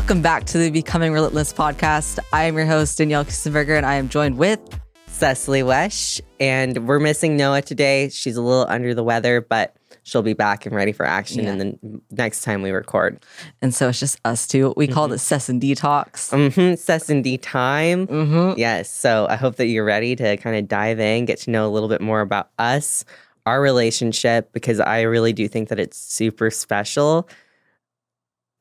Welcome 0.00 0.22
back 0.22 0.44
to 0.44 0.56
the 0.58 0.70
Becoming 0.70 1.12
Relentless 1.12 1.52
podcast. 1.52 2.18
I 2.32 2.44
am 2.44 2.56
your 2.56 2.64
host, 2.64 2.96
Danielle 2.96 3.22
Kissenberger, 3.26 3.76
and 3.76 3.84
I 3.84 3.96
am 3.96 4.08
joined 4.08 4.38
with 4.38 4.58
Cecily 5.06 5.62
Wesh. 5.62 6.22
And 6.40 6.88
we're 6.88 6.98
missing 6.98 7.36
Noah 7.36 7.60
today. 7.60 8.08
She's 8.08 8.36
a 8.36 8.40
little 8.42 8.64
under 8.66 8.94
the 8.94 9.04
weather, 9.04 9.42
but 9.42 9.76
she'll 10.02 10.22
be 10.22 10.32
back 10.32 10.64
and 10.64 10.74
ready 10.74 10.92
for 10.92 11.04
action 11.04 11.44
Yeah. 11.44 11.52
in 11.52 11.58
the 11.58 12.00
next 12.10 12.42
time 12.42 12.62
we 12.62 12.70
record. 12.70 13.22
and 13.60 13.74
so 13.74 13.90
it's 13.90 14.00
just 14.00 14.18
us 14.24 14.46
two. 14.48 14.72
We 14.74 14.88
call 14.88 15.12
it 15.12 15.18
Cec 15.20 15.50
and 15.50 15.60
Detox. 15.60 16.30
Mm-hmm. 16.32 16.74
Cec 16.76 17.10
and 17.10 17.22
D 17.22 17.36
time. 17.36 18.06
Mm-hmm. 18.06 18.58
Yes. 18.58 18.88
So 18.90 19.26
I 19.28 19.36
hope 19.36 19.56
that 19.56 19.66
you're 19.66 19.84
ready 19.84 20.16
to 20.16 20.38
kind 20.38 20.56
of 20.56 20.66
dive 20.66 20.98
in, 20.98 21.26
get 21.26 21.40
to 21.40 21.50
know 21.50 21.68
a 21.68 21.70
little 21.70 21.90
bit 21.90 22.00
more 22.00 22.22
about 22.22 22.48
us, 22.58 23.04
our 23.44 23.60
relationship, 23.60 24.50
because 24.54 24.80
I 24.80 25.02
really 25.02 25.34
do 25.34 25.46
think 25.46 25.68
that 25.68 25.78
it's 25.78 25.98
super 25.98 26.50
special. 26.50 27.28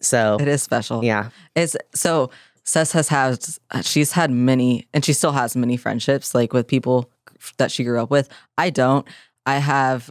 So, 0.01 0.37
It 0.39 0.47
is 0.47 0.61
special. 0.63 1.03
yeah. 1.03 1.29
It's 1.55 1.75
so 1.93 2.29
Cec 2.65 2.91
has 2.91 3.07
had 3.09 3.39
she's 3.85 4.11
had 4.11 4.31
many 4.31 4.87
and 4.93 5.03
she 5.03 5.13
still 5.13 5.31
has 5.31 5.55
many 5.55 5.75
friendships 5.77 6.35
like 6.35 6.53
with 6.53 6.67
people 6.67 7.09
that 7.57 7.71
she 7.71 7.83
grew 7.83 8.01
up 8.01 8.09
with. 8.11 8.29
I 8.57 8.69
don't. 8.69 9.07
I 9.45 9.57
have 9.57 10.09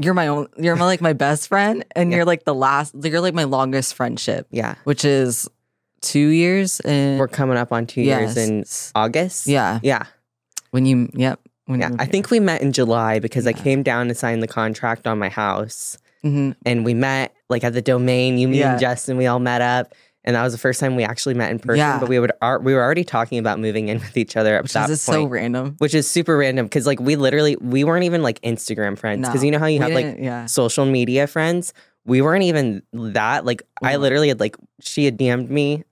you're 0.00 0.14
my 0.14 0.28
own 0.28 0.46
you're 0.56 0.76
my, 0.76 0.84
like 0.84 1.00
my 1.00 1.12
best 1.12 1.48
friend 1.48 1.84
and 1.96 2.10
Yeah. 2.10 2.16
you're 2.18 2.24
like 2.24 2.44
the 2.44 2.54
last 2.54 2.94
you're 3.02 3.20
like 3.20 3.34
my 3.34 3.44
longest 3.44 3.94
friendship, 3.94 4.46
Yeah. 4.50 4.76
which 4.84 5.04
is 5.04 5.48
2 6.02 6.18
years 6.28 6.80
and 6.80 7.18
We're 7.18 7.26
coming 7.28 7.56
up 7.58 7.72
on 7.72 7.86
two 7.86 8.02
years 8.02 8.36
in 8.36 8.64
August. 8.94 9.46
Yeah. 9.48 9.80
Yeah. 9.82 10.04
When 10.70 10.86
you 10.86 11.10
yep. 11.14 11.40
When 11.66 11.80
Yeah. 11.80 11.90
I 11.98 12.06
think 12.06 12.30
we 12.30 12.40
met 12.40 12.62
in 12.62 12.72
July 12.72 13.18
because 13.18 13.46
I 13.46 13.52
came 13.52 13.82
down 13.82 14.08
to 14.08 14.14
sign 14.14 14.40
the 14.40 14.46
contract 14.48 15.06
on 15.06 15.18
my 15.18 15.28
house. 15.28 15.98
hmm 16.22 16.52
and 16.64 16.84
we 16.84 16.94
met 16.94 17.34
like 17.48 17.64
at 17.64 17.72
the 17.72 17.82
domain. 17.82 18.38
You, 18.38 18.48
me, 18.48 18.58
Yeah. 18.60 18.72
and 18.72 18.80
Justin, 18.80 19.16
we 19.16 19.26
all 19.26 19.38
met 19.38 19.60
up, 19.62 19.94
and 20.24 20.36
that 20.36 20.42
was 20.42 20.52
the 20.52 20.58
first 20.58 20.80
time 20.80 20.96
we 20.96 21.04
actually 21.04 21.34
met 21.34 21.50
in 21.50 21.58
person. 21.58 21.78
Yeah. 21.78 21.98
But 21.98 22.08
we 22.08 22.18
would 22.18 22.32
ar- 22.42 22.58
we 22.60 22.74
were 22.74 22.82
already 22.82 23.04
talking 23.04 23.38
about 23.38 23.58
moving 23.58 23.88
in 23.88 23.98
with 23.98 24.16
each 24.16 24.36
other 24.36 24.54
at 24.56 24.62
which 24.62 24.72
that 24.74 24.90
is 24.90 25.04
point, 25.04 25.16
so 25.16 25.24
random. 25.26 25.74
which 25.78 25.94
is 25.94 26.08
super 26.10 26.36
random 26.36 26.66
because 26.66 26.86
like 26.86 27.00
we 27.00 27.16
literally 27.16 27.56
we 27.60 27.84
weren't 27.84 28.04
even 28.04 28.22
like 28.22 28.40
Instagram 28.42 28.98
friends 28.98 29.26
because 29.26 29.42
No. 29.42 29.46
you 29.46 29.50
know 29.52 29.58
how 29.58 29.66
you 29.66 29.80
have 29.80 29.92
like 29.92 30.16
yeah. 30.18 30.46
social 30.46 30.84
media 30.84 31.26
friends. 31.26 31.72
We 32.04 32.22
weren't 32.22 32.44
even 32.44 32.82
that. 32.92 33.44
Like 33.44 33.62
I 33.82 33.94
Mhm. 33.94 34.00
literally 34.00 34.28
had 34.28 34.40
like 34.40 34.56
she 34.80 35.04
had 35.04 35.16
DM'd 35.18 35.50
me 35.50 35.84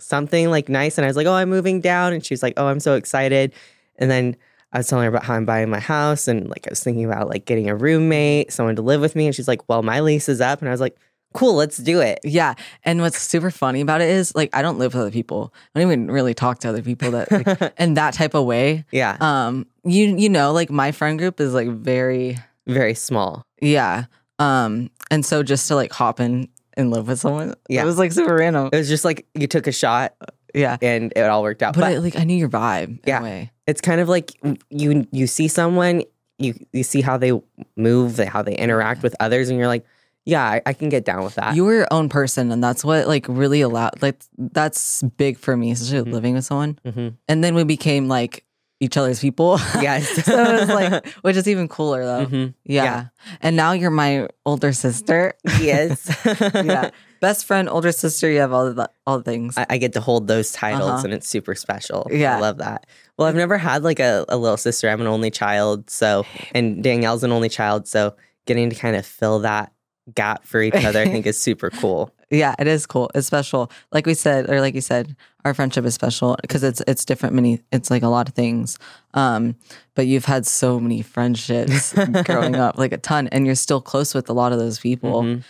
something 0.00 0.50
like 0.50 0.68
nice, 0.68 0.98
and 0.98 1.04
I 1.04 1.08
was 1.08 1.16
like, 1.16 1.26
oh, 1.26 1.32
I'm 1.32 1.48
moving 1.48 1.80
down, 1.80 2.12
and 2.12 2.24
she 2.24 2.34
was 2.34 2.42
like, 2.42 2.54
oh, 2.56 2.66
I'm 2.66 2.80
so 2.80 2.94
excited, 2.94 3.52
and 3.98 4.10
then. 4.10 4.36
I 4.76 4.80
was 4.80 4.88
telling 4.88 5.04
her 5.04 5.08
about 5.08 5.24
how 5.24 5.34
I'm 5.34 5.44
buying 5.46 5.70
my 5.70 5.80
house 5.80 6.28
and 6.28 6.48
like 6.48 6.66
I 6.66 6.70
was 6.70 6.82
thinking 6.82 7.04
about 7.04 7.28
like 7.28 7.44
getting 7.46 7.68
a 7.68 7.74
roommate, 7.74 8.52
someone 8.52 8.76
to 8.76 8.82
live 8.82 9.00
with 9.00 9.16
me. 9.16 9.26
And 9.26 9.34
she's 9.34 9.48
like, 9.48 9.66
Well, 9.68 9.82
my 9.82 10.00
lease 10.00 10.28
is 10.28 10.40
up. 10.40 10.60
And 10.60 10.68
I 10.68 10.70
was 10.70 10.80
like, 10.80 10.96
Cool, 11.34 11.54
let's 11.54 11.76
do 11.78 12.00
it. 12.00 12.20
Yeah. 12.24 12.54
And 12.84 13.00
what's 13.00 13.18
super 13.18 13.50
funny 13.50 13.80
about 13.80 14.00
it 14.00 14.08
is 14.08 14.34
like 14.34 14.50
I 14.54 14.62
don't 14.62 14.78
live 14.78 14.94
with 14.94 15.00
other 15.00 15.10
people. 15.10 15.52
I 15.74 15.80
don't 15.80 15.90
even 15.90 16.10
really 16.10 16.34
talk 16.34 16.60
to 16.60 16.68
other 16.68 16.82
people 16.82 17.10
that 17.12 17.30
like, 17.32 17.72
in 17.78 17.94
that 17.94 18.14
type 18.14 18.34
of 18.34 18.44
way. 18.44 18.84
yeah. 18.92 19.16
Um 19.20 19.66
you 19.84 20.16
you 20.16 20.28
know 20.28 20.52
like 20.52 20.70
my 20.70 20.92
friend 20.92 21.18
group 21.18 21.40
is 21.40 21.54
like 21.54 21.68
very 21.68 22.36
Very 22.66 22.94
small. 22.94 23.46
yeah. 23.62 24.04
Um 24.38 24.90
and 25.10 25.24
so 25.24 25.42
just 25.42 25.68
to 25.68 25.74
like 25.74 25.92
hop 25.92 26.20
in 26.20 26.48
and 26.78 26.90
live 26.90 27.08
with 27.08 27.18
someone 27.20 27.54
Yeah. 27.70 27.82
it 27.82 27.86
was 27.86 27.96
like 27.98 28.12
super 28.12 28.34
random. 28.36 28.68
It 28.72 28.76
was 28.76 28.88
just 28.88 29.04
like 29.04 29.26
you 29.34 29.46
took 29.46 29.66
a 29.66 29.72
shot 29.72 30.14
Yeah. 30.54 30.76
and 30.82 31.12
it 31.16 31.22
all 31.22 31.42
worked 31.42 31.62
out. 31.62 31.74
But, 31.74 31.80
But, 31.80 31.92
I, 31.92 31.96
like 31.98 32.16
I 32.18 32.24
knew 32.24 32.36
your 32.36 32.48
vibe 32.48 33.00
Yeah. 33.06 33.18
in 33.18 33.22
a 33.22 33.26
way. 33.26 33.50
it's 33.66 33.80
kind 33.80 34.00
of 34.00 34.08
like 34.08 34.32
you 34.70 35.06
you 35.12 35.26
see 35.26 35.48
someone, 35.48 36.02
you 36.38 36.54
you 36.72 36.82
see 36.82 37.00
how 37.00 37.16
they 37.18 37.32
move, 37.76 38.18
how 38.18 38.42
they 38.42 38.54
interact 38.54 39.02
with 39.02 39.14
others, 39.20 39.48
and 39.48 39.58
you're 39.58 39.68
like, 39.68 39.84
Yeah, 40.24 40.42
I, 40.44 40.60
I 40.66 40.72
can 40.72 40.88
get 40.88 41.04
down 41.04 41.22
with 41.24 41.34
that. 41.36 41.54
You 41.56 41.64
were 41.64 41.74
your 41.74 41.88
own 41.90 42.08
person 42.08 42.50
and 42.52 42.62
that's 42.62 42.84
what 42.84 43.06
like 43.06 43.26
really 43.28 43.60
allowed 43.60 44.02
like 44.02 44.20
that's 44.36 45.02
big 45.16 45.38
for 45.38 45.56
me, 45.56 45.70
especially 45.72 46.10
Mhm. 46.10 46.12
living 46.14 46.34
with 46.34 46.44
someone. 46.44 46.78
hmm 46.84 47.08
And 47.28 47.42
then 47.44 47.54
we 47.54 47.64
became 47.64 48.08
like 48.08 48.44
each 48.80 48.96
other's 48.98 49.20
people. 49.20 49.58
Yes. 49.80 50.08
so 50.24 50.34
it 50.36 50.60
was 50.60 50.68
like 50.68 51.06
which 51.22 51.36
is 51.36 51.46
even 51.48 51.68
cooler 51.68 52.04
though. 52.04 52.26
Mhm. 52.26 52.54
Yeah. 52.64 52.84
Yeah. 52.84 53.04
And 53.40 53.56
now 53.56 53.72
you're 53.72 53.90
my 53.90 54.26
older 54.44 54.72
sister. 54.72 55.32
Yes. 55.60 56.10
yeah. 56.54 56.90
Best 57.20 57.44
friend, 57.46 57.68
older 57.68 57.92
sister, 57.92 58.30
you 58.30 58.40
have 58.40 58.52
all 58.52 58.72
the 58.72 58.90
all 59.06 59.18
the 59.18 59.24
things. 59.24 59.56
I, 59.56 59.66
I 59.70 59.78
get 59.78 59.92
to 59.94 60.00
hold 60.00 60.26
those 60.28 60.52
titles 60.52 60.90
Uh-huh. 60.90 61.02
and 61.04 61.12
it's 61.14 61.28
super 61.28 61.54
special. 61.54 62.06
Yeah. 62.10 62.36
I 62.36 62.40
love 62.40 62.58
that. 62.58 62.86
Well, 63.16 63.26
I've 63.28 63.34
never 63.34 63.56
had 63.58 63.82
like 63.82 64.00
a, 64.00 64.24
a 64.28 64.36
little 64.36 64.56
sister. 64.58 64.88
I'm 64.90 65.00
an 65.00 65.06
only 65.06 65.30
child. 65.30 65.88
So, 65.90 66.24
and 66.54 66.82
Danielle's 66.82 67.24
an 67.24 67.32
only 67.32 67.48
child. 67.48 67.88
So, 67.88 68.14
getting 68.46 68.68
to 68.70 68.76
kind 68.76 68.94
of 68.96 69.04
fill 69.06 69.40
that 69.40 69.72
gap 70.14 70.44
for 70.44 70.62
each 70.62 70.74
other, 70.84 71.00
I 71.00 71.06
think 71.06 71.26
is 71.26 71.40
super 71.48 71.70
cool. 71.70 72.12
yeah, 72.30 72.54
it 72.58 72.66
is 72.66 72.86
cool. 72.86 73.10
It's 73.14 73.26
special. 73.26 73.70
Like 73.92 74.06
we 74.06 74.14
said, 74.14 74.48
or 74.50 74.60
like 74.60 74.74
you 74.74 74.80
said, 74.80 75.16
our 75.44 75.54
friendship 75.54 75.84
is 75.84 75.94
special 75.94 76.36
because 76.42 76.62
it's 76.62 76.82
it's 76.86 77.04
different. 77.04 77.34
Many, 77.34 77.60
it's 77.72 77.90
like 77.90 78.02
a 78.02 78.08
lot 78.08 78.28
of 78.28 78.34
things. 78.34 78.78
Um, 79.14 79.56
but 79.94 80.06
you've 80.06 80.24
had 80.26 80.44
so 80.46 80.78
many 80.78 81.02
friendships 81.02 81.92
growing 82.24 82.54
up, 82.56 82.76
like 82.78 82.92
a 82.92 82.98
ton, 82.98 83.28
and 83.28 83.46
you're 83.46 83.54
still 83.54 83.80
close 83.80 84.14
with 84.14 84.28
a 84.28 84.32
lot 84.34 84.52
of 84.52 84.58
those 84.58 84.78
people, 84.78 85.22
Mhm. 85.22 85.42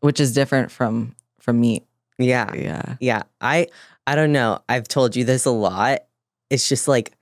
which 0.00 0.20
is 0.20 0.32
different 0.32 0.70
from 0.70 1.13
from 1.44 1.60
me. 1.60 1.82
Yeah. 2.18 2.52
Yeah, 2.54 2.96
Yeah. 3.00 3.22
I, 3.40 3.68
I 4.06 4.14
don't 4.14 4.32
know. 4.32 4.60
I've 4.68 4.88
told 4.88 5.14
you 5.14 5.24
this 5.24 5.44
a 5.44 5.50
lot. 5.50 6.00
It's 6.48 6.68
just 6.68 6.88
like, 6.88 7.12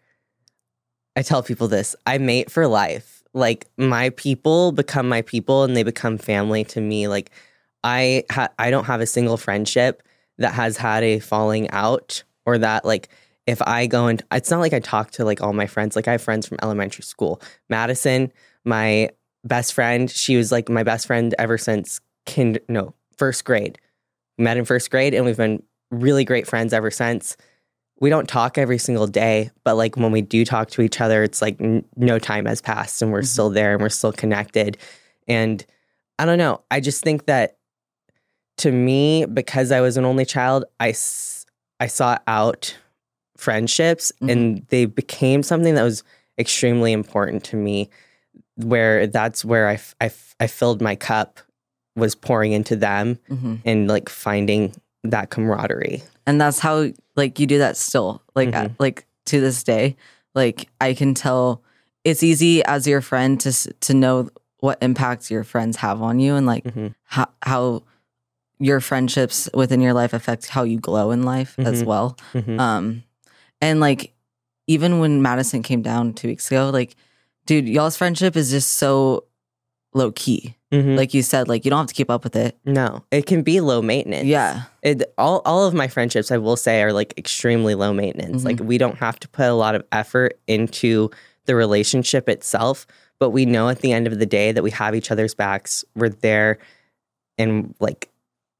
I 1.17 1.23
tell 1.23 1.43
people 1.43 1.69
this 1.69 1.97
I 2.07 2.19
mate 2.19 2.51
for 2.51 2.67
life. 2.67 3.23
Like, 3.35 3.67
my 3.77 4.11
people 4.11 4.73
become 4.73 5.09
my 5.09 5.23
people 5.23 5.65
and 5.65 5.77
they 5.77 5.83
become 5.83 6.19
family 6.19 6.65
to 6.65 6.81
me. 6.81 7.09
Like, 7.09 7.31
I 7.83 8.25
ha- 8.31 8.51
I 8.59 8.71
don't 8.71 8.85
have 8.85 9.01
a 9.01 9.07
single 9.07 9.37
friendship 9.37 10.03
that 10.39 10.55
has 10.55 10.77
had 10.77 11.03
a 11.03 11.19
falling 11.19 11.71
out 11.71 12.23
or 12.47 12.59
that 12.59 12.85
like 12.85 13.09
if 13.47 13.61
I 13.63 13.87
go 13.87 14.07
and 14.07 14.23
it's 14.31 14.51
not 14.51 14.61
like 14.61 14.73
I 14.73 14.81
talk 14.81 15.11
to 15.13 15.25
like 15.25 15.43
all 15.43 15.53
my 15.53 15.67
friends. 15.67 15.97
Like 15.97 16.09
I 16.09 16.13
have 16.13 16.23
friends 16.23 16.47
from 16.47 16.59
elementary 16.63 17.03
school. 17.03 17.41
Madison, 17.69 18.33
my 18.65 19.11
best 19.45 19.73
friend, 19.73 20.11
she 20.11 20.37
was 20.37 20.53
like 20.53 20.69
my 20.69 20.83
best 20.83 21.07
friend 21.07 21.35
ever 21.39 21.59
since 21.59 22.01
kind 22.27 22.61
no, 22.69 22.95
first 23.17 23.45
grade. 23.45 23.79
Met 24.43 24.57
in 24.57 24.65
first 24.65 24.91
grade 24.91 25.15
and 25.15 25.25
we've 25.25 25.37
been 25.37 25.63
really 25.91 26.25
great 26.25 26.47
friends 26.47 26.73
ever 26.73 26.91
since. 26.91 27.37
We 28.01 28.11
don't 28.11 28.29
talk 28.29 28.59
every 28.59 28.79
single 28.79 29.07
day, 29.07 29.51
but 29.63 29.77
like 29.77 29.97
when 29.97 30.11
we 30.11 30.21
do 30.23 30.45
talk 30.45 30.69
to 30.71 30.83
each 30.83 31.01
other, 31.01 31.23
it's 31.23 31.41
like 31.41 31.61
n- 31.61 31.85
no 31.97 32.19
time 32.19 32.47
has 32.47 32.61
passed 32.61 33.01
and 33.03 33.13
we're 33.13 33.21
Mhm. 33.21 33.27
still 33.27 33.51
there 33.51 33.75
and 33.75 33.81
we're 33.83 33.89
still 33.89 34.13
connected. 34.13 34.77
And 35.29 35.65
I 36.19 36.25
don't 36.25 36.39
know. 36.39 36.63
I 36.71 36.81
just 36.81 37.05
think 37.05 37.27
that 37.27 37.57
to 38.59 38.73
me, 38.73 39.25
because 39.27 39.71
I 39.71 39.81
was 39.81 39.97
an 39.97 40.05
only 40.05 40.25
child, 40.25 40.65
I, 40.81 40.91
s- 40.91 41.47
I 41.79 41.87
sought 41.87 42.23
out 42.27 42.77
friendships 43.37 44.13
Mhm. 44.21 44.31
and 44.33 44.67
they 44.69 44.85
became 44.87 45.43
something 45.43 45.75
that 45.75 45.83
was 45.85 46.03
extremely 46.39 46.93
important 46.93 47.45
to 47.45 47.57
me, 47.57 47.89
where 48.57 49.07
that's 49.07 49.45
where 49.45 49.69
I, 49.69 49.75
f- 49.75 49.95
I, 50.01 50.07
f- 50.07 50.35
I 50.41 50.47
filled 50.49 50.81
my 50.83 50.97
cup, 50.97 51.39
was 51.97 52.15
pouring 52.15 52.53
into 52.53 52.77
them 52.77 53.19
hmm 53.29 53.57
and 53.65 53.89
like 53.89 54.09
finding 54.09 54.75
that 55.05 55.31
camaraderie. 55.31 56.03
and 56.27 56.41
that's 56.41 56.59
how 56.59 56.87
like 57.17 57.39
you 57.39 57.47
do 57.47 57.59
that 57.59 57.77
still, 57.77 58.23
like 58.35 58.51
Mhm. 58.51 58.67
uh, 58.67 58.69
like 58.79 59.07
to 59.27 59.41
this 59.41 59.63
day. 59.63 59.97
Like 60.35 60.69
I 60.81 60.95
can 60.95 61.13
tell, 61.15 61.63
it's 62.05 62.23
easy 62.23 62.65
as 62.65 62.87
your 62.87 63.01
friend 63.01 63.39
to 63.41 63.53
to 63.53 63.95
know 63.95 64.31
what 64.61 64.79
impacts 64.81 65.31
your 65.31 65.45
friends 65.45 65.77
have 65.79 66.01
on 66.01 66.19
you, 66.21 66.35
and 66.37 66.47
like 66.47 66.65
Mhm. 66.65 66.95
how 67.05 67.27
how 67.43 67.83
your 68.59 68.81
friendships 68.81 69.49
within 69.53 69.81
your 69.81 69.93
life 69.93 70.13
affect 70.15 70.47
how 70.49 70.63
you 70.63 70.79
glow 70.79 71.11
in 71.11 71.25
life 71.25 71.59
as 71.59 71.83
Mhm. 71.83 71.87
well. 71.87 72.17
Mhm. 72.33 72.59
Um, 72.61 73.03
and 73.61 73.81
like 73.81 74.15
even 74.69 75.01
when 75.01 75.21
Madison 75.21 75.63
came 75.63 75.83
down 75.83 76.15
two 76.15 76.29
weeks 76.29 76.47
ago, 76.49 76.71
like, 76.71 76.95
dude, 77.47 77.69
y'all's 77.69 77.97
friendship 77.97 78.37
is 78.37 78.51
just 78.51 78.75
so 78.75 79.25
low 79.95 80.13
key. 80.13 80.57
Mhm. 80.73 80.97
Like 80.97 81.13
you 81.13 81.23
said, 81.23 81.49
like 81.49 81.65
you 81.65 81.71
don't 81.71 81.81
have 81.81 81.87
to 81.89 81.95
keep 81.95 82.11
up 82.11 82.25
with 82.25 82.35
it. 82.37 82.57
no, 82.65 83.05
it 83.11 83.27
can 83.27 83.43
be 83.43 83.61
low 83.61 83.83
maintenance. 83.83 84.25
Yeah. 84.27 84.63
It, 84.83 85.03
all 85.19 85.43
all 85.45 85.67
of 85.67 85.75
my 85.75 85.87
friendships, 85.89 86.31
I 86.31 86.39
will 86.39 86.57
say, 86.57 86.83
are 86.83 86.93
like 86.93 87.13
extremely 87.19 87.75
low 87.75 87.93
maintenance. 87.93 88.43
Mhm. 88.43 88.45
Like 88.47 88.61
we 88.61 88.79
don't 88.79 88.97
have 88.99 89.19
to 89.21 89.29
put 89.29 89.47
a 89.49 89.55
lot 89.55 89.75
of 89.75 89.85
effort 89.93 90.39
into 90.47 91.11
the 91.47 91.55
relationship 91.55 92.29
itself, 92.29 92.87
but 93.21 93.31
we 93.31 93.45
know 93.45 93.69
at 93.69 93.81
the 93.81 93.93
end 93.93 94.07
of 94.07 94.19
the 94.19 94.27
day 94.27 94.51
that 94.53 94.63
we 94.63 94.71
have 94.71 94.95
each 94.95 95.11
other's 95.11 95.35
backs. 95.35 95.85
We're 95.95 96.09
there, 96.09 96.59
and 97.39 97.75
like 97.81 98.09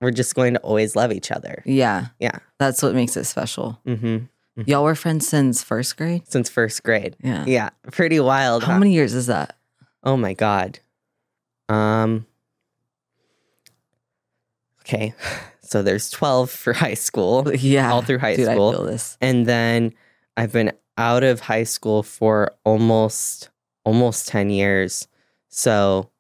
we're 0.01 0.11
just 0.11 0.35
going 0.35 0.55
to 0.55 0.61
always 0.61 0.97
love 0.97 1.13
each 1.13 1.31
other. 1.31 1.63
Yeah. 1.65 2.07
Yeah. 2.19 2.39
That's 2.59 2.83
what 2.83 2.95
makes 2.95 3.17
it 3.17 3.25
special. 3.25 3.81
hmm 3.87 4.19
Y'all 4.67 4.85
were 4.85 4.95
friends 4.95 5.27
since 5.27 5.63
first 5.63 5.97
grade? 5.97 6.29
Since 6.29 6.51
first 6.51 6.83
grade, 6.83 7.17
Yeah. 7.23 7.45
yeah, 7.47 7.71
pretty 7.91 8.21
wild. 8.21 8.65
How 8.65 8.73
huh? 8.75 8.79
many 8.81 8.93
years 8.93 9.15
is 9.15 9.27
that? 9.29 9.57
Oh 10.05 10.19
my 10.19 10.35
god. 10.35 10.81
Um. 11.69 12.27
Okay, 14.83 15.15
so 15.63 15.83
there's 15.83 16.11
twelve 16.11 16.51
for 16.51 16.73
high 16.73 16.95
school. 16.95 17.51
Yeah. 17.59 17.93
All 17.93 18.03
through 18.03 18.19
high 18.19 18.37
Dude, 18.37 18.47
school. 18.47 18.71
I 18.71 18.73
feel 18.73 18.85
this. 18.85 19.17
and 19.21 19.47
then 19.47 19.95
I've 20.37 20.53
been 20.53 20.73
out 20.99 21.23
of 21.25 21.41
high 21.41 21.65
school 21.65 22.03
for 22.03 22.53
almost 22.65 23.49
almost 23.85 24.29
10 24.29 24.51
years. 24.51 25.09
So 25.49 26.11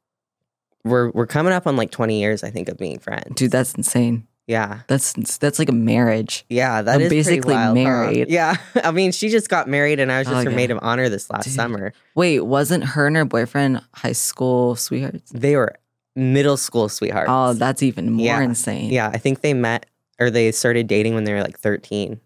we're 0.84 1.10
we're 1.10 1.26
coming 1.26 1.52
up 1.52 1.66
on 1.66 1.76
like 1.76 1.90
20 1.90 2.18
years 2.20 2.42
I 2.42 2.50
think 2.50 2.68
of 2.68 2.76
being 2.78 2.98
friends. 2.98 3.34
Dude, 3.34 3.50
that's 3.52 3.74
insane. 3.74 4.26
Yeah. 4.46 4.80
That's 4.88 5.12
that's 5.38 5.58
like 5.58 5.68
a 5.68 5.72
marriage. 5.72 6.44
Yeah, 6.48 6.82
that 6.82 6.96
I'm 6.96 7.00
is 7.02 7.08
basically 7.10 7.54
wild, 7.54 7.76
huh? 7.78 7.84
married. 7.84 8.28
Yeah, 8.28 8.56
I 8.84 8.90
mean, 8.90 9.12
she 9.12 9.28
just 9.28 9.48
got 9.48 9.68
married, 9.68 10.00
and 10.00 10.10
I 10.10 10.18
was 10.18 10.26
just 10.26 10.40
Oh, 10.40 10.44
her 10.44 10.50
yeah. 10.50 10.56
maid 10.56 10.70
of 10.72 10.78
honor 10.82 11.08
this 11.08 11.30
last 11.30 11.44
Dude. 11.44 11.54
summer. 11.54 11.92
Wait, 12.14 12.40
wasn't 12.40 12.82
her 12.84 13.06
and 13.06 13.16
her 13.16 13.24
boyfriend 13.24 13.80
high 13.94 14.12
school 14.12 14.74
sweethearts? 14.74 15.30
They 15.32 15.56
were 15.56 15.74
middle 16.16 16.56
school 16.56 16.88
sweethearts. 16.88 17.28
Oh, 17.32 17.52
that's 17.54 17.82
even 17.82 18.10
more 18.12 18.26
Yeah. 18.26 18.40
insane. 18.42 18.90
yeah. 18.90 19.08
I 19.08 19.18
think 19.18 19.40
they 19.42 19.54
met 19.54 19.86
or 20.20 20.28
they 20.30 20.50
started 20.52 20.86
dating 20.88 21.14
when 21.14 21.24
they 21.24 21.32
were 21.32 21.42
like 21.42 21.58
thirteen. 21.58 22.20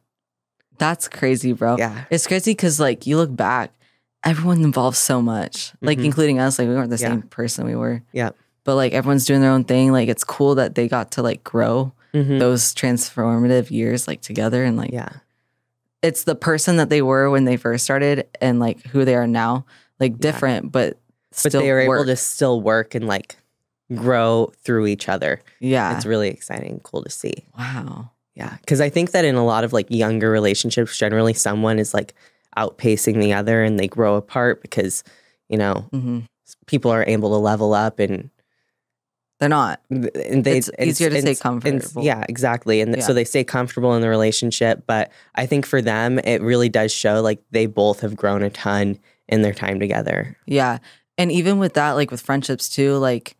That's 0.78 1.08
crazy, 1.08 1.52
bro. 1.52 1.76
Yeah, 1.78 2.04
It's 2.10 2.26
crazy 2.26 2.50
because 2.52 2.78
like 2.80 3.06
you 3.06 3.16
look 3.16 3.34
back, 3.34 3.72
everyone 4.24 4.62
involved 4.62 4.96
so 4.96 5.22
much, 5.22 5.72
like 5.80 5.98
Mhm. 5.98 6.04
including 6.06 6.38
us. 6.40 6.58
Like 6.58 6.68
we 6.68 6.74
weren't 6.74 6.90
the 6.90 6.96
Yeah. 6.96 7.08
same 7.10 7.22
person 7.22 7.66
we 7.66 7.76
were. 7.76 8.02
Yeah. 8.12 8.30
But 8.64 8.74
like 8.76 8.92
everyone's 8.92 9.24
doing 9.24 9.40
their 9.40 9.50
own 9.52 9.64
thing. 9.64 9.92
Like 9.92 10.08
it's 10.08 10.24
cool 10.24 10.54
that 10.56 10.74
they 10.74 10.88
got 10.88 11.12
to 11.12 11.22
like 11.22 11.44
grow 11.44 11.92
Mhm. 12.16 12.38
those 12.38 12.74
transformative 12.74 13.70
years 13.70 14.08
like 14.08 14.20
together 14.22 14.64
and 14.64 14.76
like 14.76 14.92
yeah, 14.92 15.10
it's 16.02 16.24
the 16.24 16.34
person 16.34 16.76
that 16.76 16.88
they 16.88 17.02
were 17.02 17.30
when 17.30 17.44
they 17.44 17.56
first 17.56 17.84
started 17.84 18.26
and 18.40 18.58
like 18.60 18.82
who 18.86 19.04
they 19.04 19.14
are 19.14 19.26
now. 19.26 19.64
Like 20.00 20.18
different, 20.18 20.72
but 20.72 20.98
but 21.30 21.38
still 21.38 21.60
they 21.62 21.70
were 21.72 21.86
work. 21.88 21.98
able 22.00 22.06
to 22.06 22.16
still 22.16 22.60
work 22.60 22.94
and 22.94 23.06
like 23.06 23.36
grow 23.94 24.52
through 24.64 24.86
each 24.88 25.08
other. 25.08 25.40
Yeah. 25.60 25.96
It's 25.96 26.04
really 26.06 26.28
exciting, 26.28 26.80
cool 26.82 27.02
to 27.02 27.10
see. 27.10 27.34
wow. 27.58 28.10
Yeah, 28.34 28.56
because 28.60 28.82
I 28.82 28.90
think 28.90 29.12
that 29.12 29.24
in 29.24 29.34
a 29.34 29.44
lot 29.46 29.64
of 29.64 29.72
like 29.72 29.86
younger 29.90 30.30
relationships, 30.30 30.98
generally 30.98 31.32
someone 31.32 31.78
is 31.78 31.94
like 31.94 32.12
outpacing 32.58 33.18
the 33.20 33.32
other, 33.32 33.62
and 33.62 33.78
they 33.80 33.88
grow 33.88 34.16
apart 34.16 34.60
because 34.60 35.02
you 35.48 35.56
know 35.56 35.86
hmm 35.92 36.20
people 36.66 36.90
are 36.90 37.04
able 37.08 37.30
to 37.30 37.36
level 37.36 37.72
up 37.74 37.98
and 37.98 38.28
They're 39.38 39.48
not. 39.50 39.80
and 39.90 40.44
they 40.44 40.58
It's 40.58 40.70
easier 40.80 41.10
to 41.10 41.20
stay 41.20 41.34
comfortable. 41.34 42.02
yeah, 42.02 42.24
exactly. 42.28 42.80
And 42.80 42.94
th- 42.94 43.04
so 43.04 43.12
they 43.12 43.24
stay 43.24 43.44
comfortable 43.44 43.94
in 43.94 44.00
the 44.00 44.08
relationship. 44.08 44.84
But 44.86 45.10
I 45.34 45.44
think 45.46 45.66
for 45.66 45.82
them, 45.82 46.18
it 46.20 46.40
really 46.40 46.68
does 46.70 46.90
show 46.92 47.20
like 47.20 47.42
they 47.50 47.66
both 47.66 48.00
have 48.00 48.16
grown 48.16 48.42
a 48.42 48.48
ton 48.50 48.98
in 49.28 49.42
their 49.42 49.52
time 49.52 49.78
together. 49.78 50.36
Yeah. 50.46 50.78
And 51.18 51.30
even 51.30 51.58
with 51.58 51.74
that, 51.74 51.92
like 51.92 52.10
with 52.10 52.20
friendships 52.22 52.68
too, 52.68 52.96
like 52.96 53.36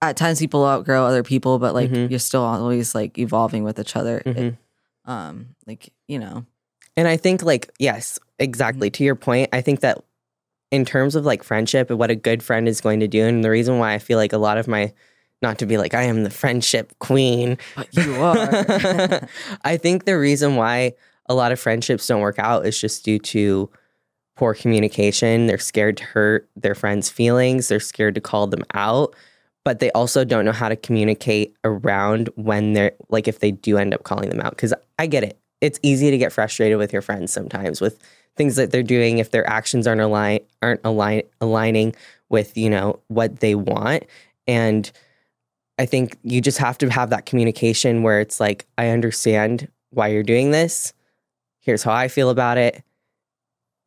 at 0.00 0.16
times 0.16 0.38
people 0.38 0.64
outgrow 0.64 1.04
other 1.04 1.22
people, 1.22 1.58
but 1.58 1.74
like 1.74 1.90
Mhm. 1.90 2.08
you're 2.08 2.18
still 2.18 2.42
always 2.44 2.94
like 2.94 3.18
evolving 3.18 3.64
with 3.64 3.78
each 3.78 3.96
other. 3.96 4.22
It- 4.24 4.36
Mhm. 4.36 4.56
um, 5.04 5.46
like, 5.66 5.92
you 6.06 6.18
know, 6.18 6.44
And 6.96 7.06
I 7.06 7.16
think 7.16 7.42
like 7.44 7.70
yes, 7.78 8.18
Mm-hmm. 8.18 8.44
exactly. 8.44 8.90
To 8.90 9.04
your 9.04 9.14
point, 9.16 9.50
I 9.52 9.60
think 9.60 9.80
that 9.80 9.98
in 10.70 10.84
terms 10.84 11.14
of 11.14 11.24
like 11.24 11.42
friendship 11.42 11.90
and 11.90 11.98
what 11.98 12.10
a 12.10 12.14
good 12.14 12.42
friend 12.42 12.68
is 12.68 12.80
going 12.80 13.00
to 13.00 13.08
do, 13.08 13.24
and 13.24 13.44
the 13.44 13.50
reason 13.50 13.78
why 13.78 13.94
I 13.94 13.98
feel 13.98 14.18
like 14.18 14.32
a 14.32 14.38
lot 14.38 14.58
of 14.58 14.68
my 14.68 14.92
not 15.40 15.58
to 15.58 15.66
be 15.66 15.78
like 15.78 15.94
I 15.94 16.02
am 16.02 16.24
the 16.24 16.30
friendship 16.30 16.92
queen, 16.98 17.58
but 17.76 17.94
you 17.94 18.14
are. 18.16 19.28
I 19.64 19.76
think 19.76 20.04
the 20.04 20.18
reason 20.18 20.56
why 20.56 20.94
a 21.26 21.34
lot 21.34 21.52
of 21.52 21.60
friendships 21.60 22.06
don't 22.06 22.20
work 22.20 22.38
out 22.38 22.66
is 22.66 22.80
just 22.80 23.04
due 23.04 23.18
to 23.18 23.70
poor 24.36 24.54
communication. 24.54 25.46
They're 25.46 25.58
scared 25.58 25.96
to 25.98 26.04
hurt 26.04 26.48
their 26.56 26.74
friends' 26.74 27.10
feelings, 27.10 27.68
they're 27.68 27.80
scared 27.80 28.14
to 28.16 28.20
call 28.20 28.46
them 28.46 28.64
out, 28.74 29.14
but 29.64 29.80
they 29.80 29.90
also 29.92 30.24
don't 30.24 30.44
know 30.44 30.52
how 30.52 30.68
to 30.68 30.76
communicate 30.76 31.54
around 31.64 32.30
when 32.36 32.72
they're 32.72 32.92
like 33.08 33.28
if 33.28 33.40
they 33.40 33.50
do 33.50 33.78
end 33.78 33.94
up 33.94 34.04
calling 34.04 34.30
them 34.30 34.40
out. 34.40 34.50
Because 34.50 34.74
I 34.98 35.06
get 35.06 35.24
it. 35.24 35.38
It's 35.60 35.80
easy 35.82 36.10
to 36.10 36.18
get 36.18 36.32
frustrated 36.32 36.78
with 36.78 36.92
your 36.92 37.02
friends 37.02 37.32
sometimes 37.32 37.80
with 37.80 37.98
things 38.38 38.56
that 38.56 38.70
they're 38.70 38.82
doing 38.82 39.18
if 39.18 39.30
their 39.30 39.48
actions 39.48 39.86
aren't 39.86 40.00
align 40.00 40.40
aren't 40.62 40.80
align 40.84 41.22
aligning 41.40 41.94
with, 42.30 42.56
you 42.56 42.70
know, 42.70 43.00
what 43.08 43.40
they 43.40 43.54
want. 43.54 44.04
And 44.46 44.90
I 45.78 45.86
think 45.86 46.16
you 46.22 46.40
just 46.40 46.58
have 46.58 46.78
to 46.78 46.88
have 46.88 47.10
that 47.10 47.26
communication 47.26 48.02
where 48.02 48.20
it's 48.20 48.40
like, 48.40 48.66
I 48.78 48.88
understand 48.88 49.68
why 49.90 50.08
you're 50.08 50.22
doing 50.22 50.50
this. 50.50 50.92
Here's 51.60 51.82
how 51.82 51.92
I 51.92 52.08
feel 52.08 52.30
about 52.30 52.58
it. 52.58 52.82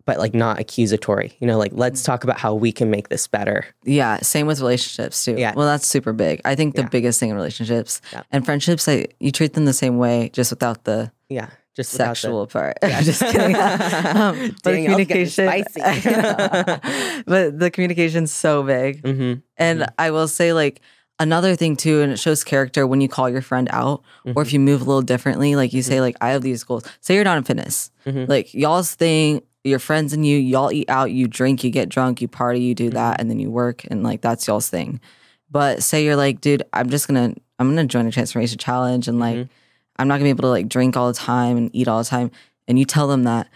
But 0.06 0.18
like 0.18 0.33
not 0.33 0.59
accusatory. 0.59 1.38
You 1.39 1.47
know, 1.47 1.57
like 1.59 1.71
let's 1.75 2.01
mm. 2.01 2.06
talk 2.06 2.24
about 2.24 2.39
how 2.39 2.56
we 2.56 2.71
can 2.71 2.89
make 2.89 3.09
this 3.09 3.27
better. 3.27 3.65
yeah. 3.83 4.18
Same 4.21 4.47
with 4.47 4.59
relationships 4.59 5.24
too. 5.24 5.36
Yeah. 5.38 5.54
Well, 5.56 5.68
that's 5.68 5.86
super 5.86 6.12
big. 6.12 6.42
I 6.44 6.56
think 6.56 6.75
the 6.75 6.81
Yeah. 6.81 6.89
biggest 6.89 7.19
thing 7.19 7.30
in 7.30 7.36
relationships 7.36 8.01
Yeah. 8.12 8.24
and 8.31 8.44
friendships, 8.44 8.88
I, 8.88 9.07
you 9.19 9.31
treat 9.31 9.54
them 9.54 9.65
the 9.65 9.74
same 9.74 9.97
way, 9.97 10.30
just 10.33 10.51
without 10.51 10.86
the 10.86 11.12
Yeah. 11.30 11.50
Just 11.75 11.94
without 11.94 12.09
the- 12.09 12.15
sexual 12.15 12.47
part. 12.47 12.77
Yeah. 12.83 13.01
just 13.09 13.21
kidding. 13.21 13.56
um, 14.15 14.56
but 14.63 14.71
Dang, 14.71 14.85
communication, 14.85 15.47
spicy. 15.47 15.81
but 17.25 17.59
the 17.59 17.69
communication's 17.71 18.31
so 18.31 18.63
big. 18.63 19.01
Mhm, 19.03 19.41
And 19.57 19.85
I 19.97 20.12
will 20.12 20.27
say, 20.27 20.53
like, 20.53 20.81
another 21.19 21.56
thing 21.56 21.75
too, 21.75 22.01
and 22.01 22.12
it 22.12 22.18
shows 22.19 22.44
character 22.44 22.85
when 22.88 23.00
you 23.01 23.07
call 23.07 23.29
your 23.29 23.41
friend 23.41 23.69
out, 23.71 24.03
or 24.25 24.33
mhm, 24.33 24.41
if 24.41 24.53
you 24.53 24.59
move 24.59 24.81
a 24.81 24.85
little 24.85 25.01
differently, 25.01 25.56
like 25.56 25.71
you 25.73 25.81
say, 25.81 26.01
like, 26.01 26.18
I 26.21 26.29
have 26.29 26.41
these 26.41 26.63
goals. 26.63 26.83
Say 27.00 27.15
you're 27.15 27.23
not 27.23 27.38
in 27.38 27.44
fitness. 27.44 27.91
mhm. 28.06 28.27
Like, 28.27 28.53
y'all's 28.53 28.94
thing, 28.95 29.41
your 29.63 29.79
friends 29.79 30.12
and 30.13 30.25
you, 30.25 30.38
y'all 30.38 30.71
eat 30.71 30.89
out, 30.89 31.12
you 31.12 31.27
drink, 31.27 31.63
you 31.63 31.69
get 31.69 31.88
drunk, 31.89 32.21
you 32.21 32.27
party, 32.27 32.59
you 32.62 32.73
do 32.75 32.89
that, 32.89 33.21
and 33.21 33.29
then 33.29 33.39
you 33.39 33.51
work, 33.51 33.85
and 33.89 34.03
like, 34.03 34.21
that's 34.21 34.47
y'all's 34.47 34.68
thing. 34.69 35.00
But 35.50 35.83
say 35.83 36.03
you're 36.03 36.15
like, 36.15 36.41
dude, 36.41 36.63
I'm 36.73 36.89
just 36.89 37.07
gonna, 37.07 37.33
I'm 37.59 37.69
gonna 37.69 37.85
join 37.85 38.07
a 38.07 38.12
transformation 38.12 38.57
challenge, 38.57 39.07
and 39.07 39.19
like. 39.19 39.47
I'm 40.01 40.07
not 40.07 40.15
gonna 40.15 40.25
be 40.25 40.30
able 40.31 40.42
to 40.44 40.48
like 40.50 40.68
drink 40.68 40.98
all 40.98 41.07
the 41.07 41.13
time 41.18 41.56
and 41.57 41.69
eat 41.74 41.88
all 41.88 42.00
the 42.00 42.09
time. 42.09 42.31
And 42.68 42.80
you 42.80 42.86
tell 42.86 43.07
them 43.07 43.24
that, 43.24 43.48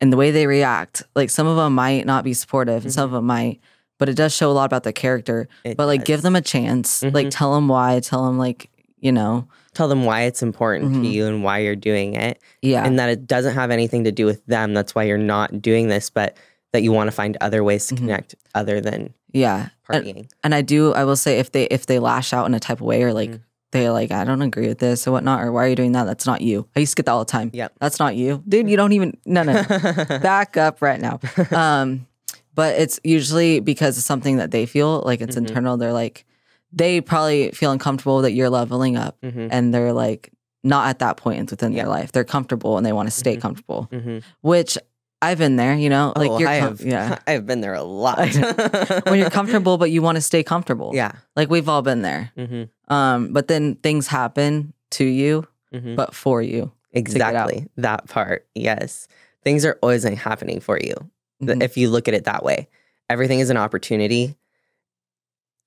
and 0.00 0.12
the 0.12 0.16
way 0.16 0.30
they 0.30 0.46
react, 0.46 1.02
like 1.14 1.30
some 1.30 1.46
of 1.46 1.56
them 1.56 1.74
might 1.74 2.06
not 2.06 2.24
be 2.24 2.32
supportive, 2.34 2.84
and 2.84 2.92
some 2.92 3.04
of 3.04 3.10
them 3.10 3.26
might, 3.26 3.60
but 3.98 4.08
it 4.08 4.14
does 4.16 4.34
show 4.34 4.50
a 4.50 4.52
lot 4.54 4.64
about 4.64 4.82
their 4.82 4.92
character. 4.92 5.46
It 5.64 5.76
But 5.76 5.86
like, 5.86 6.04
give 6.04 6.22
them 6.22 6.36
a 6.36 6.40
chance. 6.40 7.02
Like, 7.02 7.26
Mhm. 7.26 7.30
tell 7.30 7.54
them 7.54 7.68
why. 7.68 8.00
Tell 8.00 8.24
them 8.24 8.38
like, 8.38 8.70
you 8.98 9.12
know, 9.12 9.46
tell 9.74 9.88
them 9.88 10.04
why 10.04 10.22
it's 10.22 10.42
important 10.42 10.92
Mhm. 10.92 11.02
to 11.02 11.08
you 11.08 11.26
and 11.26 11.44
why 11.44 11.58
you're 11.58 11.76
doing 11.76 12.14
it. 12.14 12.40
yeah, 12.62 12.84
and 12.84 12.98
that 12.98 13.10
it 13.10 13.26
doesn't 13.26 13.54
have 13.54 13.70
anything 13.70 14.04
to 14.04 14.12
do 14.12 14.24
with 14.24 14.44
them. 14.46 14.72
That's 14.72 14.94
why 14.94 15.02
you're 15.04 15.18
not 15.18 15.60
doing 15.60 15.88
this, 15.88 16.08
but 16.10 16.36
that 16.72 16.82
you 16.82 16.92
want 16.92 17.08
to 17.08 17.12
find 17.12 17.36
other 17.40 17.62
ways 17.62 17.86
to 17.88 17.94
Mhm. 17.94 17.98
connect 17.98 18.34
other 18.54 18.80
than 18.80 19.12
yeah. 19.32 19.68
And, 19.88 20.04
partying. 20.04 20.28
and 20.42 20.54
I 20.54 20.62
do. 20.62 20.92
I 20.94 21.04
will 21.04 21.16
say 21.16 21.38
if 21.38 21.52
they 21.52 21.64
if 21.64 21.86
they 21.86 21.98
lash 21.98 22.32
out 22.32 22.46
in 22.46 22.54
a 22.54 22.60
type 22.60 22.80
of 22.80 22.86
way 22.86 23.02
or 23.02 23.12
like. 23.12 23.38
They're 23.74 23.90
like, 23.90 24.12
I 24.12 24.22
don't 24.24 24.40
agree 24.40 24.68
with 24.68 24.78
this 24.78 25.06
or 25.06 25.10
whatnot, 25.10 25.42
or 25.42 25.50
why 25.50 25.64
are 25.64 25.68
you 25.68 25.74
doing 25.74 25.92
that? 25.92 26.04
That's 26.04 26.26
not 26.26 26.40
you. 26.40 26.68
I 26.76 26.80
used 26.80 26.92
to 26.92 26.96
get 27.02 27.06
that 27.06 27.12
all 27.12 27.18
the 27.24 27.30
time. 27.30 27.50
Yep. 27.52 27.72
That's 27.80 27.98
not 27.98 28.14
you. 28.14 28.40
Dude, 28.48 28.70
you 28.70 28.76
don't 28.76 28.92
even, 28.92 29.16
no, 29.26 29.42
no, 29.42 29.52
no. 29.68 29.68
back 30.22 30.56
up 30.56 30.80
right 30.80 31.00
now. 31.00 31.18
Um, 31.50 32.06
but 32.54 32.78
it's 32.78 33.00
usually 33.02 33.58
because 33.58 33.98
of 33.98 34.04
something 34.04 34.36
that 34.36 34.52
they 34.52 34.64
feel 34.64 35.02
like 35.04 35.20
it's 35.20 35.34
Mhm. 35.34 35.48
internal. 35.48 35.76
They're 35.76 35.92
like, 35.92 36.24
they 36.72 37.00
probably 37.00 37.50
feel 37.50 37.72
uncomfortable 37.72 38.22
that 38.22 38.30
you're 38.32 38.48
leveling 38.50 38.96
up 38.96 39.20
Mhm, 39.22 39.48
and 39.50 39.74
they're 39.74 39.92
like 39.92 40.30
not 40.62 40.86
at 40.88 41.00
that 41.00 41.16
point 41.16 41.50
within 41.50 41.72
Yeah. 41.72 41.82
their 41.82 41.88
life. 41.90 42.12
They're 42.12 42.22
comfortable 42.22 42.76
and 42.76 42.86
they 42.86 42.92
want 42.92 43.08
to 43.08 43.10
stay 43.14 43.36
Mhm. 43.36 43.40
comfortable, 43.40 43.88
mhm. 43.92 44.22
which 44.40 44.78
I've 45.24 45.38
been 45.38 45.56
there, 45.56 45.74
you 45.74 45.88
know, 45.88 46.12
like 46.16 46.30
oh, 46.30 46.38
you're, 46.38 46.48
I 46.48 46.60
com- 46.60 46.76
have, 46.76 46.80
yeah. 46.86 47.18
I've 47.26 47.46
been 47.46 47.60
there 47.60 47.74
a 47.74 47.82
lot. 47.82 48.18
when 49.06 49.18
you're 49.18 49.30
comfortable, 49.30 49.78
but 49.78 49.90
you 49.90 50.02
want 50.02 50.16
to 50.16 50.22
stay 50.22 50.42
comfortable. 50.42 50.92
yeah. 50.94 51.12
Like 51.36 51.50
we've 51.50 51.68
all 51.68 51.82
been 51.82 52.02
there. 52.02 52.32
hmm 52.36 52.64
Um, 52.88 53.32
but 53.32 53.48
then 53.48 53.76
things 53.76 54.06
happen 54.06 54.72
to 54.92 55.04
you, 55.04 55.46
hmm 55.72 55.94
but 55.96 56.14
for 56.14 56.42
you. 56.42 56.70
Exactly. 56.92 57.66
That 57.76 58.06
part. 58.08 58.46
Yes. 58.54 59.08
Things 59.42 59.64
are 59.64 59.78
always 59.82 60.04
happening 60.04 60.60
for 60.60 60.78
you 60.78 60.94
Mhm. 61.42 61.62
if 61.62 61.76
you 61.76 61.90
look 61.90 62.06
at 62.08 62.14
it 62.14 62.24
that 62.24 62.44
way. 62.44 62.68
Everything 63.10 63.40
is 63.40 63.50
an 63.50 63.56
opportunity. 63.56 64.36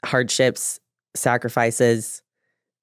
Hardships, 0.05 0.79
sacrifices, 1.15 2.21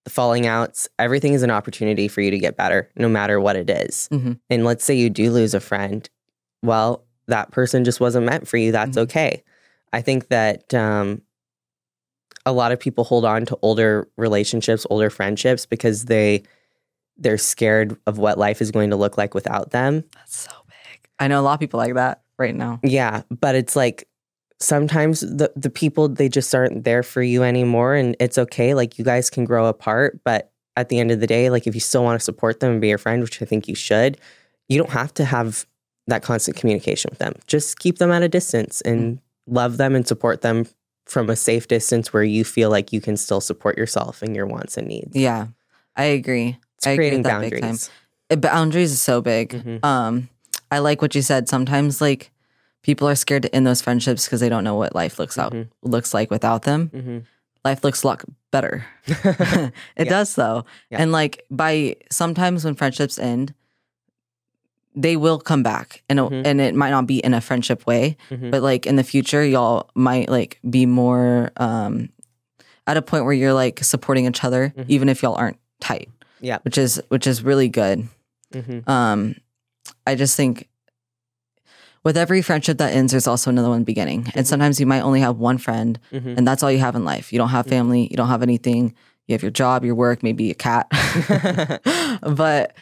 the 0.05 0.11
falling 0.11 0.47
outs, 0.47 0.89
everything 0.99 1.33
is 1.33 1.43
an 1.43 1.51
opportunity 1.51 2.09
for 2.09 2.21
you 2.21 2.31
to 2.31 2.39
get 2.39 2.57
better, 2.57 2.91
no 2.97 3.09
matter 3.09 3.41
what 3.41 3.57
it 3.57 3.71
is. 3.71 4.09
Mhm. 4.13 4.39
And 4.51 4.65
let's 4.65 4.85
say 4.85 4.95
you 4.95 5.09
do 5.09 5.31
lose 5.31 5.55
a 5.55 5.61
friend. 5.61 6.09
Well, 6.65 7.05
that 7.29 7.51
person 7.53 7.85
just 7.85 8.01
wasn't 8.01 8.27
meant 8.27 8.49
for 8.49 8.57
you. 8.57 8.73
That's 8.73 8.97
Mhm. 8.97 9.03
okay. 9.03 9.43
I 9.93 10.01
think 10.01 10.29
that 10.29 10.73
um, 10.75 11.23
a 12.47 12.53
lot 12.53 12.73
of 12.73 12.81
people 12.81 13.05
hold 13.05 13.25
on 13.25 13.47
to 13.47 13.59
older 13.63 14.09
relationships, 14.17 14.87
older 14.91 15.11
friendships 15.11 15.67
because 15.67 16.07
they 16.07 16.43
they're 17.17 17.39
scared 17.39 17.97
of 18.09 18.19
what 18.19 18.39
life 18.39 18.61
is 18.61 18.73
going 18.73 18.91
to 18.91 18.97
look 18.97 19.17
like 19.17 19.35
without 19.35 19.71
them. 19.71 20.03
That's 20.17 20.37
so 20.37 20.51
big. 20.67 21.09
I 21.21 21.29
know 21.29 21.41
a 21.41 21.43
lot 21.43 21.55
of 21.55 21.61
people 21.61 21.79
like 21.79 21.95
that 21.95 22.23
right 22.41 22.55
now. 22.57 22.81
Yeah, 22.83 23.23
but 23.31 23.55
it's 23.55 23.77
like 23.77 24.09
sometimes 24.61 25.21
the 25.21 25.53
the 25.55 25.71
people 25.71 26.09
they 26.09 26.29
just 26.29 26.53
aren't 26.55 26.83
there 26.85 27.03
for 27.05 27.23
you 27.23 27.43
anymore 27.45 27.95
and 27.95 28.17
it's 28.19 28.39
okay 28.39 28.75
like 28.75 28.99
you 28.99 29.05
guys 29.05 29.31
can 29.31 29.45
grow 29.45 29.67
apart, 29.67 30.19
but 30.25 30.51
at 30.77 30.89
the 30.89 30.99
end 30.99 31.13
of 31.13 31.21
the 31.21 31.27
day 31.29 31.51
like 31.51 31.67
if 31.69 31.75
you 31.75 31.81
still 31.81 32.03
want 32.03 32.19
to 32.19 32.25
support 32.25 32.59
them 32.61 32.73
and 32.73 32.81
be 32.81 32.89
your 32.89 32.99
friend, 32.99 33.23
which 33.23 33.41
I 33.41 33.45
think 33.45 33.69
you 33.69 33.75
should, 33.77 34.19
you 34.69 34.77
don't 34.79 34.91
have 34.91 35.15
to 35.15 35.25
have 35.25 35.67
that 36.07 36.23
constant 36.23 36.57
communication 36.57 37.09
with 37.11 37.19
them. 37.19 37.35
Just 37.47 37.79
keep 37.79 37.99
them 37.99 38.11
at 38.11 38.23
a 38.23 38.29
distance 38.29 38.81
and 38.83 39.19
love 39.47 39.77
them 39.79 39.95
and 39.95 40.07
support 40.07 40.43
them 40.43 40.67
from 41.07 41.29
a 41.31 41.37
safe 41.37 41.69
distance 41.69 42.13
where 42.13 42.23
you 42.25 42.45
feel 42.45 42.71
like 42.71 42.93
you 42.93 43.01
can 43.01 43.17
still 43.17 43.41
support 43.41 43.77
yourself 43.79 44.23
and 44.23 44.35
your 44.35 44.47
wants 44.47 44.77
and 44.77 44.87
needs. 44.89 45.15
Yeah, 45.17 45.49
I 45.97 46.05
agree. 46.05 46.59
It's 46.79 46.87
I 46.87 46.91
agree 46.91 47.05
creating 47.11 47.19
with 47.21 47.27
that 47.27 47.41
big 47.41 47.53
time. 47.53 47.61
boundaries. 47.61 47.91
Boundaries 48.31 48.93
is 48.93 49.03
so 49.03 49.21
big. 49.21 49.51
Mhm. 49.51 49.85
Um, 49.85 50.29
I 50.71 50.79
like 50.79 51.01
what 51.03 51.15
you 51.15 51.23
said. 51.23 51.49
Sometimes 51.49 52.01
like 52.01 52.31
people 52.83 53.09
are 53.09 53.15
scared 53.15 53.43
to 53.43 53.55
end 53.55 53.67
those 53.67 53.81
friendships 53.83 54.25
because 54.25 54.41
they 54.41 54.49
don't 54.49 54.65
know 54.65 54.75
what 54.75 54.95
life 54.95 55.19
looks 55.19 55.39
out 55.39 55.53
Mhm. 55.53 55.69
looks 55.83 56.13
like 56.15 56.31
without 56.31 56.63
them. 56.63 56.91
Mhm. 56.95 57.23
life 57.65 57.83
looks 57.83 58.03
a 58.03 58.07
lot 58.07 58.23
better. 58.51 58.85
it 59.07 59.73
Yeah. 59.97 60.05
does 60.05 60.35
though. 60.35 60.65
Yeah. 60.91 61.01
And 61.03 61.13
like 61.13 61.45
by 61.51 61.97
sometimes 62.11 62.63
when 62.65 62.75
friendships 62.75 63.19
end, 63.19 63.55
they 64.95 65.17
will 65.17 65.39
come 65.39 65.63
back 65.63 66.03
and 66.09 66.19
it, 66.19 66.23
Mhm. 66.23 66.47
and 66.47 66.61
it 66.61 66.75
might 66.75 66.91
not 66.91 67.07
be 67.07 67.19
in 67.19 67.35
a 67.35 67.41
friendship 67.41 67.85
way, 67.87 68.17
Mhm. 68.31 68.51
but 68.51 68.63
like 68.63 68.87
in 68.87 68.97
the 68.97 69.03
future 69.05 69.45
y'all 69.45 69.91
might 69.95 70.29
like 70.29 70.59
be 70.69 70.87
more 70.87 71.51
um 71.57 72.09
at 72.87 72.97
a 72.97 73.03
point 73.03 73.25
where 73.25 73.33
you're 73.35 73.55
like 73.55 73.83
supporting 73.83 74.27
each 74.27 74.45
other 74.45 74.73
Mhm. 74.77 74.85
even 74.89 75.09
if 75.09 75.23
y'all 75.23 75.35
aren't 75.35 75.59
tight. 75.81 76.09
Yeah. 76.41 76.59
Which 76.63 76.79
is 76.79 77.01
which 77.09 77.27
is 77.27 77.43
really 77.43 77.69
good. 77.69 78.07
Mhm. 78.53 78.89
Um 78.89 79.35
I 80.07 80.15
just 80.15 80.37
think 80.37 80.69
with 82.05 82.17
every 82.17 82.43
friendship 82.43 82.79
that 82.79 82.93
ends 82.93 83.13
there's 83.13 83.27
also 83.27 83.51
another 83.51 83.71
one 83.71 83.83
beginning. 83.83 84.31
And 84.35 84.45
Mhm. 84.45 84.49
sometimes 84.49 84.79
you 84.79 84.87
might 84.87 85.01
only 85.01 85.21
have 85.21 85.39
one 85.39 85.59
friend 85.59 85.99
Mhm. 86.13 86.37
and 86.39 86.47
that's 86.47 86.63
all 86.63 86.71
you 86.71 86.79
have 86.79 86.95
in 86.95 87.05
life. 87.05 87.33
You 87.33 87.39
don't 87.39 87.49
have 87.49 87.67
family, 87.67 88.07
you 88.11 88.17
don't 88.17 88.29
have 88.29 88.43
anything. 88.43 88.95
You 89.27 89.33
have 89.33 89.43
your 89.43 89.51
job, 89.51 89.85
your 89.85 89.95
work, 89.95 90.23
maybe 90.23 90.51
a 90.51 90.55
cat. 90.55 90.87
but 92.23 92.77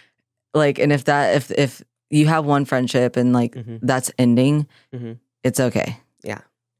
like, 0.54 0.78
and 0.80 0.92
if 0.92 1.04
that, 1.04 1.36
if 1.36 1.50
if 1.52 1.82
you 2.12 2.26
have 2.26 2.44
one 2.44 2.64
friendship 2.64 3.16
and 3.16 3.32
like 3.32 3.54
Mhm. 3.54 3.80
that's 3.82 4.10
ending, 4.18 4.66
Mhm. 4.94 5.18
it's 5.42 5.58
okay. 5.58 5.96
Yeah. 6.22 6.38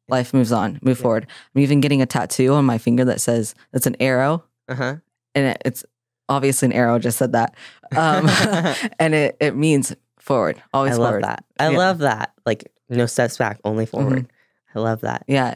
life 0.09 0.35
moves 0.35 0.53
on, 0.53 0.79
move 0.83 0.99
Yeah. 0.99 1.03
forward. 1.03 1.27
I'm 1.55 1.63
even 1.63 1.81
getting 1.81 2.03
a 2.03 2.07
tattoo 2.07 2.53
on 2.55 2.65
my 2.67 2.77
finger 2.79 3.05
that 3.07 3.21
says 3.21 3.55
it's 3.73 3.87
an 3.87 3.97
arrow, 3.99 4.45
Uh-huh. 4.69 4.97
and 5.35 5.47
it, 5.47 5.63
it's 5.65 5.85
obviously 6.29 6.67
an 6.67 6.73
arrow. 6.73 6.99
Just 6.99 7.17
said 7.19 7.33
that, 7.33 7.55
um, 7.97 8.27
and 8.99 9.15
it 9.15 9.37
it 9.41 9.57
means 9.57 9.95
forward, 10.19 10.61
always 10.75 10.95
I 10.95 10.97
love 10.97 11.09
forward. 11.11 11.25
that. 11.25 11.45
I 11.59 11.71
Yeah. 11.71 11.79
love 11.79 11.99
that. 12.01 12.33
Like 12.45 12.71
no 12.91 13.07
steps 13.07 13.39
back, 13.39 13.59
only 13.65 13.87
forward. 13.87 14.27
I 14.75 14.81
love 14.81 15.01
that. 15.01 15.25
Yeah, 15.29 15.55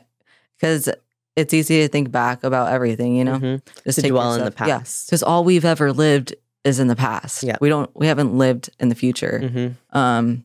because 0.59 0.89
it's 1.35 1.53
easy 1.53 1.83
to 1.83 1.89
think 1.89 2.11
back 2.11 2.43
about 2.43 2.73
everything, 2.73 3.15
you 3.17 3.25
know. 3.25 3.39
Mhm. 3.39 3.61
Just 3.85 4.01
To 4.01 4.09
dwell 4.09 4.33
in 4.33 4.39
the 4.41 4.45
yourself- 4.47 4.69
Yeah, 4.69 4.79
past. 4.79 5.07
because 5.09 5.23
all 5.23 5.45
we've 5.45 5.67
ever 5.67 5.93
lived 5.93 6.35
is 6.67 6.79
in 6.81 6.89
the 6.89 6.97
past. 6.97 7.43
Yeah. 7.43 7.57
we 7.61 7.69
don't. 7.69 7.89
We 7.95 8.07
haven't 8.09 8.37
lived 8.37 8.71
in 8.81 8.89
the 8.89 8.95
future. 8.95 9.41
Mhm. 9.43 9.75
Um, 9.97 10.45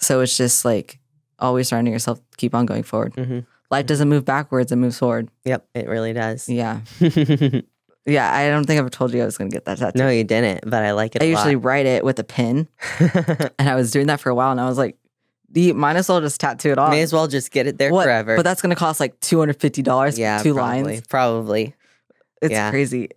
so 0.00 0.20
it's 0.20 0.36
just 0.36 0.64
like 0.64 0.98
always 1.38 1.68
surrounding 1.68 1.92
yourself 1.92 2.20
keep 2.36 2.54
on 2.54 2.66
going 2.66 2.82
forward. 2.84 3.14
Mhm. 3.14 3.44
Life 3.70 3.86
doesn't 3.86 4.08
move 4.08 4.24
backwards; 4.24 4.72
it 4.72 4.76
moves 4.76 4.98
forward. 4.98 5.28
Yep, 5.44 5.66
it 5.74 5.88
really 5.88 6.12
does. 6.14 6.48
Yeah, 6.48 6.80
yeah. 8.06 8.34
I 8.34 8.48
don't 8.48 8.64
think 8.64 8.80
I've 8.80 8.90
told 8.90 9.12
you 9.12 9.22
I 9.22 9.24
was 9.26 9.36
going 9.36 9.50
to 9.50 9.54
get 9.54 9.64
that 9.66 9.78
tattoo. 9.78 9.98
no, 9.98 10.08
you 10.08 10.24
didn't, 10.24 10.68
but 10.70 10.82
I 10.84 10.92
like 10.92 11.14
it. 11.16 11.22
I 11.22 11.26
usually 11.26 11.56
write 11.56 11.84
it 11.86 12.04
with 12.04 12.18
a 12.18 12.24
pin. 12.24 12.68
and 13.58 13.68
I 13.68 13.74
was 13.74 13.90
doing 13.90 14.06
that 14.06 14.20
for 14.20 14.30
a 14.30 14.34
while, 14.34 14.50
and 14.52 14.60
I 14.60 14.66
was 14.68 14.78
like, 14.78 14.96
"Do 15.52 15.60
you 15.60 15.74
might 15.74 15.96
as 15.96 16.08
well 16.08 16.20
just 16.22 16.40
tattoo 16.40 16.70
it 16.70 16.78
off." 16.78 16.90
May 16.90 17.02
as 17.02 17.12
well 17.12 17.26
just 17.28 17.50
get 17.50 17.66
it 17.66 17.76
there 17.76 17.92
What- 17.92 18.04
forever. 18.04 18.36
But 18.36 18.42
that's 18.44 18.62
going 18.62 18.70
to 18.70 18.76
cost 18.76 19.00
like 19.00 19.18
two 19.20 19.38
hundred 19.38 19.60
fifty 19.60 19.82
dollars. 19.82 20.18
yeah, 20.18 20.38
for 20.38 20.44
two 20.44 20.54
probably, 20.54 20.82
lines. 20.94 21.06
Probably. 21.06 21.74
It's 22.40 22.52
Yeah. 22.52 22.70
crazy. 22.70 23.10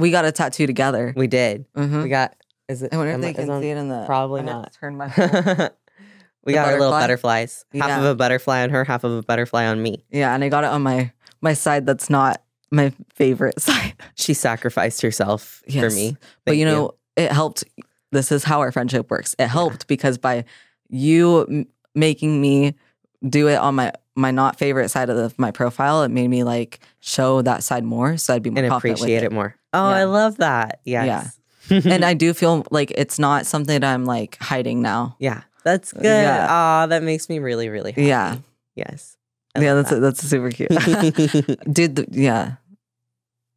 We 0.00 0.10
got 0.10 0.24
a 0.24 0.32
tattoo 0.32 0.66
together. 0.66 1.12
We 1.16 1.26
did. 1.26 1.66
Mhm. 1.74 2.02
We 2.02 2.08
got 2.08 2.34
is 2.68 2.82
it 2.82 2.92
I 2.92 2.96
wonder 2.96 3.10
if 3.10 3.14
am 3.14 3.20
they 3.20 3.34
can 3.34 3.50
on- 3.50 3.60
see 3.62 3.70
it 3.70 3.76
in 3.76 3.88
the. 3.88 4.04
probably 4.06 4.40
I 4.42 4.44
have 4.44 4.52
to 4.52 4.60
not. 4.62 4.72
Turn 4.80 4.96
my. 4.96 5.06
we 6.44 6.52
The 6.52 6.58
got 6.58 6.68
our 6.68 6.72
little 6.78 6.90
butterfly? 6.90 7.42
butterflies. 7.44 7.64
Half 7.74 7.98
of 8.00 8.04
a 8.06 8.14
butterfly 8.14 8.62
on 8.62 8.70
her, 8.70 8.84
half 8.84 9.04
of 9.04 9.12
a 9.12 9.22
butterfly 9.22 9.66
on 9.66 9.82
me. 9.82 10.04
yeah, 10.10 10.34
and 10.34 10.42
I 10.44 10.48
got 10.48 10.64
it 10.64 10.68
on 10.68 10.82
my 10.82 11.12
my 11.40 11.52
side. 11.54 11.86
That's 11.86 12.08
not 12.10 12.42
my 12.70 12.92
favorite 13.14 13.60
side. 13.68 13.94
She 14.14 14.34
sacrificed 14.34 15.02
herself 15.02 15.62
for 15.66 15.70
Yes. 15.72 15.94
me. 15.94 16.16
but 16.44 16.56
you 16.56 16.64
know, 16.64 16.92
it 17.16 17.32
helped. 17.32 17.64
This 18.12 18.32
is 18.32 18.42
how 18.44 18.60
our 18.60 18.72
friendship 18.72 19.10
works. 19.10 19.34
It 19.38 19.46
helped 19.48 19.86
because 19.86 20.18
by 20.18 20.44
you 20.88 21.42
m- 21.42 21.66
making 21.94 22.40
me 22.40 22.74
do 23.28 23.48
it 23.48 23.56
on 23.56 23.74
my 23.74 23.92
my 24.16 24.30
not 24.32 24.58
favorite 24.58 24.88
side 24.90 25.08
of 25.10 25.16
the, 25.16 25.32
my 25.38 25.50
profile, 25.50 26.02
it 26.02 26.10
made 26.10 26.28
me 26.28 26.42
like 26.44 26.80
show 27.00 27.42
that 27.42 27.62
side 27.62 27.84
more, 27.84 28.16
so 28.16 28.34
I'd 28.34 28.42
be 28.42 28.50
more 28.50 28.62
and 28.64 28.70
confident 28.70 28.98
with 29.00 29.04
appreciate 29.08 29.22
it. 29.24 29.32
more. 29.32 29.54
Oh, 29.72 29.84
I 29.84 30.04
love 30.04 30.36
that. 30.38 30.80
Yes. 30.84 31.38
Yeah. 31.68 31.80
and 31.84 32.04
I 32.04 32.14
do 32.24 32.34
feel 32.34 32.66
like 32.70 32.90
it's 32.96 33.18
not 33.18 33.46
something 33.46 33.80
that 33.80 33.86
I'm 33.94 34.04
like 34.04 34.36
hiding 34.40 34.82
now. 34.82 35.16
yeah. 35.18 35.42
That's 35.62 35.92
good. 35.92 36.04
Yeah. 36.04 36.46
Ah, 36.48 36.86
that 36.86 37.02
makes 37.02 37.28
me 37.28 37.38
really, 37.38 37.68
really 37.68 37.92
happy. 37.92 38.04
Yeah. 38.04 38.38
Yes. 38.74 39.18
I 39.54 39.60
yeah, 39.60 39.74
that's 39.74 39.90
that's 39.90 40.20
super 40.26 40.48
cute, 40.50 40.70
dude. 41.72 41.96
The, 41.96 42.06
yeah, 42.12 42.54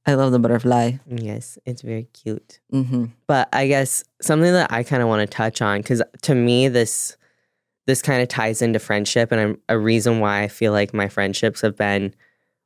I 0.05 0.15
love 0.15 0.31
the 0.31 0.39
butterfly. 0.39 0.93
yes, 1.07 1.57
it's 1.65 1.81
very 1.81 2.07
cute. 2.11 2.59
hmm 2.71 3.05
But 3.27 3.47
I 3.53 3.67
guess 3.67 4.03
something 4.21 4.51
that 4.51 4.71
I 4.71 4.83
kind 4.83 5.01
of 5.01 5.07
want 5.07 5.21
to 5.21 5.27
touch 5.33 5.61
on 5.61 5.79
because 5.79 6.01
to 6.23 6.35
me 6.35 6.67
this 6.67 7.15
this 7.85 8.01
kind 8.01 8.21
of 8.21 8.27
ties 8.27 8.61
into 8.61 8.79
friendship, 8.79 9.31
and 9.31 9.39
I'm, 9.39 9.61
a 9.69 9.77
reason 9.77 10.19
why 10.19 10.41
I 10.43 10.47
feel 10.49 10.71
like 10.73 10.93
my 10.93 11.07
friendships 11.07 11.61
have 11.61 11.77
been 11.77 12.13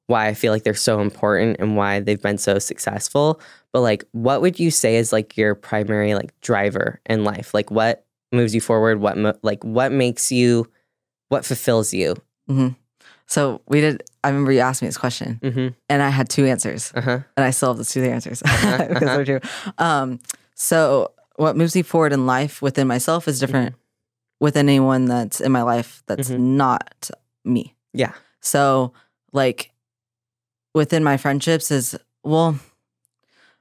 why 0.08 0.28
I 0.28 0.34
feel 0.34 0.52
like 0.52 0.64
they're 0.64 0.74
so 0.74 1.00
important 1.00 1.58
and 1.60 1.76
why 1.78 2.00
they've 2.00 2.22
been 2.22 2.38
so 2.38 2.60
successful. 2.60 3.40
But 3.74 3.82
like, 3.82 4.04
what 4.14 4.42
would 4.42 4.60
you 4.60 4.72
say 4.72 4.96
is 4.96 5.12
like 5.14 5.38
your 5.38 5.54
primary 5.56 6.16
like 6.16 6.38
driver 6.42 7.00
in 7.06 7.24
life? 7.24 7.54
Like, 7.54 7.70
what 7.72 8.06
moves 8.32 8.56
you 8.56 8.62
forward? 8.62 9.00
What 9.00 9.18
mo- 9.18 9.38
like 9.44 9.64
what 9.64 9.92
makes 9.92 10.32
you? 10.32 10.70
What 11.30 11.46
fulfills 11.46 11.94
you? 11.94 12.16
So 13.30 13.62
we 13.68 13.82
did. 13.82 14.04
I 14.24 14.30
remember 14.30 14.52
you 14.54 14.60
asked 14.60 14.82
me 14.82 14.88
this 14.88 14.98
question, 14.98 15.40
Mm-hmm. 15.44 15.68
and 15.90 16.02
I 16.02 16.10
had 16.10 16.30
two 16.30 16.46
answers. 16.46 16.92
Uh 16.96 17.02
huh. 17.02 17.20
and 17.36 17.46
I 17.46 17.50
still 17.52 17.70
have 17.70 17.78
the 17.78 17.84
two 17.86 18.04
answers 18.04 18.42
Uh-huh, 18.46 18.86
because 18.88 19.00
they're 19.02 19.26
true. 19.26 19.40
Um, 19.78 20.20
so 20.56 21.12
what 21.36 21.56
moves 21.58 21.76
me 21.76 21.82
forward 21.82 22.14
in 22.14 22.26
life 22.26 22.62
within 22.62 22.88
myself 22.88 23.28
is 23.28 23.40
different 23.40 23.76
with 24.40 24.56
anyone 24.56 25.06
that's 25.06 25.42
in 25.42 25.52
my 25.52 25.62
life 25.64 26.04
that's 26.08 26.30
Mhm. 26.30 26.40
not 26.40 27.10
me. 27.44 27.76
Yeah. 27.94 28.14
So 28.40 28.94
like 29.34 29.72
within 30.74 31.04
my 31.04 31.18
friendships 31.18 31.72
is 31.72 31.96
well, 32.24 32.60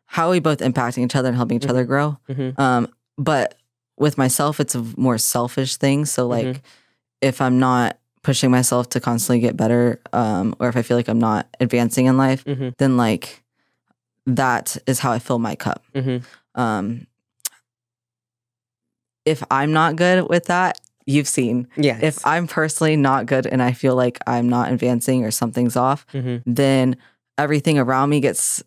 how 0.07 0.27
are 0.29 0.31
we 0.33 0.41
both 0.41 0.59
impacting 0.59 1.05
each 1.05 1.15
other 1.17 1.29
and 1.29 1.37
helping 1.37 1.57
each 1.57 1.67
Mhm. 1.67 1.71
other 1.71 1.85
grow? 1.85 2.19
Mm-hmm. 2.29 2.61
Um, 2.61 2.89
but 3.19 3.57
with 3.97 4.19
myself, 4.19 4.61
it's 4.61 4.75
a 4.75 4.85
more 4.97 5.19
selfish 5.19 5.77
thing. 5.77 6.05
So 6.05 6.27
like, 6.27 6.47
Mhm. 6.47 6.61
if 7.23 7.41
I'm 7.41 7.59
not 7.59 7.99
pushing 8.23 8.51
myself 8.51 8.89
to 8.91 9.01
constantly 9.01 9.41
get 9.41 9.57
better, 9.57 10.01
um, 10.13 10.55
or 10.59 10.69
if 10.69 10.77
I 10.77 10.83
feel 10.83 10.97
like 10.97 11.09
I'm 11.09 11.19
not 11.21 11.47
advancing 11.61 12.07
in 12.07 12.17
life, 12.17 12.45
Mm-hmm. 12.45 12.71
then 12.79 12.97
like 12.97 13.43
that 14.27 14.77
is 14.87 14.99
how 14.99 15.13
I 15.13 15.19
fill 15.21 15.39
my 15.39 15.55
cup. 15.55 15.85
Mm-hmm. 15.95 16.61
Um, 16.61 17.07
if 19.25 19.43
I'm 19.51 19.73
not 19.73 19.97
good 19.97 20.29
with 20.29 20.47
that, 20.47 20.81
you've 21.07 21.29
seen. 21.29 21.69
Yes. 21.77 22.03
If 22.03 22.27
I'm 22.27 22.47
personally 22.47 22.97
not 22.97 23.27
good 23.27 23.47
and 23.47 23.63
I 23.63 23.73
feel 23.73 23.95
like 23.95 24.19
I'm 24.27 24.49
not 24.49 24.73
advancing 24.73 25.25
or 25.25 25.31
something's 25.31 25.77
off, 25.77 26.07
mm-hmm. 26.13 26.39
then 26.53 26.97
everything 27.39 27.79
around 27.79 28.11
me 28.11 28.21
gets 28.21 28.63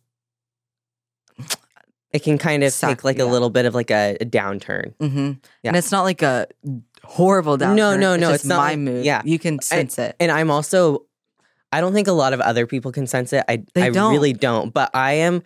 It 2.11 2.23
can 2.23 2.37
kind 2.39 2.63
of 2.63 2.71
Suck, 2.73 2.89
take 2.89 3.03
like 3.03 3.17
yeah. 3.17 3.25
a 3.25 3.25
little 3.25 3.49
bit 3.51 3.65
of 3.65 3.75
like 3.75 3.91
a, 3.91 4.17
a 4.19 4.25
downturn. 4.25 4.93
hmm 4.99 5.31
Yeah. 5.63 5.69
and 5.69 5.77
it's 5.77 5.91
not 5.91 6.03
like 6.03 6.21
a 6.23 6.47
horrible 7.03 7.57
downturn. 7.57 7.75
No, 7.75 7.97
no, 7.97 8.15
no, 8.15 8.31
it's 8.33 8.45
not 8.45 8.57
my 8.57 8.69
like- 8.71 8.79
mood. 8.79 9.05
yeah. 9.05 9.21
you 9.25 9.37
can 9.37 9.61
sense 9.61 9.99
it. 9.99 10.15
And 10.19 10.31
I'm 10.31 10.49
also, 10.49 11.05
I 11.71 11.81
don't 11.81 11.93
think 11.93 12.07
a 12.07 12.11
lot 12.13 12.33
of 12.33 12.41
other 12.41 12.65
people 12.65 12.91
can 12.91 13.05
sense 13.05 13.31
it. 13.33 13.43
I, 13.47 13.63
They 13.75 13.83
I 13.83 13.89
don't. 13.91 14.11
really 14.11 14.33
don't. 14.33 14.73
But 14.73 14.89
I 14.95 15.13
am, 15.13 15.43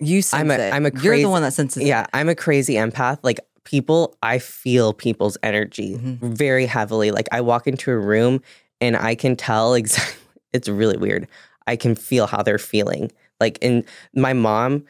You 0.00 0.22
sense 0.22 0.40
I'm 0.40 0.50
a- 0.50 0.54
it. 0.54 0.72
I'm 0.72 0.86
a 0.86 0.90
You're 1.02 1.16
the 1.18 1.26
one 1.26 1.42
that 1.42 1.52
senses 1.52 1.82
it. 1.82 1.86
yeah, 1.86 2.06
I'm 2.14 2.28
a 2.30 2.34
crazy 2.34 2.74
empath. 2.74 3.18
Like 3.22 3.40
people, 3.64 4.16
I 4.22 4.38
feel 4.38 4.92
people's 4.92 5.36
energy 5.42 5.96
Mhm. 5.96 6.18
very 6.20 6.66
heavily. 6.66 7.10
Like 7.10 7.28
I 7.32 7.40
walk 7.40 7.66
into 7.66 7.90
a 7.90 7.98
room 7.98 8.42
and 8.80 8.96
I 8.96 9.14
can 9.14 9.36
tell 9.36 9.74
exactly, 9.80 10.20
it's 10.52 10.68
really 10.68 10.96
weird. 10.96 11.26
I 11.66 11.76
can 11.76 11.94
feel 11.94 12.26
how 12.26 12.42
they're 12.42 12.58
feeling. 12.58 13.10
Like, 13.40 13.58
in 13.62 13.84
my 14.14 14.32
mom, 14.32 14.84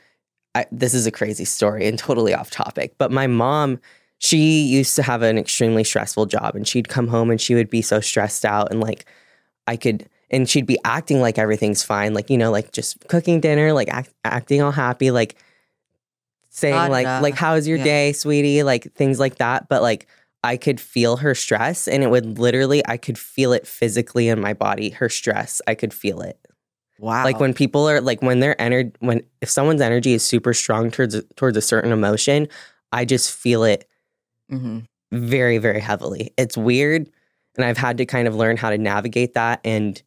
I, 0.55 0.67
this 0.71 0.93
is 0.95 1.07
a 1.07 1.11
crazy 1.11 1.45
story 1.45 1.87
and 1.87 1.99
totally 1.99 2.35
off 2.35 2.51
topic, 2.51 2.95
but 2.99 3.11
my 3.11 3.27
mom, 3.27 3.81
she 4.19 4.63
used 4.63 4.95
to 4.97 5.03
have 5.03 5.23
an 5.23 5.39
extremely 5.39 5.85
stressful 5.85 6.27
job 6.27 6.55
and 6.55 6.67
she'd 6.67 6.89
come 6.89 7.09
home 7.09 7.31
and 7.31 7.41
she 7.41 7.55
would 7.55 7.71
be 7.71 7.83
so 7.83 8.01
stressed 8.01 8.45
out 8.45 8.71
and 8.71 8.81
like 8.81 9.05
I 9.67 9.77
could 9.77 10.09
and 10.31 10.49
she'd 10.49 10.67
be 10.67 10.79
acting 10.85 11.21
like 11.21 11.37
everything's 11.39 11.83
fine 11.83 12.15
like 12.15 12.31
you 12.31 12.39
know 12.39 12.51
like 12.51 12.73
just 12.73 12.97
cooking 13.09 13.41
dinner 13.41 13.73
like 13.73 13.89
act, 13.89 14.11
acting 14.25 14.63
all 14.63 14.71
happy 14.71 15.11
like 15.11 15.35
saying 16.55 16.91
like 16.91 17.07
like 17.21 17.35
how's 17.35 17.67
your 17.67 17.79
Yeah. 17.79 17.85
day 17.85 18.13
sweetie? 18.13 18.63
Like 18.63 18.93
things 18.95 19.19
like 19.19 19.37
that. 19.37 19.69
But 19.69 19.83
like 19.83 20.07
I 20.43 20.57
could 20.57 20.81
feel 20.81 21.17
her 21.17 21.35
stress 21.35 21.89
and 21.89 22.03
it 22.03 22.11
would 22.11 22.39
literally 22.39 22.83
I 22.87 22.97
could 22.97 23.19
feel 23.19 23.53
it 23.53 23.67
physically 23.67 24.29
in 24.29 24.41
my 24.41 24.53
body 24.55 24.91
her 24.91 25.09
stress. 25.09 25.61
I 25.67 25.75
could 25.75 25.93
feel 25.93 26.21
it. 26.21 26.39
Wow. 26.99 27.25
like 27.25 27.41
when 27.41 27.53
people 27.55 27.89
are 27.89 28.01
like 28.01 28.23
when 28.23 28.39
their 28.41 28.59
energy 28.61 28.93
when 29.01 29.23
if 29.41 29.51
someone's 29.51 29.81
energy 29.81 30.13
is 30.15 30.23
super 30.23 30.55
strong 30.55 30.91
towards 30.93 31.21
towards 31.35 31.57
a 31.57 31.61
certain 31.61 31.93
emotion 31.93 32.47
I 32.93 33.05
just 33.05 33.33
feel 33.33 33.65
it 33.65 33.89
hmm 34.49 34.81
very 35.13 35.59
very 35.59 35.81
heavily. 35.81 36.33
It's 36.37 36.57
weird 36.57 37.11
and 37.57 37.65
i've 37.65 37.79
had 37.79 37.99
to 37.99 38.07
kind 38.07 38.29
of 38.29 38.35
learn 38.37 38.57
how 38.57 38.71
to 38.71 38.79
navigate 38.79 39.35
that 39.35 39.61
and 39.65 40.01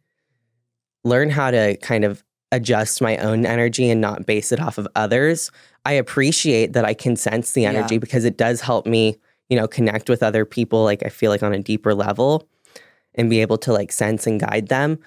learn 1.03 1.29
how 1.29 1.51
to 1.51 1.77
kind 1.77 2.03
of 2.05 2.23
adjust 2.51 3.01
my 3.01 3.17
own 3.17 3.45
energy 3.45 3.89
and 3.89 3.99
not 4.01 4.25
base 4.25 4.51
it 4.51 4.59
off 4.59 4.77
of 4.77 4.87
others 4.95 5.51
i 5.85 5.91
appreciate 5.91 6.73
that 6.73 6.85
i 6.85 6.93
can 6.93 7.15
sense 7.15 7.51
the 7.51 7.61
Yeah. 7.63 7.69
energy 7.69 7.97
because 7.97 8.23
it 8.25 8.37
does 8.37 8.61
help 8.61 8.85
me 8.85 9.17
you 9.49 9.57
know 9.57 9.67
connect 9.67 10.09
with 10.09 10.23
other 10.23 10.45
people 10.45 10.83
like 10.83 11.05
i 11.05 11.09
feel 11.09 11.29
like 11.31 11.43
on 11.43 11.53
a 11.53 11.59
deeper 11.59 11.93
level 11.93 12.47
and 13.15 13.29
be 13.29 13.41
able 13.41 13.57
to 13.57 13.73
like 13.73 13.91
sense 13.91 14.25
and 14.27 14.39
guide 14.39 14.67
them 14.69 14.99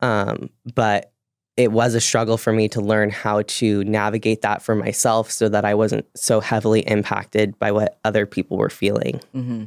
um 0.00 0.50
but 0.74 1.12
it 1.56 1.72
was 1.72 1.94
a 1.94 2.00
struggle 2.00 2.36
for 2.36 2.52
me 2.52 2.68
to 2.68 2.80
learn 2.80 3.10
how 3.10 3.42
to 3.42 3.82
navigate 3.84 4.42
that 4.42 4.62
for 4.62 4.76
myself 4.76 5.28
so 5.28 5.48
that 5.48 5.64
I 5.64 5.74
wasn't 5.74 6.06
so 6.14 6.38
heavily 6.38 6.82
impacted 6.82 7.58
by 7.58 7.72
what 7.72 7.98
other 8.04 8.26
people 8.26 8.56
were 8.58 8.70
feeling. 8.70 9.20
hmm 9.32 9.64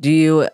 Do 0.00 0.10
you 0.10 0.48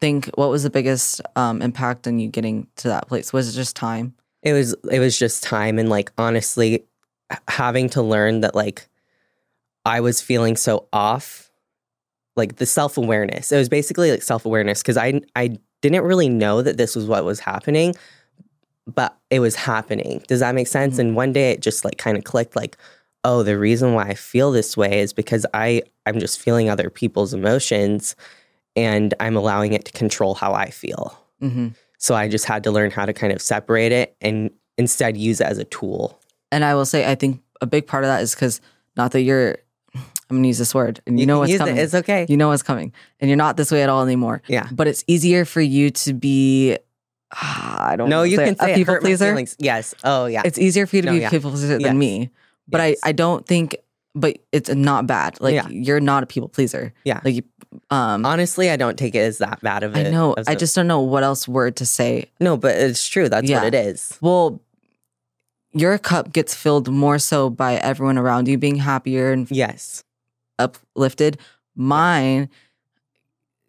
think 0.00 0.26
what 0.36 0.48
was 0.48 0.62
the 0.62 0.70
biggest 0.70 1.20
um, 1.34 1.60
impact 1.60 2.06
on 2.06 2.20
you 2.20 2.28
getting 2.28 2.68
to 2.76 2.86
that 2.86 3.08
place? 3.08 3.32
Was 3.32 3.48
it 3.48 3.58
just 3.58 3.74
time? 3.74 4.14
It 4.46 4.52
was 4.52 4.74
it 4.92 5.00
was 5.00 5.18
just 5.18 5.42
time 5.42 5.78
and 5.80 5.88
like 5.90 6.12
honestly 6.16 6.84
having 7.48 7.88
to 7.90 8.02
learn 8.02 8.40
that 8.42 8.54
like 8.54 8.88
I 9.84 10.00
was 10.00 10.20
feeling 10.20 10.56
so 10.56 10.86
off 10.92 11.50
like 12.36 12.56
the 12.56 12.66
self-awareness. 12.66 13.50
It 13.50 13.58
was 13.58 13.68
basically 13.68 14.10
like 14.12 14.22
self-awareness 14.22 14.82
cuz 14.84 14.96
I 14.96 15.20
I 15.34 15.58
didn't 15.82 16.04
really 16.04 16.28
know 16.28 16.62
that 16.62 16.76
this 16.76 16.94
was 16.94 17.06
what 17.06 17.24
was 17.24 17.40
happening 17.40 17.94
but 18.86 19.16
it 19.30 19.40
was 19.40 19.56
happening. 19.56 20.22
Does 20.28 20.38
that 20.38 20.54
make 20.54 20.68
sense? 20.68 20.94
Mhm. 20.94 21.00
And 21.00 21.16
one 21.16 21.32
day 21.32 21.50
it 21.50 21.60
just 21.60 21.84
like 21.84 21.98
kind 21.98 22.16
of 22.16 22.22
clicked 22.22 22.54
like 22.54 22.76
oh, 23.24 23.42
the 23.42 23.58
reason 23.58 23.92
why 23.94 24.04
I 24.04 24.14
feel 24.14 24.52
this 24.52 24.76
way 24.76 25.00
is 25.00 25.12
because 25.12 25.44
I 25.52 25.82
I'm 26.06 26.20
just 26.20 26.38
feeling 26.38 26.70
other 26.70 26.88
people's 26.90 27.34
emotions 27.34 28.14
and 28.76 29.12
I'm 29.18 29.36
allowing 29.36 29.72
it 29.72 29.84
to 29.86 29.92
control 29.92 30.34
how 30.36 30.54
I 30.54 30.70
feel. 30.70 31.18
hmm 31.40 31.68
So 31.98 32.14
I 32.14 32.28
just 32.28 32.44
had 32.44 32.64
to 32.64 32.70
learn 32.70 32.90
how 32.90 33.06
to 33.06 33.12
kind 33.12 33.32
of 33.32 33.40
separate 33.40 33.92
it 33.92 34.16
and 34.20 34.50
instead 34.78 35.16
use 35.16 35.40
it 35.40 35.46
as 35.46 35.58
a 35.58 35.64
tool. 35.64 36.18
And 36.52 36.64
I 36.64 36.74
will 36.74 36.86
say, 36.86 37.10
I 37.10 37.14
think 37.14 37.42
a 37.60 37.66
big 37.66 37.86
part 37.86 38.04
of 38.04 38.08
that 38.08 38.22
is 38.22 38.34
because 38.34 38.60
not 38.96 39.12
that 39.12 39.22
you're, 39.22 39.56
I'm 40.30 40.42
to 40.42 40.46
use 40.48 40.58
this 40.58 40.74
word, 40.74 41.00
and 41.06 41.18
you, 41.18 41.24
know 41.26 41.38
what's 41.38 41.56
coming. 41.56 41.76
It. 41.76 41.80
It's 41.82 41.94
okay. 41.94 42.26
you 42.28 42.36
know 42.36 42.48
what's 42.48 42.62
coming, 42.62 42.92
and 43.20 43.30
you're 43.30 43.36
not 43.36 43.56
this 43.56 43.70
way 43.70 43.82
at 43.82 43.88
all 43.88 44.02
anymore. 44.02 44.42
yeah. 44.48 44.68
But 44.72 44.88
it's 44.88 45.04
easier 45.06 45.44
for 45.44 45.60
you 45.60 45.90
to 45.90 46.12
be, 46.12 46.76
ah, 47.32 47.90
I 47.90 47.96
don't 47.96 48.08
know 48.10 48.18
no 48.18 48.22
you 48.24 48.36
can 48.36 48.48
it, 48.48 48.58
say 48.60 48.72
a 48.72 48.76
people 48.76 48.98
pleaser. 48.98 49.36
Yes. 49.58 49.94
Oh, 50.04 50.26
yeah. 50.26 50.42
It's 50.44 50.58
easier 50.58 50.86
for 50.86 50.96
you 50.96 51.02
to 51.02 51.06
No, 51.06 51.12
be 51.12 51.20
yeah. 51.20 51.28
a 51.28 51.30
people 51.30 51.50
pleaser 51.50 51.78
Yes. 51.78 51.82
than 51.82 51.98
me. 51.98 52.30
But 52.68 52.80
Yes. 52.80 52.98
I, 53.04 53.10
I 53.10 53.12
don't 53.12 53.46
think, 53.46 53.76
but 54.16 54.38
it's 54.50 54.70
not 54.70 55.06
bad. 55.06 55.40
Like 55.40 55.54
Yeah. 55.54 55.68
you're 55.68 56.00
not 56.00 56.22
a 56.24 56.26
people 56.26 56.48
pleaser. 56.48 56.92
Yeah. 57.04 57.20
Like, 57.24 57.44
um, 57.90 58.24
honestly, 58.26 58.70
I 58.70 58.76
don't 58.76 58.98
take 58.98 59.14
it 59.14 59.18
as 59.20 59.38
that 59.38 59.60
bad 59.60 59.82
of 59.84 59.94
I 59.94 60.00
a. 60.00 60.10
know. 60.10 60.34
I 60.48 60.54
just 60.56 60.74
don't 60.74 60.86
know 60.88 61.00
what 61.00 61.22
else 61.22 61.46
word 61.46 61.76
to 61.76 61.86
say. 61.86 62.30
no, 62.40 62.56
but 62.56 62.74
it's 62.76 63.06
true. 63.06 63.28
That's 63.28 63.48
Yeah. 63.48 63.62
what 63.62 63.74
it 63.74 63.86
is. 63.86 64.18
Well, 64.20 64.60
your 65.72 65.98
cup 65.98 66.32
gets 66.32 66.54
filled 66.54 66.88
more 66.90 67.18
so 67.18 67.50
by 67.50 67.74
everyone 67.76 68.16
around 68.18 68.48
you 68.48 68.56
being 68.56 68.76
happier 68.76 69.30
and 69.32 69.48
Yes. 69.50 70.02
uplifted. 70.58 71.38
Mine 71.74 72.48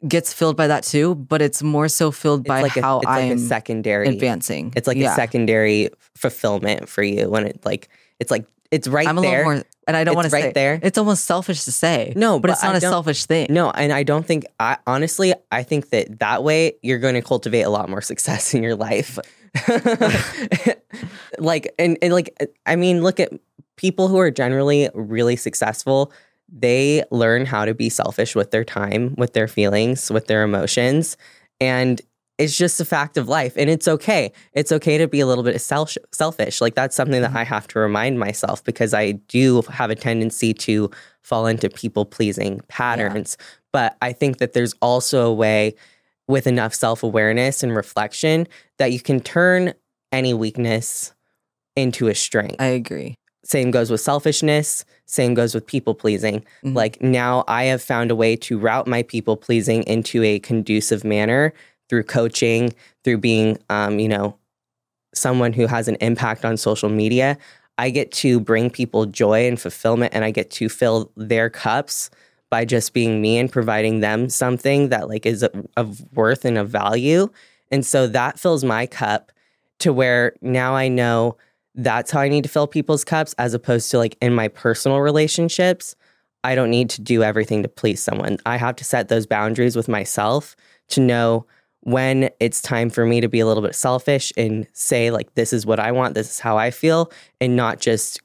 gets 0.08 0.32
filled 0.32 0.56
by 0.56 0.68
that 0.68 0.84
too, 0.84 1.16
but 1.16 1.42
it's 1.42 1.62
more 1.62 1.90
so 1.90 2.12
filled 2.12 2.42
It's 2.42 2.48
by 2.48 2.62
like 2.62 2.76
how 2.78 3.00
it's 3.00 3.08
I'm 3.10 3.32
a 3.34 3.38
secondary. 3.38 4.08
advancing. 4.08 4.72
It's 4.78 4.88
like 4.88 4.96
Yeah. 4.96 5.12
a 5.12 5.16
secondary 5.16 5.90
fulfillment 6.16 6.88
for 6.88 7.04
you 7.04 7.30
when 7.30 7.48
it 7.48 7.66
like 7.66 7.90
it's 8.20 8.32
like 8.32 8.46
it's 8.72 8.88
right 8.88 9.08
I'm 9.08 9.18
a 9.18 9.22
there. 9.22 9.40
little 9.40 9.54
more, 9.56 9.64
and 9.88 9.96
I 9.96 10.04
don't 10.04 10.16
want 10.16 10.30
to 10.30 10.34
right 10.34 10.44
say 10.44 10.52
there. 10.52 10.80
It's 10.84 10.98
almost 10.98 11.26
selfish 11.26 11.64
to 11.64 11.72
say. 11.72 12.14
No, 12.16 12.40
but, 12.40 12.50
but 12.50 12.52
it's 12.52 12.64
not 12.64 12.76
I 12.76 12.78
a 12.78 12.82
selfish 12.82 13.26
thing. 13.26 13.48
No, 13.50 13.72
and 13.72 13.92
I 13.92 14.04
don't 14.04 14.26
think 14.26 14.46
I 14.60 14.78
honestly 14.86 15.34
I 15.52 15.64
think 15.64 15.90
that 15.90 16.20
that 16.20 16.44
way 16.44 16.74
you're 16.84 17.00
going 17.00 17.16
to 17.16 17.22
cultivate 17.22 17.62
a 17.62 17.70
lot 17.70 17.90
more 17.90 18.02
success 18.02 18.54
in 18.54 18.62
your 18.62 18.76
life. 18.76 19.18
like 21.40 21.74
and, 21.80 21.98
and 22.02 22.14
like 22.14 22.36
I 22.66 22.76
mean 22.76 23.02
look 23.02 23.20
at 23.20 23.32
people 23.78 24.08
who 24.08 24.20
are 24.20 24.30
generally 24.30 24.90
really 24.94 25.36
successful, 25.36 26.12
they 26.50 27.04
learn 27.10 27.46
how 27.46 27.66
to 27.66 27.74
be 27.74 27.90
selfish 27.90 28.36
with 28.36 28.52
their 28.52 28.66
time, 28.66 29.16
with 29.18 29.34
their 29.34 29.48
feelings, 29.48 30.12
with 30.12 30.28
their 30.28 30.44
emotions 30.44 31.18
and 31.60 32.02
it's 32.38 32.56
just 32.56 32.80
a 32.80 32.86
fact 32.86 33.18
of 33.18 33.28
life 33.28 33.54
and 33.58 33.70
it's 33.70 33.88
okay. 33.88 34.32
It's 34.54 34.72
okay 34.72 34.98
to 35.00 35.08
be 35.08 35.20
a 35.20 35.26
little 35.26 35.44
bit 35.44 35.60
self- 35.60 35.98
selfish. 36.12 36.62
Like 36.62 36.76
that's 36.76 36.96
something 36.96 37.22
that 37.22 37.36
I 37.36 37.44
have 37.44 37.68
to 37.70 37.80
remind 37.80 38.20
myself 38.20 38.64
because 38.64 38.94
I 38.94 39.14
do 39.14 39.64
have 39.70 39.90
a 39.90 39.96
tendency 39.96 40.54
to 40.54 40.92
fall 41.24 41.48
into 41.48 41.70
people 41.70 42.06
pleasing 42.06 42.62
patterns. 42.68 43.38
But 43.74 43.98
I 44.02 44.14
think 44.14 44.38
that 44.38 44.54
there's 44.54 44.74
also 44.82 45.26
a 45.28 45.34
way 45.34 45.76
with 46.28 46.46
enough 46.48 46.74
self 46.76 47.04
awareness 47.04 47.64
and 47.64 47.76
reflection 47.76 48.48
that 48.78 48.92
you 48.92 49.00
can 49.00 49.20
turn 49.20 49.74
any 50.12 50.34
weakness 50.34 51.14
into 51.76 52.08
a 52.08 52.16
strength. 52.16 52.58
I 52.60 52.68
agree. 52.68 53.16
Same 53.44 53.72
goes 53.72 53.90
with 53.90 54.02
selfishness. 54.02 54.84
Same 55.06 55.34
goes 55.34 55.56
with 55.56 55.66
people 55.66 55.96
pleasing. 55.96 56.44
Mhm. 56.64 56.76
Like 56.76 57.02
now 57.02 57.46
I 57.48 57.64
have 57.66 57.82
found 57.82 58.12
a 58.12 58.16
way 58.16 58.36
to 58.36 58.60
route 58.60 58.88
my 58.88 59.04
people 59.04 59.38
pleasing 59.38 59.84
into 59.84 60.22
a 60.22 60.40
conducive 60.40 61.04
manner 61.04 61.54
through 61.90 62.04
coaching, 62.04 62.74
through 63.04 63.18
being, 63.18 63.58
um, 63.70 64.00
you 64.00 64.08
know, 64.08 64.38
someone 65.14 65.54
who 65.54 65.68
has 65.68 65.88
an 65.88 65.96
impact 66.02 66.46
on 66.46 66.58
social 66.58 66.90
media. 66.90 67.38
I 67.78 67.90
get 67.90 68.12
to 68.14 68.40
bring 68.40 68.70
people 68.70 69.06
joy 69.06 69.48
and 69.48 69.60
fulfillment, 69.60 70.14
and 70.14 70.26
I 70.26 70.32
get 70.32 70.50
to 70.52 70.70
fill 70.70 71.12
their 71.16 71.50
cups 71.50 72.10
by 72.50 72.66
just 72.66 72.94
being 72.94 73.22
me 73.22 73.38
and 73.38 73.52
providing 73.52 74.00
them 74.00 74.30
something 74.30 74.90
that 74.90 75.10
like 75.10 75.26
is 75.26 75.44
of- 75.44 76.14
worth 76.14 76.46
and 76.46 76.58
of 76.58 76.70
value. 76.70 77.30
And 77.72 77.86
so 77.86 78.08
that 78.08 78.40
fills 78.40 78.64
my 78.64 78.86
cup 78.86 79.32
to 79.80 79.92
where 79.94 80.34
now 80.42 80.76
I 80.76 80.88
know 80.88 81.38
that's 81.76 82.10
how 82.10 82.22
I 82.22 82.30
need 82.30 82.44
to 82.44 82.50
fill 82.50 82.68
people's 82.68 83.04
cups 83.04 83.36
as 83.38 83.54
opposed 83.54 83.92
to 83.92 83.98
like 83.98 84.18
in 84.22 84.34
my 84.34 84.48
personal 84.48 85.02
relationships. 85.02 85.96
I 86.44 86.56
don't 86.56 86.72
need 86.72 86.90
to 86.92 87.02
do 87.02 87.24
everything 87.24 87.62
to 87.64 87.70
please 87.70 88.02
someone. 88.02 88.38
I 88.46 88.58
have 88.58 88.76
to 88.78 88.84
set 88.84 89.10
those 89.10 89.28
boundaries 89.28 89.76
with 89.76 89.88
myself 89.88 90.56
to 90.90 91.02
know 91.02 91.46
when 91.88 92.30
it's 92.42 92.62
time 92.62 92.90
for 92.90 93.06
me 93.06 93.22
to 93.22 93.30
be 93.30 93.40
a 93.40 93.46
little 93.48 93.64
bit 93.64 93.74
selfish 93.74 94.34
and 94.36 94.68
say, 94.74 95.10
like, 95.10 95.34
this 95.36 95.54
is 95.54 95.66
what 95.66 95.80
I 95.80 95.94
want, 95.94 96.16
this 96.16 96.30
is 96.30 96.38
how 96.38 96.58
I 96.58 96.70
feel, 96.70 97.10
and 97.40 97.56
not 97.56 97.80
just 97.80 98.20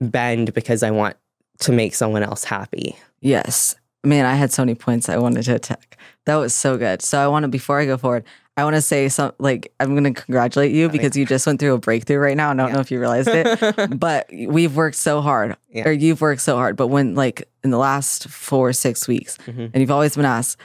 bend 0.00 0.52
because 0.54 0.82
I 0.82 0.90
want 0.90 1.16
to 1.60 1.70
make 1.70 1.94
someone 1.94 2.24
else 2.24 2.42
happy. 2.42 2.96
Yes. 3.20 3.76
Man, 4.02 4.26
I 4.26 4.34
had 4.34 4.50
so 4.50 4.62
many 4.62 4.74
points 4.74 5.08
I 5.08 5.18
wanted 5.18 5.44
to 5.44 5.54
attack. 5.54 5.98
That 6.26 6.34
was 6.34 6.52
so 6.52 6.76
good. 6.76 7.00
So 7.00 7.20
I 7.22 7.28
want 7.28 7.44
to, 7.44 7.48
before 7.48 7.78
I 7.78 7.86
go 7.86 7.96
forward, 7.96 8.24
I 8.56 8.64
want 8.64 8.74
to 8.74 8.82
say 8.82 9.08
some, 9.08 9.30
like, 9.38 9.72
I'm 9.78 9.94
going 9.96 10.12
to 10.12 10.20
congratulate 10.22 10.72
you 10.72 10.88
because 10.88 11.16
you 11.16 11.24
just 11.26 11.46
went 11.46 11.60
through 11.60 11.74
a 11.74 11.78
breakthrough 11.78 12.18
right 12.18 12.36
now. 12.36 12.50
I 12.50 12.54
don't 12.54 12.68
Yeah. 12.70 12.74
know 12.74 12.80
if 12.80 12.90
you 12.90 12.98
realized 12.98 13.28
it, 13.30 13.90
but 14.00 14.28
we've 14.32 14.74
worked 14.74 14.96
so 14.96 15.20
hard, 15.20 15.56
Yeah. 15.70 15.88
or 15.88 15.92
you've 15.92 16.20
worked 16.20 16.40
so 16.40 16.56
hard. 16.56 16.74
But 16.76 16.88
when, 16.88 17.14
like, 17.14 17.48
in 17.62 17.70
the 17.70 17.78
last 17.78 18.26
four 18.28 18.72
six 18.72 19.06
weeks, 19.06 19.38
Mhm. 19.46 19.70
and 19.72 19.76
you've 19.80 19.92
always 19.92 20.16
been 20.16 20.24
asked, 20.24 20.58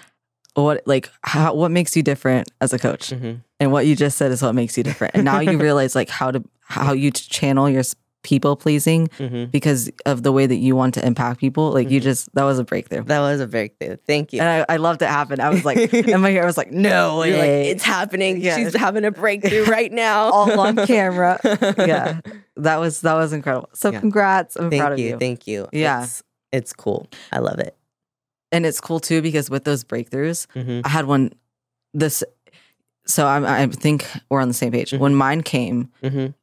what, 0.63 0.81
like, 0.85 1.09
how, 1.21 1.53
what 1.53 1.69
makes 1.71 1.95
you 1.95 2.01
different 2.03 2.49
as 2.61 2.73
a 2.73 2.79
coach? 2.79 3.09
Mhm. 3.11 3.41
And 3.59 3.71
what 3.71 3.85
you 3.85 3.95
just 3.95 4.17
said 4.17 4.31
is 4.31 4.41
what 4.41 4.55
makes 4.55 4.77
you 4.77 4.83
different. 4.83 5.13
And 5.15 5.25
now 5.25 5.39
you 5.39 5.57
realize, 5.67 5.95
like, 5.95 6.09
how 6.09 6.31
to, 6.31 6.43
how 6.61 6.93
you 6.93 7.11
channel 7.11 7.69
your 7.69 7.83
people 8.23 8.55
pleasing 8.55 9.07
Mhm. 9.19 9.51
because 9.51 9.91
of 10.07 10.23
the 10.23 10.31
way 10.31 10.47
that 10.47 10.55
you 10.55 10.75
want 10.75 10.95
to 10.95 11.05
impact 11.05 11.39
people. 11.39 11.71
Like, 11.71 11.91
you 11.91 11.99
Mhm. 11.99 12.03
just, 12.03 12.33
that 12.33 12.43
was 12.43 12.57
a 12.57 12.63
breakthrough. 12.63 13.03
That 13.03 13.19
was 13.19 13.39
a 13.39 13.45
breakthrough. 13.47 13.97
Thank 14.07 14.33
you. 14.33 14.39
And 14.41 14.65
I, 14.67 14.73
I 14.73 14.77
loved 14.77 15.03
it 15.03 15.09
happen. 15.09 15.39
I 15.39 15.49
was 15.49 15.63
like, 15.63 15.93
and 15.93 16.21
my 16.23 16.31
hair 16.31 16.43
was 16.45 16.57
like, 16.57 16.71
no 16.71 17.17
like, 17.19 17.29
it's 17.33 17.83
happening. 17.83 18.41
Yeah. 18.41 18.55
She's 18.57 18.75
having 18.75 19.05
a 19.05 19.11
breakthrough 19.11 19.65
right 19.77 19.91
now. 19.91 20.31
all 20.31 20.59
on 20.59 20.75
camera. 20.87 21.39
yeah. 21.77 22.21
That 22.57 22.77
was 22.77 23.01
that 23.01 23.13
was 23.13 23.31
incredible. 23.31 23.69
So 23.73 23.91
Yeah. 23.91 23.99
congrats. 23.99 24.55
I'm 24.55 24.69
Thank 24.71 24.81
proud 24.81 24.93
of 24.93 24.99
you, 24.99 25.09
you. 25.09 25.17
Thank 25.19 25.45
you. 25.45 25.67
Yeah. 25.71 26.03
It's, 26.03 26.23
it's 26.51 26.73
cool. 26.73 27.07
I 27.31 27.39
love 27.39 27.59
it. 27.59 27.75
And 28.55 28.65
it's 28.65 28.79
cool 28.79 28.99
too 29.01 29.21
because 29.21 29.49
with 29.49 29.65
those 29.65 29.83
breakthroughs, 29.83 30.47
Mhm. 30.55 30.81
I 30.85 30.89
had 30.89 31.05
one 31.05 31.33
this 31.93 32.23
so 33.05 33.27
I'm, 33.27 33.45
I 33.45 33.67
think 33.67 34.07
we're 34.29 34.41
on 34.41 34.47
the 34.47 34.53
same 34.53 34.71
page. 34.71 34.91
Mhm. 34.91 34.99
When 34.99 35.13
mine 35.15 35.43
came, 35.43 35.89
Mhm. 36.01 36.33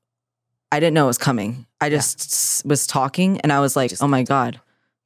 I 0.70 0.78
didn't 0.80 0.94
know 0.94 1.04
it 1.04 1.08
was 1.08 1.18
coming. 1.18 1.66
I 1.80 1.90
just 1.90 2.20
s- 2.20 2.62
was 2.64 2.86
talking 2.86 3.40
and 3.40 3.52
I 3.52 3.60
was 3.60 3.74
like, 3.76 3.90
Just 3.90 4.02
oh 4.02 4.08
my 4.08 4.22
God, 4.22 4.60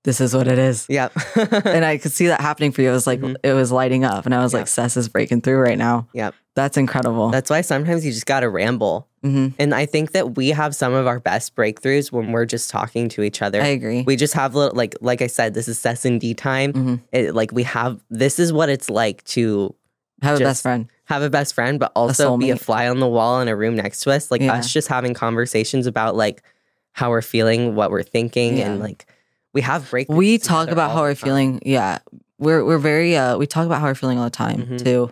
this 0.05 0.21
is 0.21 0.35
what 0.35 0.49
it 0.49 0.59
is. 0.59 0.87
Yep. 0.89 1.13
and 1.65 1.85
I 1.85 1.99
could 1.99 2.13
see 2.13 2.27
that 2.27 2.41
happening 2.41 2.73
for 2.73 2.83
you. 2.83 2.91
It 2.91 2.93
was 2.93 3.07
like, 3.07 3.21
Mhm. 3.21 3.37
it 3.43 3.53
was 3.55 3.71
lighting 3.73 4.05
up. 4.05 4.27
And 4.27 4.35
I 4.35 4.43
was 4.43 4.53
like. 4.53 4.67
Cec 4.67 4.97
is 4.97 5.09
breaking 5.09 5.41
through 5.43 5.59
right 5.59 5.79
now. 5.79 6.09
Yep. 6.13 6.35
That's 6.55 6.77
incredible. 6.77 7.31
That's 7.31 7.51
why 7.51 7.61
sometimes 7.63 8.05
you 8.05 8.13
just 8.13 8.27
got 8.27 8.41
to 8.41 8.49
ramble. 8.51 9.09
Hmm 9.31 9.49
And 9.59 9.75
I 9.75 9.87
think 9.87 10.13
that 10.13 10.37
we 10.37 10.49
have 10.51 10.75
some 10.75 10.93
of 10.95 11.07
our 11.07 11.21
best 11.21 11.55
breakthroughs 11.57 12.13
when 12.13 12.33
we're 12.33 12.47
just 12.47 12.71
talking 12.71 13.09
to 13.11 13.23
each 13.23 13.43
other. 13.43 13.61
I 13.63 13.67
agree. 13.69 14.03
we 14.03 14.17
just 14.17 14.35
have 14.35 14.55
little, 14.55 14.77
like 14.77 14.95
like 15.01 15.23
I 15.23 15.27
said, 15.27 15.55
this 15.55 15.69
is 15.69 15.79
Cec 15.79 16.05
and 16.05 16.21
D 16.21 16.35
time. 16.35 16.73
Mhm. 16.73 17.01
It, 17.13 17.35
like 17.35 17.53
we 17.53 17.63
have 17.65 18.01
this 18.11 18.39
is 18.39 18.53
what 18.53 18.69
it's 18.69 18.89
like 18.91 19.23
to 19.35 19.75
Have 20.23 20.37
a 20.41 20.45
best 20.45 20.63
friend. 20.63 20.89
have 21.05 21.23
a 21.23 21.31
best 21.31 21.55
friend, 21.55 21.79
but 21.79 21.93
also 21.95 22.37
be 22.37 22.51
a 22.51 22.57
fly 22.57 22.89
on 22.89 23.01
the 23.01 23.09
wall 23.09 23.41
in 23.41 23.49
a 23.49 23.57
room 23.57 23.75
next 23.77 24.01
to 24.01 24.11
us. 24.11 24.31
Like 24.31 24.41
Yeah. 24.43 24.55
us 24.55 24.73
just 24.73 24.89
having 24.89 25.15
conversations 25.15 25.87
about 25.87 26.17
like 26.17 26.43
how 26.93 27.11
we're 27.11 27.23
feeling, 27.23 27.75
what 27.75 27.91
we're 27.91 28.03
thinking, 28.03 28.61
and 28.61 28.81
like 28.81 29.07
we 29.53 29.61
have 29.63 29.83
breakthroughs. 29.91 30.17
we 30.17 30.39
talk 30.39 30.69
about 30.69 30.91
how 30.93 31.03
we're 31.03 31.15
time. 31.15 31.27
feeling 31.27 31.61
yeah 31.65 31.99
we're 32.39 32.63
we're 32.65 32.79
very 32.79 33.17
uh 33.17 33.37
we 33.39 33.47
talk 33.47 33.65
about 33.65 33.81
how 33.81 33.87
we're 33.87 33.95
feeling 33.95 34.19
all 34.19 34.25
the 34.25 34.31
time 34.31 34.61
Mhm. 34.67 34.85
too 34.85 35.11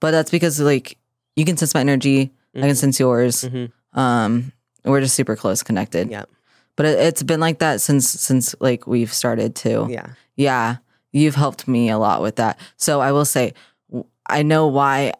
but 0.00 0.10
that's 0.10 0.30
because 0.32 0.58
like 0.60 0.98
you 1.36 1.44
can 1.44 1.56
sense 1.56 1.74
my 1.74 1.80
energy 1.80 2.32
i 2.56 2.60
can 2.60 2.70
Mhm. 2.70 2.76
sense 2.76 3.00
yours 3.00 3.44
Mhm. 3.44 3.70
um 3.92 4.52
we're 4.84 5.00
just 5.00 5.14
super 5.16 5.36
close 5.36 5.62
connected 5.62 6.10
Yeah. 6.10 6.24
but 6.76 6.86
it, 6.86 6.98
it's 6.98 7.22
been 7.22 7.40
like 7.40 7.58
that 7.58 7.80
since 7.80 8.08
since 8.08 8.54
like 8.60 8.86
we've 8.86 9.12
started 9.12 9.54
too 9.54 9.86
Yeah. 9.90 10.06
yeah 10.36 10.76
you've 11.12 11.34
helped 11.36 11.66
me 11.68 11.90
a 11.90 11.98
lot 11.98 12.22
with 12.22 12.36
that 12.36 12.58
so 12.76 13.00
i 13.00 13.12
will 13.12 13.24
say 13.26 13.52
I 14.26 14.42
know 14.42 14.66
why 14.68 15.12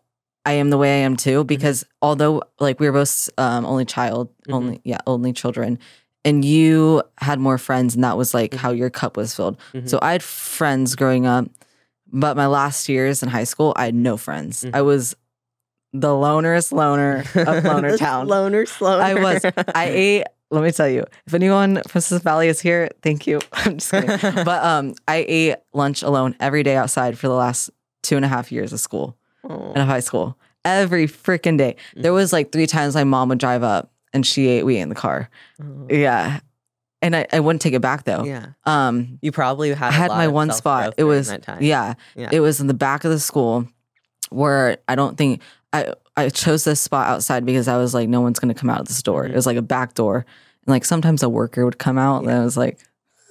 I 0.46 0.52
am 0.54 0.70
the 0.70 0.78
way 0.78 0.90
I 1.00 1.04
am 1.04 1.12
Mm-hmm. 1.12 1.30
too 1.30 1.44
because 1.44 1.84
although 2.00 2.42
like 2.58 2.80
we 2.80 2.86
were 2.88 2.92
both 2.92 3.28
um, 3.38 3.64
only 3.66 3.84
child, 3.84 4.28
Mhm. 4.48 4.54
only 4.54 4.80
yeah, 4.84 4.98
only 5.06 5.32
children, 5.34 5.78
and 6.24 6.42
you 6.44 7.02
had 7.18 7.38
more 7.38 7.58
friends, 7.58 7.94
and 7.94 8.02
that 8.04 8.16
was 8.16 8.32
like 8.32 8.54
how 8.54 8.70
your 8.72 8.88
cup 8.90 9.16
was 9.18 9.34
filled. 9.34 9.58
Mhm. 9.74 9.86
So 9.88 9.98
I 10.00 10.12
had 10.12 10.22
friends 10.22 10.94
growing 10.96 11.26
up, 11.26 11.44
but 12.12 12.34
my 12.36 12.46
last 12.46 12.88
years 12.88 13.22
in 13.22 13.28
high 13.28 13.44
school, 13.44 13.74
I 13.76 13.84
had 13.86 13.94
no 13.94 14.16
friends. 14.16 14.64
I 14.72 14.80
was 14.80 15.14
the 15.94 16.14
lonerest 16.14 16.72
loner 16.72 17.24
of 17.34 17.64
Loner 17.64 17.96
Town. 17.96 18.26
Loner, 18.26 18.66
sloner. 18.66 19.00
I 19.00 19.14
was. 19.14 19.44
I 19.74 19.84
ate. 19.90 20.24
Let 20.50 20.62
me 20.62 20.70
tell 20.72 20.88
you, 20.88 21.04
if 21.26 21.32
anyone 21.34 21.80
from 21.88 22.00
Sis 22.00 22.22
Valley 22.22 22.48
is 22.48 22.60
here, 22.60 22.90
thank 23.02 23.26
you. 23.26 23.40
I'm 23.52 23.78
just 23.78 23.90
kidding. 23.90 24.18
but 24.44 24.62
um, 24.62 24.94
I 25.08 25.24
ate 25.26 25.56
lunch 25.72 26.02
alone 26.02 26.36
every 26.38 26.62
day 26.62 26.76
outside 26.76 27.18
for 27.18 27.28
the 27.28 27.34
last 27.34 27.70
two 28.02 28.16
and 28.16 28.24
a 28.24 28.28
half 28.28 28.52
years 28.52 28.72
of 28.72 28.80
school 28.80 29.16
and 29.42 29.78
of 29.78 29.86
high 29.86 30.00
school. 30.00 30.36
Every 30.64 31.06
freaking 31.06 31.58
day. 31.58 31.76
There 31.94 32.12
was 32.12 32.32
like 32.32 32.52
three 32.52 32.66
times 32.66 32.94
my 32.94 33.04
mom 33.04 33.28
would 33.30 33.38
drive 33.38 33.62
up 33.62 33.90
and 34.12 34.26
she 34.26 34.48
ate. 34.48 34.64
We 34.64 34.76
ate 34.76 34.80
in 34.82 34.88
the 34.90 34.94
car. 34.94 35.28
Oh. 35.62 35.86
Yeah, 35.90 36.40
and 37.02 37.14
I, 37.16 37.26
I 37.32 37.40
wouldn't 37.40 37.62
take 37.62 37.74
it 37.74 37.82
back 37.82 38.04
though. 38.04 38.24
Yeah. 38.24 38.46
Um, 38.64 39.18
You 39.22 39.32
probably 39.32 39.72
had. 39.74 39.88
I 39.88 39.92
had 39.92 40.08
my 40.10 40.28
one 40.28 40.50
spot. 40.52 40.94
It 40.98 41.04
was 41.04 41.32
yeah, 41.60 41.94
Yeah. 42.16 42.28
it 42.32 42.40
was 42.40 42.60
in 42.60 42.66
the 42.66 42.74
back 42.74 43.04
of 43.04 43.10
the 43.10 43.20
school 43.20 43.66
where 44.30 44.78
I 44.88 44.94
don't 44.94 45.16
think 45.18 45.40
I 45.74 45.94
I 46.16 46.28
chose 46.28 46.64
this 46.64 46.80
spot 46.80 47.08
outside 47.08 47.44
because 47.44 47.66
I 47.68 47.76
was 47.76 47.92
like, 47.94 48.08
no 48.08 48.20
one's 48.20 48.38
gonna 48.38 48.54
come 48.54 48.70
out 48.70 48.80
of 48.80 48.86
this 48.88 49.02
door. 49.02 49.26
It 49.26 49.34
was 49.34 49.46
like 49.46 49.56
a 49.56 49.62
back 49.62 49.94
door, 49.94 50.18
and 50.18 50.68
like 50.68 50.84
sometimes 50.84 51.22
a 51.22 51.28
worker 51.28 51.64
would 51.64 51.78
come 51.78 51.98
out, 51.98 52.22
and 52.22 52.30
I 52.32 52.44
was 52.44 52.56
like, 52.56 52.78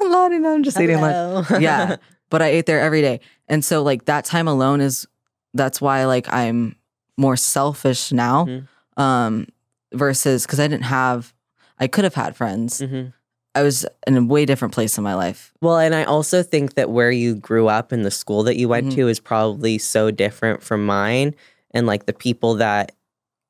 Lottie, 0.02 0.40
no, 0.40 0.54
I'm 0.54 0.64
just 0.64 0.80
eating 0.80 1.00
lunch. 1.02 1.48
Yeah, 1.60 1.96
but 2.30 2.42
I 2.42 2.48
ate 2.48 2.66
there 2.66 2.82
every 2.82 3.02
day, 3.02 3.22
and 3.48 3.64
so 3.64 3.82
like 3.84 4.06
that 4.06 4.26
time 4.26 4.48
alone 4.48 4.82
is 4.82 5.08
that's 5.54 5.80
why 5.80 6.06
like 6.06 6.32
I'm 6.34 6.76
more 7.18 7.38
selfish 7.38 8.12
now, 8.12 8.46
Mhm. 8.46 8.68
um, 8.98 9.48
versus 9.94 10.46
because 10.46 10.60
I 10.60 10.68
didn't 10.68 10.86
have, 10.86 11.34
I 11.80 11.88
could 11.88 12.04
have 12.04 12.16
had 12.16 12.36
friends. 12.36 12.82
Mhm. 12.82 13.14
I 13.56 13.62
was 13.62 13.86
in 14.08 14.18
a 14.18 14.24
way 14.24 14.46
different 14.46 14.74
place 14.74 14.98
in 14.98 15.04
my 15.04 15.14
life. 15.14 15.54
Well, 15.62 15.78
and 15.78 15.94
I 15.94 16.06
also 16.06 16.42
think 16.42 16.74
that 16.74 16.90
where 16.90 17.12
you 17.12 17.36
grew 17.36 17.68
up 17.68 17.92
and 17.92 18.04
the 18.04 18.10
school 18.10 18.42
that 18.44 18.58
you 18.58 18.68
went 18.68 18.88
Mhm. 18.88 18.96
to 18.96 19.08
is 19.10 19.20
probably 19.20 19.78
so 19.78 20.10
different 20.10 20.64
from 20.64 20.84
mine, 20.88 21.36
and 21.74 21.88
like 21.88 22.06
the 22.06 22.14
people 22.14 22.56
that 22.56 22.92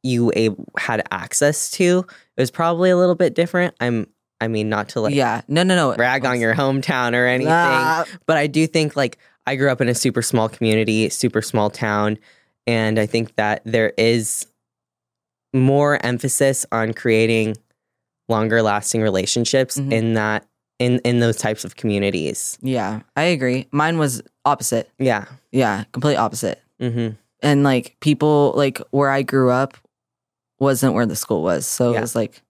you 0.04 0.32
had 0.78 1.02
access 1.12 1.72
to 1.72 2.06
it 2.38 2.42
was 2.42 2.52
probably 2.52 2.90
a 2.90 2.98
little 2.98 3.16
bit 3.16 3.34
different. 3.36 3.74
I'm, 3.80 4.08
I 4.42 4.48
mean, 4.50 4.68
not 4.68 4.90
to 4.90 5.00
like 5.02 5.16
yeah, 5.16 5.42
no, 5.48 5.64
no, 5.64 5.76
no. 5.76 5.96
brag 5.96 6.26
on 6.26 6.40
your 6.42 6.54
hometown 6.56 7.14
or 7.14 7.26
anything, 7.26 7.54
Ah, 7.54 8.06
but 8.26 8.36
I 8.38 8.48
do 8.48 8.68
think 8.68 8.96
like 8.96 9.18
I 9.48 9.56
grew 9.56 9.70
up 9.72 9.80
in 9.82 9.88
a 9.90 9.96
super 9.96 10.22
small 10.22 10.50
community, 10.50 11.10
super 11.10 11.42
small 11.42 11.70
town, 11.70 12.18
and 12.68 13.00
I 13.00 13.06
think 13.06 13.36
that 13.36 13.62
there 13.66 13.94
is 13.98 14.46
more 15.54 16.04
emphasis 16.06 16.66
on 16.72 16.94
creating 16.94 17.56
longer 18.30 18.62
lasting 18.62 19.02
relationships 19.02 19.78
Mhm. 19.78 19.92
in 19.92 20.14
that 20.16 20.46
in 20.80 21.00
in 21.00 21.20
those 21.20 21.38
types 21.38 21.64
of 21.64 21.76
communities. 21.76 22.58
yeah, 22.62 23.02
I 23.16 23.24
agree. 23.26 23.68
Mine 23.72 23.98
was 24.00 24.22
opposite. 24.44 24.90
Yeah. 24.98 25.26
Yeah, 25.52 25.84
complete 25.92 26.16
opposite. 26.16 26.60
hmm 26.80 27.10
And 27.44 27.64
like 27.64 27.96
people 28.00 28.54
like 28.56 28.80
where 28.92 29.10
I 29.12 29.22
grew 29.22 29.52
up 29.52 29.78
wasn't 30.60 30.94
where 30.96 31.06
the 31.06 31.16
school 31.16 31.44
was. 31.44 31.68
So 31.68 31.92
Yeah. 31.92 31.98
it 32.00 32.02
was 32.02 32.16
like 32.16 32.42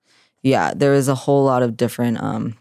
yeah, 0.43 0.73
there 0.75 0.91
was 0.91 1.07
a 1.07 1.15
whole 1.15 1.43
lot 1.45 1.63
of 1.63 1.75
different 1.75 2.21
um 2.21 2.55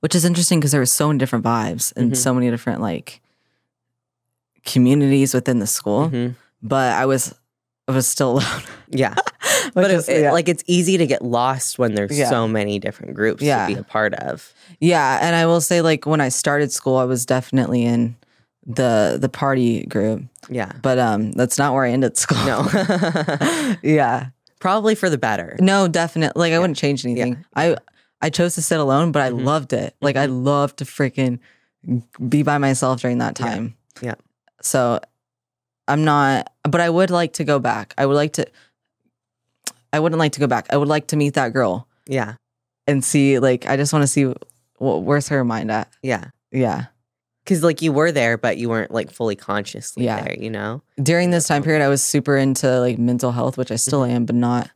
which 0.00 0.14
is 0.14 0.24
interesting 0.24 0.58
because 0.60 0.70
there 0.72 0.80
were 0.80 0.86
so 0.86 1.08
many 1.08 1.18
different 1.18 1.44
vibes 1.44 1.92
and 1.96 2.12
Mhm. 2.12 2.16
so 2.16 2.32
many 2.34 2.50
different 2.50 2.80
like 2.80 3.20
communities 4.64 5.34
within 5.34 5.58
the 5.58 5.66
school. 5.66 6.08
hmm 6.08 6.28
But 6.62 6.92
I 6.92 7.06
was 7.06 7.34
I 7.88 7.92
was 7.92 8.06
still 8.06 8.32
alone. 8.38 8.62
Yeah. 8.88 9.14
But 9.74 9.84
it, 9.90 9.90
is- 9.92 10.08
it- 10.08 10.22
yeah. 10.22 10.32
like 10.32 10.48
it's 10.48 10.62
easy 10.66 10.98
to 10.98 11.06
get 11.06 11.22
lost 11.22 11.78
when 11.78 11.94
there's 11.94 12.16
Yeah. 12.18 12.28
so 12.28 12.46
many 12.48 12.78
different 12.78 13.14
groups 13.14 13.42
Yeah. 13.42 13.66
to 13.68 13.74
be 13.74 13.80
a 13.80 13.84
part 13.84 14.12
of. 14.14 14.52
Yeah, 14.80 15.18
and 15.22 15.34
I 15.36 15.46
will 15.46 15.60
say 15.60 15.80
like 15.82 16.04
when 16.06 16.20
I 16.20 16.28
started 16.28 16.72
school 16.72 16.96
I 16.96 17.04
was 17.04 17.24
definitely 17.24 17.84
in 17.84 18.16
the 18.66 19.18
the 19.20 19.28
party 19.28 19.84
group. 19.86 20.22
Yeah. 20.48 20.72
But 20.82 20.98
um 20.98 21.32
that's 21.32 21.58
not 21.58 21.72
where 21.74 21.84
I 21.84 21.90
ended 21.90 22.16
school. 22.16 22.38
No. 22.44 22.66
yeah. 23.82 24.26
Probably 24.60 24.94
for 24.94 25.10
the 25.10 25.18
better. 25.18 25.56
No, 25.60 25.88
definitely. 25.88 26.38
Like 26.40 26.50
I 26.50 26.54
Yeah. 26.54 26.58
wouldn't 26.60 26.76
change 26.76 27.04
anything. 27.04 27.44
I 27.56 27.76
I 28.20 28.30
chose 28.30 28.54
to 28.54 28.62
sit 28.62 28.78
alone, 28.78 29.10
but 29.12 29.22
I 29.22 29.30
Mhm. 29.30 29.44
loved 29.44 29.72
it. 29.72 29.96
Like 30.00 30.16
I 30.16 30.26
loved 30.26 30.78
to 30.78 30.84
freaking 30.84 31.40
be 32.28 32.42
by 32.44 32.58
myself 32.58 33.00
during 33.00 33.18
that 33.18 33.34
time. 33.34 33.74
Yeah. 34.00 34.14
So 34.60 35.00
I'm 35.88 36.04
not, 36.04 36.52
but 36.62 36.80
I 36.80 36.88
would 36.88 37.10
like 37.10 37.32
to 37.34 37.44
go 37.44 37.58
back. 37.58 37.92
I 37.98 38.06
would 38.06 38.14
like 38.14 38.34
to. 38.34 38.46
I 39.92 39.98
wouldn't 39.98 40.20
like 40.20 40.32
to 40.32 40.40
go 40.40 40.46
back. 40.46 40.66
I 40.70 40.76
would 40.76 40.88
like 40.88 41.08
to 41.08 41.16
meet 41.16 41.34
that 41.34 41.52
girl 41.52 41.88
Yeah. 42.06 42.34
and 42.86 43.04
see. 43.04 43.40
Like 43.40 43.66
I 43.68 43.76
just 43.76 43.92
want 43.92 44.04
to 44.04 44.06
see 44.06 44.24
wh- 44.78 45.02
where's 45.04 45.28
her 45.28 45.44
mind 45.44 45.70
at. 45.72 45.92
Yeah. 46.02 46.26
Yeah. 46.52 46.86
Cause 47.44 47.62
like 47.64 47.82
you 47.82 47.92
were 47.92 48.12
there, 48.12 48.38
but 48.38 48.56
you 48.56 48.68
weren't 48.68 48.92
like 48.92 49.10
fully 49.10 49.34
consciously 49.34 50.04
Yeah. 50.04 50.22
there, 50.22 50.36
you 50.38 50.48
know? 50.50 50.80
During 51.02 51.30
this 51.32 51.48
time 51.48 51.62
period, 51.64 51.82
I 51.82 51.88
was 51.88 52.02
super 52.02 52.36
into 52.36 52.78
like 52.80 52.98
mental 52.98 53.32
health, 53.32 53.58
which 53.58 53.72
I 53.72 53.76
still 53.76 54.02
Mm-hmm. 54.02 54.16
am, 54.16 54.24
but 54.26 54.36
not. 54.36 54.70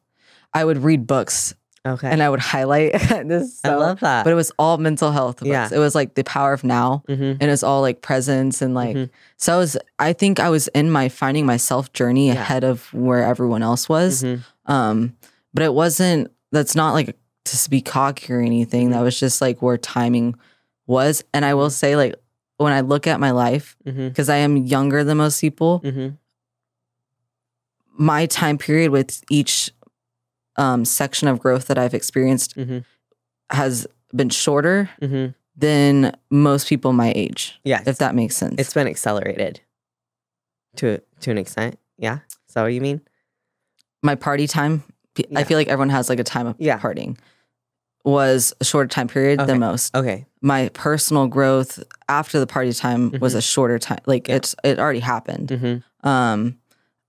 I 0.52 0.64
would 0.64 0.78
read 0.78 1.06
books 1.06 1.54
Okay. 1.86 2.10
and 2.10 2.20
I 2.20 2.28
would 2.28 2.40
highlight 2.54 2.92
this. 3.24 3.60
I 3.62 3.74
love 3.76 4.00
that. 4.00 4.24
but 4.24 4.32
it 4.32 4.34
was 4.34 4.50
all 4.58 4.78
mental 4.78 5.12
health 5.12 5.36
books. 5.36 5.48
Yeah. 5.48 5.68
It 5.72 5.78
was 5.78 5.94
like 5.94 6.14
the 6.14 6.24
power 6.24 6.52
of 6.52 6.64
now 6.64 7.04
hmm 7.06 7.34
and 7.40 7.42
it's 7.44 7.62
all 7.62 7.80
like 7.82 8.02
presence 8.02 8.60
and 8.60 8.74
like 8.74 8.96
Mhm. 8.96 9.10
so 9.36 9.54
I 9.54 9.58
was 9.58 9.76
I 10.00 10.12
think 10.12 10.40
I 10.40 10.50
was 10.50 10.66
in 10.68 10.90
my 10.90 11.08
finding 11.08 11.46
myself 11.46 11.92
journey 11.92 12.26
Yeah. 12.28 12.32
ahead 12.40 12.64
of 12.64 12.92
where 12.92 13.22
everyone 13.22 13.62
else 13.62 13.88
was. 13.88 14.24
Mhm. 14.24 14.40
Um 14.66 15.14
but 15.54 15.62
it 15.62 15.72
wasn't 15.72 16.32
that's 16.50 16.74
not 16.74 16.94
like 16.94 17.16
to 17.44 17.70
be 17.70 17.80
cocky 17.80 18.32
or 18.32 18.40
anything. 18.40 18.88
Mhm. 18.88 18.92
That 18.94 19.02
was 19.02 19.20
just 19.20 19.40
like 19.40 19.62
where 19.62 19.78
timing 19.78 20.34
was. 20.88 21.22
And 21.32 21.44
I 21.44 21.54
will 21.54 21.70
say 21.70 21.94
like 21.94 22.16
when 22.58 22.72
I 22.72 22.80
look 22.80 23.06
at 23.06 23.20
my 23.20 23.30
life, 23.32 23.76
because 23.84 24.28
I 24.28 24.36
am 24.36 24.56
younger 24.56 25.04
than 25.04 25.18
most 25.18 25.40
people, 25.40 25.80
Mhm. 25.80 26.16
my 27.98 28.26
time 28.26 28.58
period 28.58 28.90
with 28.90 29.22
each 29.30 29.70
um 30.56 30.84
section 30.86 31.28
of 31.28 31.38
growth 31.38 31.66
that 31.66 31.76
I've 31.78 31.92
experienced 31.94 32.56
Mhm. 32.56 32.84
has 33.50 33.86
been 34.14 34.30
shorter 34.30 34.88
Mhm. 35.02 35.34
than 35.54 36.16
most 36.30 36.66
people 36.66 36.92
my 36.94 37.12
age. 37.14 37.60
Yes. 37.64 37.86
If 37.86 37.98
that 37.98 38.14
makes 38.14 38.36
sense. 38.36 38.54
it's 38.58 38.72
been 38.72 38.86
accelerated 38.86 39.60
to 40.76 41.00
to 41.20 41.30
an 41.30 41.38
extent. 41.38 41.78
Yeah. 41.98 42.20
So 42.48 42.54
that 42.54 42.62
what 42.62 42.72
you 42.72 42.80
mean? 42.80 43.00
my 44.02 44.14
party 44.14 44.46
time, 44.46 44.84
p- 45.14 45.26
I 45.34 45.40
Yeah. 45.40 45.44
feel 45.46 45.58
like 45.58 45.66
everyone 45.66 45.88
has 45.88 46.08
like 46.08 46.20
a 46.20 46.24
time 46.24 46.46
of 46.46 46.54
Yeah. 46.60 46.78
partying, 46.78 47.18
was 48.06 48.54
a 48.60 48.64
shorter 48.64 48.88
time 48.88 49.08
period 49.08 49.40
Okay. 49.40 49.46
than 49.46 49.58
most. 49.58 49.94
Okay. 49.94 50.24
My 50.40 50.70
personal 50.72 51.26
growth 51.26 51.82
after 52.08 52.38
the 52.40 52.46
party 52.46 52.72
time 52.72 53.10
was 53.20 53.34
a 53.34 53.42
shorter 53.42 53.78
time. 53.78 53.98
Like 54.06 54.24
Mm-hmm. 54.24 54.30
Yeah. 54.30 54.36
it's 54.36 54.54
it 54.64 54.78
already 54.78 55.00
happened. 55.00 55.50
hmm 55.50 56.08
Um, 56.08 56.56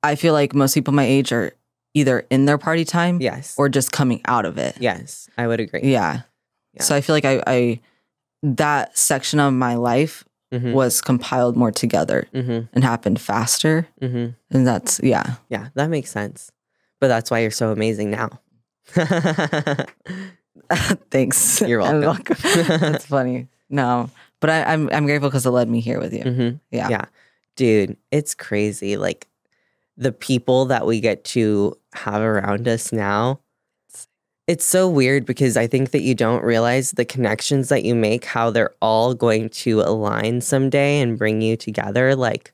I 0.04 0.16
feel 0.16 0.34
like 0.34 0.54
most 0.56 0.74
people 0.74 0.94
my 0.94 1.06
age 1.06 1.32
are 1.32 1.54
either 1.94 2.26
in 2.30 2.46
their 2.46 2.58
party 2.58 2.84
time 2.86 3.22
Yes. 3.22 3.56
or 3.58 3.70
just 3.70 3.92
coming 3.92 4.22
out 4.26 4.46
of 4.46 4.58
it. 4.58 4.76
yes. 4.80 5.30
I 5.38 5.48
would 5.48 5.60
agree. 5.60 5.82
Yeah. 5.84 6.22
Yeah. 6.74 6.84
So 6.84 6.96
I 6.96 7.02
feel 7.02 7.16
like 7.16 7.26
I, 7.26 7.42
I 7.48 7.80
that 8.44 8.98
section 8.98 9.40
of 9.40 9.54
my 9.54 9.76
life 9.76 10.24
hmm 10.52 10.72
was 10.74 11.02
compiled 11.02 11.58
more 11.58 11.72
together 11.72 12.26
hmm 12.32 12.62
and 12.74 12.84
happened 12.84 13.20
faster. 13.22 13.88
hmm 14.00 14.28
And 14.52 14.66
that's 14.66 15.00
yeah. 15.04 15.36
Yeah, 15.50 15.70
that 15.76 15.90
makes 15.90 16.10
sense. 16.10 16.52
But 17.00 17.10
that's 17.10 17.30
why 17.30 17.40
you're 17.40 17.52
so 17.52 17.72
amazing 17.72 18.10
now. 18.12 18.30
Thanks. 21.12 21.62
You're 21.62 21.80
welcome. 21.82 22.36
That's 22.44 23.06
funny. 23.06 23.48
No, 23.70 24.10
but 24.40 24.50
I, 24.50 24.64
I'm 24.64 24.90
I'm 24.92 25.06
grateful 25.06 25.30
because 25.30 25.46
it 25.46 25.50
led 25.52 25.70
me 25.70 25.80
here 25.82 26.00
with 26.00 26.14
you. 26.14 26.24
hmm 26.24 26.50
Yeah. 26.72 26.90
Yeah. 26.90 27.06
Dude, 27.56 27.98
it's 28.12 28.36
crazy. 28.36 28.98
Like 28.98 29.28
the 29.98 30.12
people 30.12 30.66
that 30.66 30.86
we 30.86 31.00
get 31.00 31.24
to 31.26 31.76
have 31.94 32.22
around 32.22 32.68
us 32.68 32.92
now. 32.92 33.40
It's 34.46 34.66
so 34.66 34.88
weird 34.88 35.26
because 35.26 35.58
I 35.58 35.68
think 35.68 35.92
that 35.92 36.04
you 36.04 36.16
don't 36.16 36.42
realize 36.42 36.92
the 36.92 37.04
connections 37.04 37.68
that 37.68 37.84
you 37.84 37.94
make, 37.94 38.24
how 38.24 38.50
they're 38.50 38.74
all 38.82 39.14
going 39.14 39.50
to 39.50 39.82
align 39.82 40.40
someday 40.40 41.02
and 41.02 41.18
bring 41.18 41.42
you 41.42 41.58
together. 41.58 42.16
Like 42.16 42.54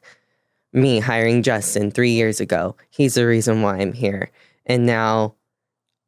me 0.71 0.99
hiring 0.99 1.43
Justin 1.43 1.91
three 1.91 2.09
years 2.09 2.39
ago, 2.39 2.75
he's 2.89 3.13
the 3.13 3.27
reason 3.27 3.61
why 3.61 3.77
I'm 3.77 3.93
here. 3.93 4.31
And 4.65 4.87
now 4.87 5.35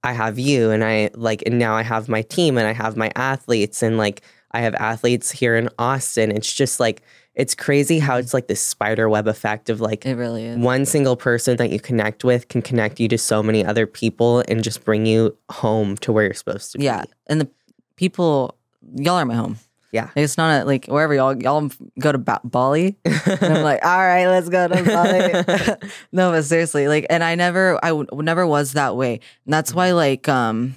I 0.05 0.13
have 0.13 0.37
you, 0.39 0.71
and 0.71 0.83
I 0.83 1.09
like, 1.15 1.43
and 1.45 1.57
now 1.59 1.73
I 1.75 1.81
have 1.83 2.07
my 2.07 2.21
team 2.21 2.57
and 2.57 2.67
I 2.67 2.73
have 2.73 2.95
my 2.95 3.11
athletes, 3.15 3.81
and 3.83 3.97
like 3.97 4.21
I 4.51 4.61
have 4.61 4.75
athletes 4.75 5.31
here 5.31 5.55
in 5.55 5.69
Austin. 5.77 6.31
It's 6.31 6.53
just 6.53 6.79
like, 6.79 7.01
it's 7.33 7.53
crazy 7.53 7.99
how 7.99 8.15
it's 8.15 8.33
like 8.33 8.47
this 8.47 8.61
spider 8.61 9.09
web 9.09 9.27
effect 9.27 9.69
of 9.69 9.81
like 9.81 10.05
It 10.05 10.15
really 10.15 10.45
is. 10.45 10.57
one 10.57 10.85
single 10.85 11.17
person 11.17 11.57
that 11.57 11.69
you 11.69 11.79
connect 11.81 12.23
with 12.23 12.47
can 12.47 12.61
connect 12.61 12.99
you 12.99 13.09
to 13.09 13.17
so 13.17 13.43
many 13.43 13.65
other 13.65 13.85
people 13.85 14.43
and 14.47 14.63
just 14.63 14.85
bring 14.85 15.05
you 15.05 15.37
home 15.51 15.97
to 15.97 16.13
where 16.13 16.23
you're 16.23 16.33
supposed 16.33 16.71
to 16.71 16.77
be. 16.77 16.85
Yeah, 16.85 17.03
and 17.27 17.41
the 17.41 17.49
people, 17.97 18.55
y'all 18.95 19.15
are 19.15 19.25
my 19.25 19.35
home. 19.35 19.57
Yeah. 19.91 20.09
It's 20.15 20.37
not 20.37 20.61
a, 20.63 20.65
like 20.65 20.87
wherever 20.87 21.13
y'all 21.13 21.35
y'all 21.41 21.69
go 21.99 22.11
to 22.11 22.17
ba- 22.17 22.41
Bali. 22.43 22.97
and 23.05 23.53
I'm 23.53 23.63
like, 23.63 23.85
all 23.85 23.97
right, 23.97 24.27
let's 24.27 24.49
go 24.49 24.67
to 24.67 24.83
Bali. 24.83 25.79
no, 26.11 26.31
but 26.31 26.43
seriously, 26.43 26.87
like, 26.87 27.05
and 27.09 27.23
I 27.23 27.35
never, 27.35 27.79
I 27.83 27.89
w- 27.89 28.07
never 28.13 28.45
was 28.45 28.73
that 28.73 28.95
way, 28.97 29.13
and 29.45 29.53
that's 29.53 29.73
why, 29.73 29.91
like, 29.93 30.27
um, 30.27 30.75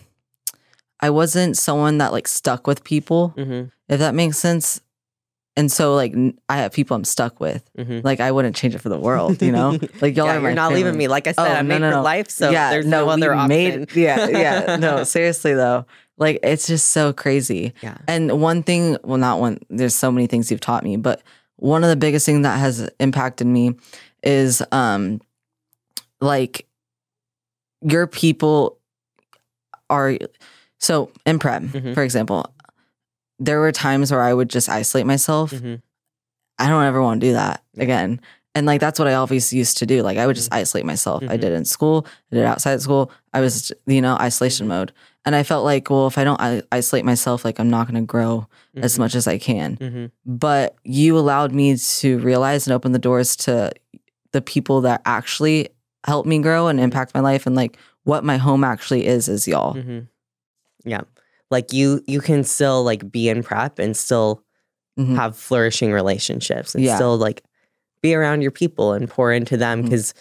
I 1.01 1.11
wasn't 1.11 1.57
someone 1.57 1.99
that 1.99 2.12
like 2.12 2.29
stuck 2.29 2.66
with 2.66 2.85
people, 2.85 3.29
hmm 3.37 3.64
if 3.88 3.99
that 4.01 4.14
makes 4.14 4.37
sense. 4.38 4.81
And 5.57 5.73
so, 5.73 5.94
like, 5.97 6.14
I 6.49 6.59
have 6.59 6.73
people 6.73 6.94
I'm 6.97 7.03
stuck 7.05 7.40
with. 7.40 7.68
hmm 7.77 8.01
Like, 8.05 8.21
I 8.21 8.31
wouldn't 8.31 8.55
change 8.55 8.77
it 8.77 8.79
for 8.81 8.90
the 8.90 8.99
world, 8.99 9.42
you 9.42 9.51
know. 9.51 9.77
Like, 10.01 10.14
y'all 10.16 10.27
yeah, 10.27 10.37
are 10.37 10.40
you're 10.40 10.53
not 10.55 10.73
leaving 10.73 10.97
me. 10.97 11.09
Like 11.09 11.27
I 11.27 11.33
said, 11.33 11.49
Oh, 11.49 11.51
I'm 11.53 11.66
no, 11.66 11.75
made 11.75 11.81
no, 11.81 11.90
no. 11.90 12.03
life, 12.03 12.31
so 12.31 12.51
yeah, 12.53 12.71
there's 12.71 12.87
no, 12.87 13.07
we 13.07 13.12
other 13.14 13.35
option. 13.35 13.49
made- 13.49 13.97
yeah, 13.97 14.29
yeah. 14.29 14.77
No, 14.77 15.03
seriously 15.03 15.55
though, 15.55 15.85
like 16.18 16.40
it's 16.42 16.66
just 16.66 16.88
so 16.88 17.12
crazy. 17.12 17.72
Yeah. 17.81 17.96
And 18.07 18.40
one 18.40 18.62
thing, 18.62 18.96
well, 19.04 19.18
not 19.18 19.40
one. 19.40 19.59
There's 19.70 19.94
so 19.94 20.11
many 20.12 20.26
things 20.26 20.50
you've 20.50 20.61
taught 20.61 20.85
me, 20.85 20.96
but 20.96 21.22
one 21.57 21.83
of 21.85 21.90
the 21.90 21.96
biggest 21.96 22.26
thing 22.26 22.42
that 22.42 22.59
has 22.59 22.88
impacted 23.00 23.46
me 23.46 23.74
is, 24.22 24.62
um, 24.72 25.20
like 26.20 26.66
your 27.83 28.07
people 28.07 28.78
are. 29.90 30.16
So 30.78 31.11
in 31.26 31.38
prep, 31.38 31.62
Mhm. 31.62 31.94
for 31.94 32.02
example, 32.02 32.52
there 33.38 33.61
were 33.61 33.72
times 33.72 34.11
where 34.11 34.22
I 34.22 34.33
would 34.35 34.48
just 34.50 34.68
isolate 34.68 35.07
myself. 35.07 35.50
Mhm. 35.52 35.81
I 36.59 36.68
don't 36.68 36.85
ever 36.85 37.00
want 37.02 37.20
to 37.20 37.26
do 37.28 37.33
that 37.35 37.62
again. 37.76 38.20
And 38.54 38.66
like 38.66 38.81
that's 38.81 38.98
what 38.98 39.07
I 39.07 39.14
always 39.14 39.52
used 39.52 39.78
to 39.78 39.87
do. 39.87 40.02
Like 40.02 40.18
I 40.18 40.26
would 40.26 40.35
just 40.37 40.52
isolate 40.52 40.85
myself. 40.85 41.22
I 41.28 41.37
Mhm. 41.37 41.40
did 41.40 41.52
in 41.52 41.64
school, 41.64 42.07
I 42.33 42.37
did 42.37 42.44
outside 42.44 42.72
of 42.72 42.83
school. 42.83 43.11
I 43.33 43.40
was, 43.40 43.70
you 43.87 44.00
know, 44.02 44.16
isolation 44.16 44.66
Mhm. 44.66 44.70
mode. 44.70 44.92
And 45.24 45.35
I 45.35 45.42
felt 45.42 45.64
like, 45.64 45.90
well, 45.90 46.07
if 46.07 46.16
I 46.16 46.24
don't 46.24 46.40
I- 46.40 46.62
isolate 46.72 47.04
myself, 47.04 47.44
like 47.44 47.59
I'm 47.61 47.68
not 47.68 47.87
going 47.87 48.00
to 48.00 48.07
grow 48.07 48.46
as 48.76 48.94
Mhm. 48.94 48.98
much 49.00 49.14
as 49.14 49.26
I 49.26 49.37
can. 49.38 49.76
Mhm. 49.76 50.11
But 50.24 50.76
you 50.85 51.18
allowed 51.18 51.52
me 51.52 51.76
to 51.76 52.18
realize 52.20 52.66
and 52.66 52.74
open 52.74 52.92
the 52.92 52.98
doors 52.98 53.37
to 53.37 53.72
the 54.33 54.40
people 54.40 54.81
that 54.83 55.02
actually 55.04 55.68
help 56.07 56.24
me 56.24 56.38
grow 56.38 56.68
and 56.68 56.81
impact 56.81 57.14
my 57.14 57.20
life 57.20 57.46
and 57.46 57.57
like 57.57 57.76
what 58.04 58.24
my 58.24 58.37
home 58.38 58.64
actually 58.64 59.07
is 59.07 59.28
is 59.28 59.46
y'all. 59.48 59.74
Mhm. 59.74 60.07
Yeah. 60.85 61.02
Like 61.50 61.72
you 61.72 62.02
you 62.07 62.20
can 62.20 62.44
still 62.44 62.83
like 62.85 63.11
be 63.11 63.28
in 63.28 63.42
prep 63.42 63.78
and 63.78 63.96
still 63.96 64.42
Mhm. 64.98 65.16
have 65.16 65.37
flourishing 65.37 65.92
relationships 65.92 66.74
and 66.74 66.85
Yeah. 66.85 66.94
still 66.94 67.16
like 67.18 67.42
be 68.00 68.14
around 68.14 68.42
your 68.42 68.50
people 68.52 68.92
and 68.92 69.11
pour 69.11 69.33
into 69.33 69.57
them 69.57 69.83
because 69.83 70.14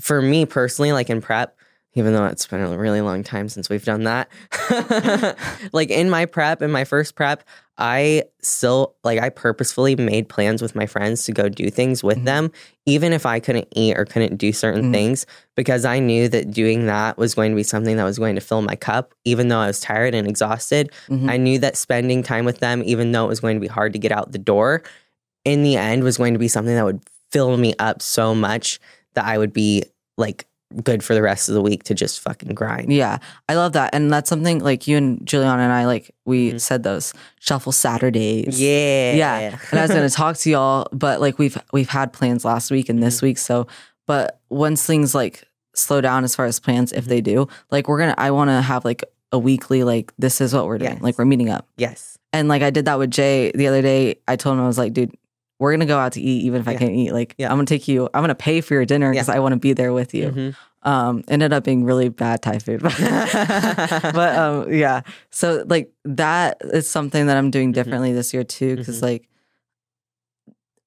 for 0.00 0.20
me 0.20 0.44
personally 0.46 0.92
like 0.92 1.08
in 1.10 1.20
prep 1.20 1.56
even 1.96 2.12
though 2.12 2.26
it's 2.26 2.46
been 2.46 2.60
a 2.60 2.76
really 2.78 3.00
long 3.00 3.22
time 3.22 3.48
since 3.48 3.68
we've 3.68 3.84
done 3.84 4.04
that 4.04 4.28
like 5.72 5.90
in 5.90 6.10
my 6.10 6.26
prep 6.26 6.62
in 6.62 6.70
my 6.70 6.84
first 6.84 7.14
prep 7.14 7.42
i 7.78 8.22
still 8.40 8.94
like 9.04 9.18
i 9.20 9.28
purposefully 9.28 9.96
made 9.96 10.28
plans 10.28 10.62
with 10.62 10.74
my 10.74 10.86
friends 10.86 11.24
to 11.24 11.32
go 11.32 11.48
do 11.48 11.70
things 11.70 12.02
with 12.04 12.18
Mhm. 12.18 12.24
them 12.24 12.52
even 12.86 13.12
if 13.12 13.26
i 13.26 13.40
couldn't 13.40 13.68
eat 13.74 13.96
or 13.96 14.04
couldn't 14.04 14.36
do 14.36 14.52
certain 14.52 14.90
Mhm. 14.90 14.92
things 14.92 15.26
because 15.56 15.84
i 15.84 15.98
knew 15.98 16.28
that 16.28 16.50
doing 16.50 16.86
that 16.86 17.16
was 17.18 17.34
going 17.34 17.50
to 17.50 17.56
be 17.56 17.62
something 17.64 17.96
that 17.96 18.04
was 18.04 18.18
going 18.18 18.34
to 18.36 18.40
fill 18.40 18.62
my 18.62 18.76
cup 18.76 19.14
even 19.24 19.48
though 19.48 19.58
i 19.58 19.66
was 19.66 19.80
tired 19.80 20.14
and 20.14 20.28
exhausted 20.28 20.90
Mhm. 21.08 21.30
I 21.30 21.36
knew 21.36 21.58
that 21.60 21.76
spending 21.76 22.22
time 22.22 22.44
with 22.44 22.58
them, 22.60 22.82
even 22.84 23.12
though 23.12 23.24
it 23.24 23.28
was 23.28 23.40
going 23.40 23.56
to 23.56 23.60
be 23.60 23.66
hard 23.66 23.92
to 23.94 23.98
get 23.98 24.12
out 24.12 24.32
the 24.32 24.38
door, 24.38 24.82
in 25.44 25.62
the 25.62 25.76
end 25.76 26.02
was 26.04 26.16
going 26.16 26.32
to 26.34 26.38
be 26.38 26.48
something 26.48 26.74
that 26.74 26.84
would 26.84 27.00
fill 27.32 27.56
me 27.56 27.74
up 27.78 28.00
so 28.02 28.34
much 28.34 28.78
that 29.14 29.24
I 29.24 29.36
would 29.38 29.52
be 29.52 29.84
like 30.16 30.46
good 30.82 31.02
for 31.04 31.14
the 31.14 31.22
rest 31.22 31.48
of 31.48 31.54
the 31.54 31.60
week 31.62 31.84
to 31.84 31.94
just 31.94 32.20
fucking 32.20 32.54
grind. 32.54 32.92
Yeah, 32.92 33.18
I 33.48 33.54
love 33.54 33.72
that, 33.74 33.94
and 33.94 34.12
that's 34.12 34.28
something 34.28 34.58
like 34.60 34.86
you 34.88 34.96
and 34.96 35.24
Juliana 35.26 35.62
and 35.62 35.72
I 35.72 35.86
like 35.86 36.10
we 36.24 36.52
Mhm. 36.52 36.60
said 36.60 36.82
those 36.82 37.12
shuffle 37.40 37.72
Saturdays. 37.72 38.60
Yeah. 38.60 39.12
yeah. 39.14 39.58
And 39.70 39.78
I 39.80 39.82
was 39.82 39.90
gonna 39.90 40.10
talk 40.10 40.36
to 40.38 40.50
y'all, 40.50 40.88
but 40.92 41.20
like 41.20 41.38
we've 41.38 41.56
we've 41.72 41.88
had 41.90 42.12
plans 42.12 42.44
last 42.44 42.70
week 42.70 42.88
and 42.88 42.98
Mm-hmm. 42.98 43.04
this 43.04 43.22
week, 43.22 43.38
so 43.38 43.66
but 44.06 44.40
once 44.50 44.84
things 44.84 45.14
like 45.14 45.44
slow 45.74 46.00
down 46.00 46.24
as 46.24 46.34
far 46.36 46.46
as 46.46 46.60
plans, 46.60 46.92
if 46.92 47.04
they 47.06 47.20
do, 47.20 47.48
like 47.70 47.88
we're 47.88 47.98
gonna, 47.98 48.14
I 48.18 48.30
want 48.30 48.48
to 48.50 48.60
have 48.62 48.84
like 48.84 49.02
a 49.32 49.38
weekly 49.38 49.82
like 49.84 50.12
this 50.18 50.40
is 50.40 50.54
what 50.54 50.66
we're 50.66 50.78
doing, 50.78 50.92
Yes. 50.94 51.02
like 51.02 51.18
we're 51.18 51.24
meeting 51.24 51.50
up, 51.50 51.66
yes. 51.76 52.16
and 52.32 52.48
like 52.48 52.62
I 52.62 52.70
did 52.70 52.84
that 52.84 52.98
with 52.98 53.10
Jay 53.10 53.50
the 53.54 53.66
other 53.66 53.82
day. 53.82 54.16
I 54.28 54.36
told 54.36 54.56
him 54.56 54.62
I 54.64 54.66
was 54.66 54.78
like, 54.78 54.92
dude. 54.92 55.12
We're 55.58 55.72
gonna 55.72 55.86
go 55.86 55.98
out 55.98 56.12
to 56.12 56.20
eat, 56.20 56.42
even 56.44 56.60
if 56.60 56.68
I 56.68 56.74
can't 56.76 56.92
eat. 56.94 57.12
Like, 57.12 57.34
Yeah. 57.38 57.50
I'm 57.50 57.56
gonna 57.56 57.66
take 57.66 57.86
you. 57.88 58.08
I'm 58.12 58.22
gonna 58.22 58.34
pay 58.34 58.60
for 58.60 58.74
your 58.74 58.84
dinner 58.84 59.10
because 59.10 59.28
I 59.28 59.38
want 59.38 59.52
to 59.52 59.58
be 59.58 59.72
there 59.72 59.92
with 59.92 60.12
you. 60.14 60.30
Mhm. 60.30 60.56
Um, 60.82 61.24
ended 61.28 61.52
up 61.54 61.64
being 61.64 61.84
really 61.84 62.10
bad 62.10 62.42
Thai 62.42 62.58
food, 62.58 62.82
but 62.82 62.92
um, 64.38 64.72
yeah. 64.72 65.00
So 65.30 65.64
like 65.66 65.90
that 66.04 66.58
is 66.64 66.88
something 66.90 67.26
that 67.26 67.36
I'm 67.36 67.50
doing 67.50 67.68
Mm-hmm. 67.68 67.72
differently 67.74 68.12
this 68.12 68.34
year 68.34 68.44
too, 68.44 68.76
because 68.76 69.00
like 69.00 69.28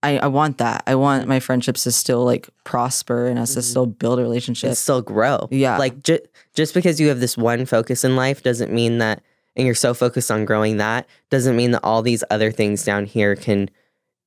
I 0.04 0.20
I 0.20 0.28
want 0.28 0.60
that. 0.60 0.84
I 0.86 0.96
want 0.96 1.28
my 1.28 1.40
friendships 1.40 1.84
to 1.84 1.92
still 1.92 2.24
like 2.24 2.50
prosper 2.64 3.28
and 3.28 3.40
us 3.40 3.54
to 3.56 3.62
Mhm. 3.62 3.64
still 3.64 3.86
build 3.88 4.20
a 4.20 4.22
relationship. 4.22 4.68
And 4.68 4.78
still 4.78 5.02
grow. 5.02 5.48
Yeah. 5.50 5.78
Like 5.78 6.04
ju- 6.04 6.20
just 6.54 6.74
because 6.74 7.00
you 7.00 7.08
have 7.08 7.20
this 7.20 7.36
one 7.38 7.66
focus 7.66 8.04
in 8.04 8.16
life 8.16 8.44
doesn't 8.44 8.72
mean 8.72 9.00
that, 9.00 9.22
and 9.56 9.66
you're 9.66 9.74
so 9.76 9.94
focused 9.96 10.30
on 10.30 10.46
growing 10.46 10.78
that, 10.78 11.08
doesn't 11.32 11.56
mean 11.56 11.72
that 11.72 11.84
all 11.84 12.02
these 12.04 12.24
other 12.30 12.52
things 12.52 12.84
down 12.84 13.06
here 13.06 13.36
can 13.36 13.70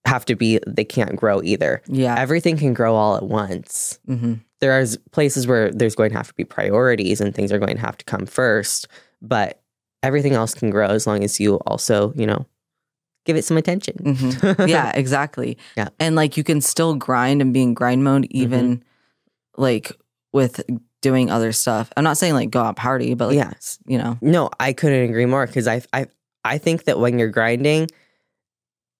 have 0.06 0.24
to 0.26 0.34
be, 0.34 0.58
they 0.66 0.84
can't 0.84 1.16
grow 1.16 1.42
either. 1.42 1.82
yeah. 1.86 2.14
Everything 2.18 2.56
can 2.56 2.72
grow 2.74 2.94
all 2.94 3.16
at 3.16 3.22
once. 3.24 3.98
hmm 4.06 4.34
there 4.60 4.78
are 4.78 4.84
places 5.10 5.46
where 5.46 5.70
there's 5.70 5.94
going 5.94 6.10
to 6.10 6.16
have 6.18 6.28
to 6.28 6.34
be 6.34 6.44
priorities 6.44 7.18
and 7.18 7.34
things 7.34 7.50
are 7.50 7.58
going 7.58 7.76
to 7.76 7.80
have 7.80 7.96
to 7.96 8.04
come 8.04 8.26
first, 8.26 8.88
but 9.22 9.58
everything 10.02 10.34
else 10.34 10.52
can 10.52 10.68
grow 10.68 10.88
as 10.88 11.06
long 11.06 11.24
as 11.24 11.40
you 11.40 11.54
also, 11.66 12.12
you 12.14 12.26
know, 12.26 12.44
give 13.24 13.36
it 13.36 13.44
some 13.46 13.56
attention. 13.56 13.96
hmm 14.16 14.30
yeah, 14.68 14.92
exactly. 14.94 15.56
Yeah. 15.78 15.88
And 15.98 16.14
like 16.14 16.36
you 16.36 16.44
can 16.44 16.60
still 16.60 16.94
grind 16.94 17.40
and 17.40 17.54
be 17.54 17.62
in 17.62 17.72
grind 17.72 18.04
mode 18.04 18.26
even 18.28 18.80
Mm-hmm. 18.80 19.62
like 19.62 19.92
with 20.34 20.60
doing 21.00 21.30
other 21.30 21.52
stuff. 21.52 21.90
I'm 21.96 22.04
not 22.04 22.18
saying 22.18 22.34
like 22.34 22.50
go 22.50 22.60
out 22.60 22.76
party, 22.76 23.14
but 23.14 23.28
like 23.28 23.36
Yeah. 23.36 23.52
you 23.86 23.96
know. 23.96 24.18
No, 24.20 24.50
I 24.60 24.74
couldn't 24.74 25.08
agree 25.08 25.24
more 25.24 25.46
because 25.46 25.66
I, 25.68 25.80
I, 25.94 26.06
I 26.44 26.58
think 26.58 26.84
that 26.84 26.98
when 26.98 27.18
you're 27.18 27.28
grinding, 27.28 27.88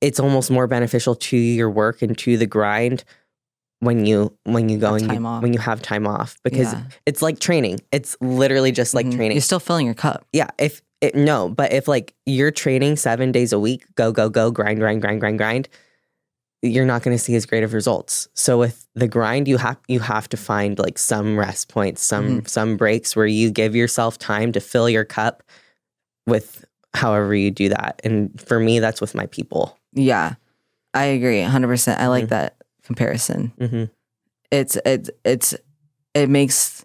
it's 0.01 0.21
almost 0.21 0.51
more 0.51 0.67
beneficial 0.67 1.15
to 1.15 1.37
your 1.37 1.71
work 1.71 2.03
and 2.03 2.17
to 2.19 2.37
the 2.37 2.47
grind 2.47 3.05
when 3.81 4.05
you 4.05 4.37
when 4.45 4.69
you 4.69 4.79
go 4.79 4.95
and 4.95 5.09
time 5.09 5.23
you, 5.23 5.27
off. 5.29 5.43
when 5.43 5.53
you 5.53 5.59
have 5.59 5.81
time 5.83 6.07
off 6.07 6.37
because 6.45 6.73
yeah. 6.73 6.83
it's 7.07 7.23
like 7.23 7.39
training. 7.39 7.81
It's 7.93 8.17
literally 8.21 8.73
just 8.73 8.95
like 8.95 9.07
Mhm. 9.07 9.17
training. 9.17 9.33
You're 9.37 9.43
still 9.43 9.61
filling 9.61 9.87
your 9.87 9.95
cup. 9.95 10.27
Yeah, 10.33 10.49
if 10.59 10.83
it, 11.01 11.15
no, 11.15 11.49
but 11.49 11.73
if 11.73 11.89
like 11.89 12.15
you're 12.27 12.51
training 12.51 12.97
seven 12.97 13.33
days 13.33 13.53
a 13.55 13.59
week, 13.59 13.85
go 13.95 14.13
go 14.13 14.29
go, 14.29 14.51
grind 14.51 14.79
grind 14.81 15.01
grind 15.01 15.21
grind 15.21 15.39
grind, 15.39 15.69
you're 16.61 16.85
not 16.85 17.03
going 17.03 17.17
to 17.17 17.23
see 17.23 17.35
as 17.37 17.47
great 17.47 17.63
of 17.63 17.73
results. 17.73 18.29
So 18.35 18.59
with 18.59 18.87
the 18.95 19.09
grind, 19.09 19.49
you 19.49 19.57
have 19.57 19.79
you 19.89 20.01
have 20.01 20.29
to 20.29 20.37
find 20.37 20.79
like 20.79 20.99
some 20.99 21.39
rest 21.39 21.69
points, 21.71 22.03
some 22.03 22.45
some 22.45 22.77
breaks 22.77 23.17
where 23.17 23.27
you 23.27 23.51
give 23.51 23.75
yourself 23.75 24.19
time 24.19 24.53
to 24.53 24.61
fill 24.61 24.91
your 24.91 25.07
cup 25.07 25.43
with 26.27 26.67
however 26.95 27.35
you 27.35 27.51
do 27.51 27.69
that. 27.71 28.01
And 28.05 28.41
for 28.41 28.59
me, 28.61 28.79
that's 28.81 29.01
with 29.01 29.15
my 29.15 29.27
people. 29.27 29.79
Yeah. 29.93 30.35
I 30.95 31.05
agree 31.05 31.41
100%. 31.41 31.99
I 31.99 32.09
like 32.09 32.25
Mhm. 32.27 32.29
that 32.31 32.57
comparison. 32.83 33.53
hmm 33.59 33.85
it's 34.53 34.77
it's 34.85 35.09
it's 35.25 35.55
it 36.13 36.29
makes 36.29 36.85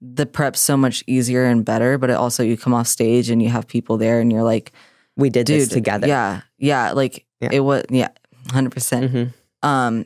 the 0.00 0.26
prep 0.26 0.56
so 0.56 0.76
much 0.76 1.04
easier 1.06 1.44
and 1.44 1.64
better 1.64 1.96
but 1.96 2.10
it 2.10 2.14
also 2.14 2.42
you 2.42 2.56
come 2.56 2.74
off 2.74 2.88
stage 2.88 3.30
and 3.30 3.40
you 3.40 3.48
have 3.48 3.68
people 3.68 3.96
there 3.96 4.18
and 4.20 4.32
you're 4.32 4.42
like 4.42 4.72
We 5.16 5.30
did 5.30 5.46
dude 5.46 5.60
this 5.60 5.68
together. 5.68 6.08
yeah 6.08 6.40
yeah 6.58 6.90
like 6.90 7.24
Yeah. 7.40 7.50
it 7.52 7.60
was 7.60 7.84
yeah 7.90 8.08
100% 8.48 9.10
hmm 9.10 9.24
um 9.68 10.04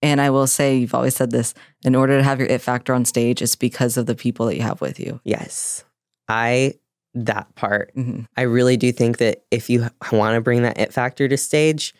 and 0.00 0.20
i 0.20 0.30
will 0.30 0.46
say 0.46 0.76
you've 0.76 0.94
always 0.94 1.16
said 1.16 1.32
this 1.32 1.54
in 1.84 1.96
order 1.96 2.16
to 2.18 2.22
have 2.22 2.38
your 2.38 2.48
it 2.48 2.60
factor 2.60 2.94
on 2.94 3.04
stage 3.04 3.42
it's 3.42 3.56
because 3.56 3.96
of 3.96 4.06
the 4.06 4.14
people 4.14 4.46
that 4.46 4.54
you 4.54 4.62
have 4.62 4.80
with 4.80 5.00
you 5.00 5.18
Yes, 5.24 5.82
I 6.28 6.74
that 7.14 7.54
part. 7.54 7.90
hmm 7.94 8.20
I 8.36 8.42
really 8.42 8.76
do 8.76 8.90
think 8.92 9.18
that 9.18 9.44
if 9.50 9.70
you 9.70 9.88
want 10.12 10.34
to 10.34 10.40
bring 10.40 10.62
that 10.62 10.78
it 10.78 10.92
factor 10.92 11.28
to 11.28 11.36
stage, 11.36 11.94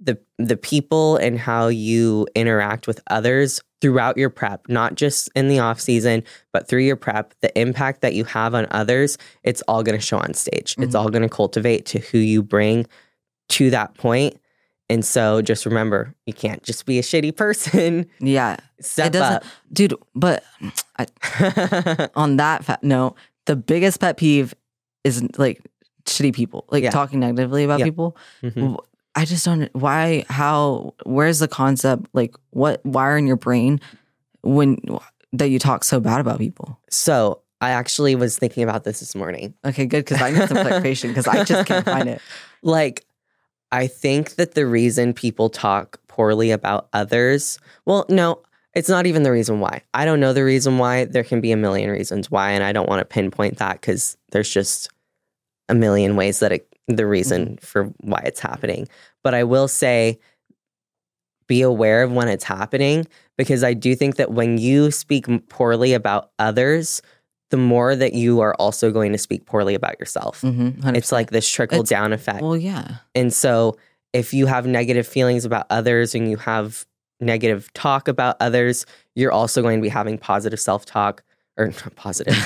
the 0.00 0.18
the 0.38 0.56
people 0.56 1.16
and 1.16 1.38
how 1.38 1.68
you 1.68 2.26
interact 2.34 2.86
with 2.86 3.00
others 3.08 3.60
throughout 3.80 4.16
your 4.16 4.30
prep, 4.30 4.68
not 4.68 4.94
just 4.94 5.28
in 5.34 5.48
the 5.48 5.58
off 5.58 5.80
season, 5.80 6.22
but 6.52 6.68
through 6.68 6.82
your 6.82 6.94
prep, 6.96 7.34
the 7.40 7.56
impact 7.58 8.00
that 8.00 8.14
you 8.14 8.24
have 8.24 8.54
on 8.54 8.66
others, 8.70 9.18
it's 9.42 9.60
all 9.68 9.82
going 9.82 9.98
to 9.98 10.04
show 10.04 10.18
on 10.18 10.34
stage. 10.34 10.76
It's 10.78 10.94
Mhm. 10.94 10.98
all 11.00 11.08
going 11.08 11.22
to 11.22 11.28
cultivate 11.28 11.84
to 11.86 11.98
who 11.98 12.18
you 12.18 12.42
bring 12.44 12.86
to 13.50 13.70
that 13.70 13.94
point. 13.94 14.36
And 14.88 15.04
so 15.04 15.40
just 15.42 15.64
remember, 15.66 16.14
you 16.26 16.32
can't 16.32 16.62
just 16.62 16.84
be 16.86 16.98
a 16.98 17.02
shitty 17.02 17.34
person. 17.36 18.06
yeah 18.20 18.56
Step 18.80 19.12
doesn't- 19.12 19.42
dude 19.72 19.94
but 20.14 20.44
I, 20.98 22.08
on 22.14 22.36
that 22.36 22.64
fa- 22.64 22.78
note 22.82 23.16
the 23.46 23.56
biggest 23.56 24.00
pet 24.00 24.16
peeve 24.16 24.54
is 25.04 25.22
like 25.38 25.60
shitty 26.04 26.34
people 26.34 26.64
like 26.70 26.82
Yeah. 26.84 26.90
talking 26.90 27.20
negatively 27.20 27.64
about 27.64 27.78
Yeah. 27.80 27.86
people 27.86 28.16
Mhm. 28.42 28.76
I 29.14 29.24
just 29.24 29.44
don't 29.44 29.68
why 29.74 30.24
how 30.28 30.94
where's 31.04 31.38
the 31.38 31.48
concept 31.48 32.06
like 32.12 32.34
what 32.50 32.84
wire 32.84 33.16
in 33.16 33.26
your 33.26 33.36
brain 33.36 33.80
when 34.42 34.78
that 35.32 35.50
you 35.50 35.58
talk 35.58 35.84
so 35.84 36.00
bad 36.00 36.20
about 36.20 36.38
people 36.38 36.78
So 36.90 37.40
I 37.60 37.70
actually 37.70 38.14
was 38.16 38.36
thinking 38.38 38.62
about 38.64 38.84
this 38.84 39.00
this 39.00 39.14
morning. 39.14 39.54
okay 39.64 39.86
good 39.86 40.04
because 40.04 40.20
I 40.20 40.30
need 40.30 40.48
some 40.48 40.56
clarification 40.58 41.10
because 41.10 41.28
I 41.28 41.44
just 41.44 41.66
can't 41.66 41.84
find 41.84 42.08
it 42.08 42.20
like 42.62 43.04
I 43.70 43.86
think 43.86 44.34
that 44.36 44.54
the 44.54 44.66
reason 44.66 45.14
people 45.14 45.48
talk 45.48 45.98
poorly 46.06 46.50
about 46.50 46.88
others, 46.92 47.58
well, 47.86 48.04
no, 48.10 48.42
it's 48.74 48.88
not 48.88 49.06
even 49.06 49.22
the 49.22 49.32
reason 49.32 49.60
why. 49.60 49.82
I 49.94 50.04
don't 50.04 50.20
know 50.20 50.32
the 50.32 50.44
reason 50.44 50.78
why. 50.78 51.04
There 51.04 51.24
can 51.24 51.40
be 51.40 51.52
a 51.52 51.56
million 51.56 51.90
reasons 51.90 52.30
why, 52.30 52.52
and 52.52 52.64
I 52.64 52.72
don't 52.72 52.88
want 52.88 53.00
to 53.00 53.04
pinpoint 53.04 53.58
that 53.58 53.80
because 53.80 54.16
there's 54.30 54.48
just 54.50 54.88
a 55.68 55.74
million 55.74 56.16
ways 56.16 56.40
that 56.40 56.52
it, 56.52 56.68
the 56.88 57.06
reason 57.06 57.58
for 57.60 57.84
why 58.00 58.22
it's 58.24 58.40
happening. 58.40 58.88
But 59.22 59.34
I 59.34 59.44
will 59.44 59.68
say, 59.68 60.18
be 61.48 61.62
aware 61.62 62.02
of 62.02 62.12
when 62.12 62.28
it's 62.28 62.44
happening 62.44 63.06
because 63.36 63.62
I 63.64 63.74
do 63.74 63.94
think 63.94 64.16
that 64.16 64.30
when 64.32 64.58
you 64.58 64.90
speak 64.90 65.26
poorly 65.48 65.92
about 65.92 66.30
others, 66.38 67.02
the 67.50 67.56
more 67.58 67.94
that 67.94 68.14
you 68.14 68.40
are 68.40 68.54
also 68.54 68.90
going 68.90 69.12
to 69.12 69.18
speak 69.18 69.44
poorly 69.44 69.74
about 69.74 69.98
yourself. 70.00 70.40
Mm-hmm, 70.40 70.94
It's 70.94 71.12
like 71.12 71.30
this 71.30 71.46
trickle 71.48 71.80
It's- 71.80 71.90
down 71.90 72.12
effect. 72.12 72.42
well, 72.42 72.56
yeah. 72.56 72.96
And 73.14 73.32
so 73.32 73.76
if 74.14 74.32
you 74.32 74.46
have 74.46 74.66
negative 74.66 75.06
feelings 75.06 75.44
about 75.44 75.66
others 75.68 76.14
and 76.14 76.30
you 76.30 76.36
have 76.38 76.86
negative 77.22 77.72
talk 77.72 78.08
about 78.08 78.36
others, 78.40 78.84
you're 79.14 79.32
also 79.32 79.62
going 79.62 79.78
to 79.78 79.82
be 79.82 79.88
having 79.88 80.18
positive 80.18 80.60
self 80.60 80.84
talk 80.84 81.22
or 81.56 81.66
not 81.84 81.94
positive, 81.96 82.36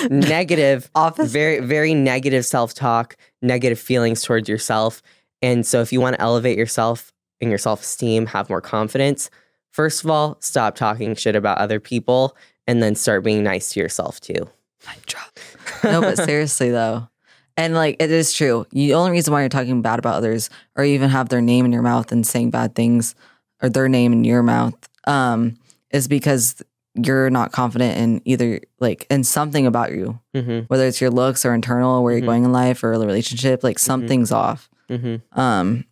negative, 0.10 0.90
Office. 0.94 1.30
very, 1.32 1.60
very 1.60 1.94
negative 1.94 2.44
self 2.44 2.74
talk, 2.74 3.16
negative 3.42 3.78
feelings 3.78 4.22
towards 4.22 4.48
yourself. 4.48 5.02
And 5.42 5.66
so 5.66 5.80
if 5.80 5.92
you 5.92 6.00
want 6.00 6.16
to 6.16 6.22
elevate 6.22 6.58
yourself 6.58 7.12
and 7.40 7.50
your 7.50 7.58
self 7.58 7.82
esteem, 7.82 8.26
have 8.26 8.48
more 8.48 8.60
confidence, 8.60 9.30
first 9.70 10.04
of 10.04 10.10
all, 10.10 10.36
stop 10.40 10.76
talking 10.76 11.14
shit 11.14 11.36
about 11.36 11.58
other 11.58 11.80
people 11.80 12.36
and 12.66 12.82
then 12.82 12.94
start 12.94 13.24
being 13.24 13.42
nice 13.42 13.70
to 13.70 13.80
yourself 13.80 14.20
too. 14.20 14.48
Mic 14.86 15.04
drop. 15.06 15.38
no, 15.84 16.00
but 16.00 16.16
seriously 16.16 16.70
though, 16.70 17.08
and 17.56 17.74
like 17.74 17.96
it 18.00 18.10
is 18.10 18.32
true. 18.32 18.66
The 18.70 18.94
only 18.94 19.12
reason 19.12 19.32
why 19.32 19.40
you're 19.40 19.48
talking 19.48 19.82
bad 19.82 19.98
about 19.98 20.14
others, 20.14 20.50
or 20.76 20.84
even 20.84 21.10
have 21.10 21.28
their 21.28 21.40
name 21.40 21.64
in 21.64 21.72
your 21.72 21.82
mouth 21.82 22.12
and 22.12 22.26
saying 22.26 22.50
bad 22.50 22.74
things, 22.74 23.14
or 23.62 23.68
their 23.68 23.88
name 23.88 24.12
in 24.12 24.24
your 24.24 24.42
mouth, 24.42 24.74
um, 25.06 25.56
is 25.90 26.08
because 26.08 26.62
you're 26.94 27.28
not 27.30 27.52
confident 27.52 27.98
in 27.98 28.22
either 28.24 28.60
like 28.80 29.06
in 29.10 29.22
something 29.24 29.66
about 29.66 29.92
you, 29.92 30.18
hmm 30.34 30.60
whether 30.68 30.86
it's 30.86 31.00
your 31.00 31.10
looks 31.10 31.44
or 31.44 31.52
internal, 31.54 32.02
where 32.02 32.12
you're 32.16 32.26
going 32.26 32.44
in 32.44 32.52
life 32.52 32.82
or 32.82 32.92
a 32.92 32.98
relationship. 32.98 33.62
Like 33.62 33.78
something's 33.78 34.32
off. 34.32 34.68
hmm 34.88 35.16
Um, 35.32 35.84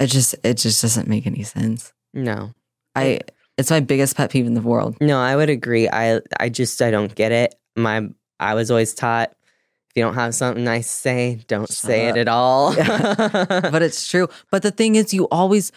it 0.00 0.06
just 0.06 0.34
it 0.44 0.54
just 0.54 0.80
doesn't 0.82 1.08
make 1.08 1.26
any 1.26 1.42
sense. 1.42 1.92
No. 2.14 2.52
I 2.94 3.20
it's 3.58 3.70
my 3.70 3.80
biggest 3.80 4.16
pet 4.16 4.30
peeve 4.30 4.46
in 4.46 4.54
the 4.54 4.60
world. 4.62 4.96
No, 5.00 5.18
I 5.20 5.34
would 5.36 5.50
agree. 5.50 5.88
I 5.88 6.20
I 6.38 6.48
just 6.48 6.80
I 6.80 6.90
don't 6.90 7.14
get 7.14 7.32
it. 7.32 7.54
My 7.76 8.08
I 8.40 8.54
was 8.54 8.70
always 8.70 8.94
taught 8.94 9.30
if 9.30 9.96
you 9.96 10.02
don't 10.02 10.14
have 10.14 10.34
something 10.34 10.64
nice 10.64 10.86
to 10.86 10.96
say, 10.96 11.44
don't 11.48 11.68
Shut 11.68 11.76
say 11.76 12.08
up. 12.08 12.16
it 12.16 12.20
at 12.20 12.28
all. 12.28 12.74
but 12.76 13.82
it's 13.82 14.08
true. 14.08 14.28
But 14.50 14.62
the 14.62 14.70
thing 14.70 14.94
is, 14.94 15.12
you 15.12 15.28
always 15.30 15.70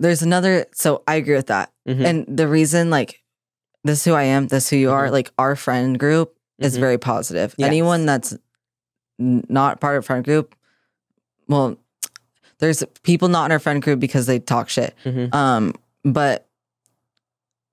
there's 0.00 0.22
another. 0.22 0.66
So 0.74 1.02
I 1.06 1.16
agree 1.16 1.34
with 1.36 1.48
that. 1.48 1.72
Mhm. 1.86 2.04
And 2.04 2.38
the 2.38 2.48
reason, 2.48 2.90
like, 2.90 3.22
this 3.84 3.98
is 4.00 4.04
who 4.04 4.12
I 4.14 4.24
am, 4.24 4.48
this 4.48 4.64
is 4.64 4.70
who 4.70 4.76
you 4.76 4.90
are. 4.90 5.08
Mhm. 5.08 5.12
Like 5.12 5.30
our 5.38 5.56
friend 5.56 5.98
group 5.98 6.36
is 6.58 6.76
Mhm. 6.76 6.80
very 6.80 6.98
positive. 6.98 7.54
Yes. 7.58 7.66
Anyone 7.66 8.06
that's 8.06 8.36
not 9.18 9.80
part 9.80 9.96
of 9.96 10.04
friend 10.04 10.24
group, 10.24 10.54
well, 11.48 11.76
there's 12.58 12.82
people 13.02 13.28
not 13.28 13.46
in 13.46 13.52
our 13.52 13.58
friend 13.58 13.80
group 13.82 14.00
because 14.00 14.26
they 14.26 14.38
talk 14.38 14.68
shit. 14.68 14.94
Mhm. 15.04 15.32
Um, 15.34 15.74
but 16.04 16.46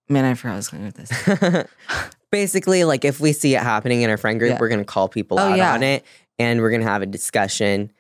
man, 0.10 0.26
I 0.26 0.34
forgot 0.36 0.54
I 0.54 0.58
was 0.58 0.68
going 0.70 0.86
with 0.86 0.96
this. 0.96 1.66
Basically, 2.32 2.84
like 2.84 3.06
if 3.06 3.20
we 3.20 3.32
see 3.34 3.56
it 3.56 3.62
happening 3.64 4.02
in 4.02 4.10
our 4.10 4.18
friend 4.18 4.40
group, 4.40 4.52
Yeah. 4.52 4.58
we're 4.60 4.70
gonna 4.70 4.84
call 4.86 5.08
people 5.08 5.40
Oh, 5.40 5.44
out 5.52 5.58
yeah. 5.58 5.74
on 5.74 5.84
it 5.84 6.04
and 6.38 6.62
we're 6.62 6.70
gonna 6.72 6.84
have 6.84 7.02
a 7.02 7.06
discussion. 7.08 7.92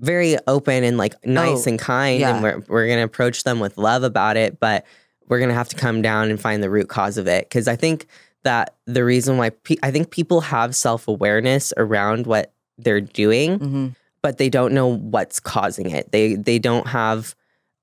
Very 0.00 0.36
open 0.46 0.82
and 0.84 0.96
like 0.96 1.14
nice 1.26 1.66
Oh, 1.66 1.70
and 1.70 1.78
kind, 1.78 2.20
yeah. 2.20 2.34
and 2.34 2.42
we're 2.42 2.58
we're 2.68 2.88
gonna 2.88 3.04
approach 3.04 3.44
them 3.44 3.60
with 3.60 3.76
love 3.78 4.02
about 4.02 4.36
it, 4.36 4.58
but 4.58 4.84
we're 5.28 5.40
gonna 5.40 5.54
have 5.54 5.68
to 5.68 5.76
come 5.76 6.00
down 6.02 6.30
and 6.30 6.40
find 6.40 6.62
the 6.62 6.70
root 6.70 6.88
cause 6.88 7.18
of 7.18 7.26
it. 7.28 7.48
Because 7.48 7.68
I 7.68 7.76
think 7.76 8.06
that 8.42 8.74
the 8.86 9.04
reason 9.04 9.36
why 9.36 9.50
pe- 9.50 9.76
I 9.82 9.90
think 9.90 10.10
people 10.10 10.40
have 10.40 10.74
self 10.74 11.06
awareness 11.06 11.72
around 11.76 12.26
what 12.26 12.52
they're 12.78 13.00
doing, 13.00 13.58
hmm 13.58 13.88
but 14.22 14.36
they 14.36 14.50
don't 14.50 14.74
know 14.74 14.86
what's 14.86 15.40
causing 15.40 15.90
it. 15.90 16.12
They 16.12 16.34
they 16.34 16.58
don't 16.58 16.86
have 16.88 17.34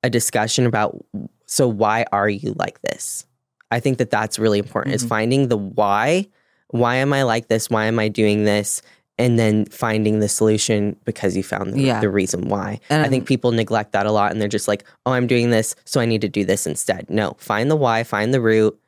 a 0.03 0.09
discussion 0.09 0.65
about 0.67 1.03
so 1.47 1.67
why 1.67 2.05
are 2.11 2.29
you 2.29 2.53
like 2.57 2.79
this? 2.81 3.25
I 3.71 3.79
think 3.79 3.97
that 3.97 4.09
that's 4.11 4.37
really 4.39 4.59
important 4.59 4.93
is 4.95 5.03
Mhm. 5.03 5.09
finding 5.09 5.47
the 5.47 5.57
why. 5.57 6.27
Why 6.69 6.95
am 6.97 7.11
I 7.13 7.23
like 7.23 7.47
this? 7.47 7.69
Why 7.69 7.85
am 7.85 7.97
I 7.97 8.07
doing 8.09 8.43
this? 8.43 8.81
And 9.19 9.39
then 9.39 9.65
finding 9.65 10.19
the 10.19 10.29
solution 10.29 10.95
because 11.03 11.35
you 11.35 11.41
found 11.43 11.73
the, 11.73 11.81
Yeah. 11.81 11.99
the 12.01 12.09
reason 12.09 12.49
why. 12.49 12.79
And 12.89 13.03
I 13.03 13.09
think 13.09 13.25
people 13.27 13.51
neglect 13.51 13.91
that 13.93 14.05
a 14.05 14.11
lot 14.11 14.31
and 14.31 14.39
they're 14.39 14.47
just 14.47 14.67
like, 14.67 14.83
oh, 15.07 15.11
I'm 15.13 15.25
doing 15.25 15.49
this, 15.49 15.75
so 15.85 15.99
I 15.99 16.05
need 16.05 16.21
to 16.21 16.29
do 16.29 16.45
this 16.45 16.67
instead. 16.67 17.09
No, 17.09 17.35
find 17.39 17.71
the 17.71 17.75
why, 17.75 18.03
find 18.03 18.31
the 18.31 18.41
root. 18.41 18.79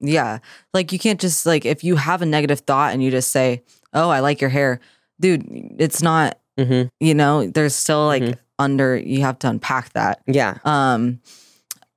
Yeah. 0.00 0.38
Like 0.74 0.92
you 0.92 0.98
can't 0.98 1.20
just 1.20 1.46
like 1.46 1.64
if 1.64 1.84
you 1.84 1.94
have 1.96 2.22
a 2.22 2.26
negative 2.26 2.60
thought 2.60 2.92
and 2.92 3.02
you 3.02 3.10
just 3.10 3.30
say, 3.30 3.62
"Oh, 3.92 4.08
I 4.10 4.20
like 4.20 4.40
your 4.40 4.50
hair." 4.50 4.80
Dude, 5.20 5.44
it's 5.78 6.02
not, 6.02 6.38
hmm 6.56 6.82
you 7.00 7.14
know, 7.14 7.46
there's 7.48 7.74
still 7.74 8.06
like 8.06 8.22
Mhm. 8.22 8.34
under 8.58 8.96
you 8.96 9.20
have 9.22 9.38
to 9.40 9.48
unpack 9.48 9.92
that. 9.94 10.20
Yeah. 10.26 10.58
Um 10.64 11.20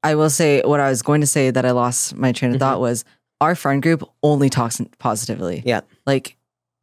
I 0.03 0.15
will 0.15 0.29
say 0.31 0.61
what 0.65 0.79
I 0.79 0.89
was 0.89 1.01
going 1.03 1.21
to 1.21 1.27
say 1.27 1.51
that 1.51 1.63
I 1.65 1.71
lost 1.71 2.15
my 2.15 2.31
train 2.31 2.53
of 2.55 2.59
thought 2.59 2.79
was 2.79 3.05
our 3.39 3.53
friend 3.55 3.81
group 3.83 4.03
only 4.23 4.49
talks 4.49 4.81
positively. 4.97 5.57
Mm-hmm. 5.59 5.67
Yeah. 5.69 5.81
Like 6.07 6.35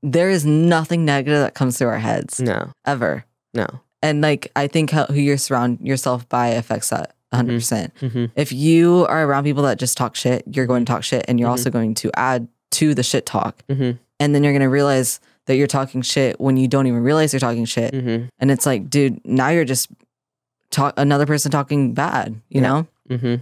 there 0.02 0.30
is 0.30 0.44
nothing 0.46 1.04
negative 1.04 1.40
that 1.40 1.54
comes 1.54 1.78
through 1.78 1.88
our 1.88 1.98
heads 1.98 2.40
No, 2.40 2.72
ever. 2.86 3.24
no. 3.54 3.66
And 4.02 4.20
like 4.20 4.52
I 4.54 4.66
think 4.68 4.90
how, 4.90 5.06
who 5.06 5.14
you 5.14 5.36
surround 5.36 5.80
yourself 5.80 6.28
by 6.28 6.48
affects 6.48 6.90
that 6.90 7.14
100%. 7.32 7.46
Mhm. 7.46 7.56
percent 7.58 7.92
hmm 7.98 8.24
If 8.36 8.52
you 8.52 9.06
are 9.08 9.24
around 9.26 9.44
people 9.44 9.64
that 9.64 9.78
just 9.78 9.96
talk 9.98 10.14
shit, 10.16 10.44
you're 10.50 10.66
going 10.66 10.84
to 10.84 10.90
talk 10.92 11.02
shit 11.02 11.24
and 11.28 11.38
you're 11.40 11.48
Mhm. 11.48 11.52
also 11.52 11.70
going 11.70 11.94
to 11.94 12.10
add 12.14 12.46
to 12.72 12.94
the 12.94 13.02
shit 13.02 13.26
talk. 13.26 13.62
hmm 13.68 13.92
And 14.20 14.34
then 14.34 14.44
you're 14.44 14.52
going 14.52 14.62
to 14.62 14.68
realize 14.68 15.20
that 15.46 15.56
you're 15.56 15.66
talking 15.66 16.02
shit 16.02 16.38
when 16.40 16.56
you 16.56 16.68
don't 16.68 16.86
even 16.86 17.02
realize 17.02 17.32
you're 17.32 17.40
talking 17.40 17.64
shit. 17.64 17.92
hmm 17.94 18.24
And 18.38 18.50
it's 18.50 18.66
like, 18.66 18.88
dude, 18.88 19.20
now 19.26 19.48
you're 19.48 19.64
just 19.64 19.88
talk 20.70 20.94
another 20.96 21.26
person 21.26 21.50
talking 21.50 21.92
bad, 21.94 22.40
you 22.50 22.60
Yeah. 22.60 22.68
know? 23.08 23.16
hmm 23.16 23.34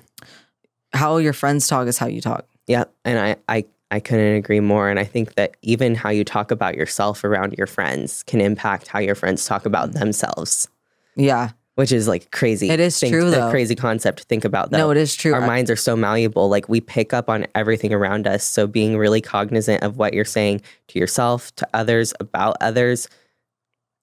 How 0.92 1.18
your 1.18 1.32
friends 1.32 1.66
talk 1.68 1.86
is 1.88 1.98
how 1.98 2.06
you 2.06 2.20
talk. 2.20 2.46
Yeah, 2.66 2.84
and 3.04 3.18
I, 3.18 3.36
I 3.48 3.64
I 3.90 4.00
couldn't 4.00 4.34
agree 4.34 4.60
more. 4.60 4.88
And 4.90 4.98
I 4.98 5.04
think 5.04 5.34
that 5.34 5.56
even 5.62 5.94
how 5.94 6.10
you 6.10 6.24
talk 6.24 6.50
about 6.50 6.74
yourself 6.74 7.22
around 7.24 7.54
your 7.56 7.66
friends 7.68 8.22
can 8.24 8.40
impact 8.40 8.88
how 8.88 8.98
your 8.98 9.14
friends 9.14 9.44
talk 9.46 9.64
about 9.64 9.92
themselves, 9.92 10.68
Yeah. 11.14 11.50
which 11.76 11.92
is 11.92 12.08
like 12.08 12.30
crazy. 12.32 12.68
It 12.68 12.80
is 12.80 12.98
think, 12.98 13.12
true, 13.12 13.28
a 13.28 13.30
though. 13.30 13.50
crazy 13.50 13.76
concept 13.76 14.18
to 14.18 14.24
think 14.24 14.44
about. 14.44 14.70
Though. 14.70 14.78
No, 14.78 14.90
it 14.90 14.96
is 14.96 15.14
true. 15.14 15.34
Our 15.34 15.42
I- 15.42 15.46
minds 15.46 15.70
are 15.70 15.76
so 15.76 15.94
malleable. 15.94 16.48
Like 16.48 16.68
we 16.68 16.80
pick 16.80 17.12
up 17.12 17.30
on 17.30 17.46
everything 17.54 17.92
around 17.92 18.26
us. 18.26 18.42
So 18.42 18.66
being 18.66 18.96
really 18.98 19.20
cognizant 19.20 19.84
of 19.84 19.98
what 19.98 20.14
you're 20.14 20.24
saying 20.24 20.62
to 20.88 20.98
yourself, 20.98 21.54
to 21.56 21.68
others, 21.72 22.12
about 22.18 22.56
others, 22.60 23.08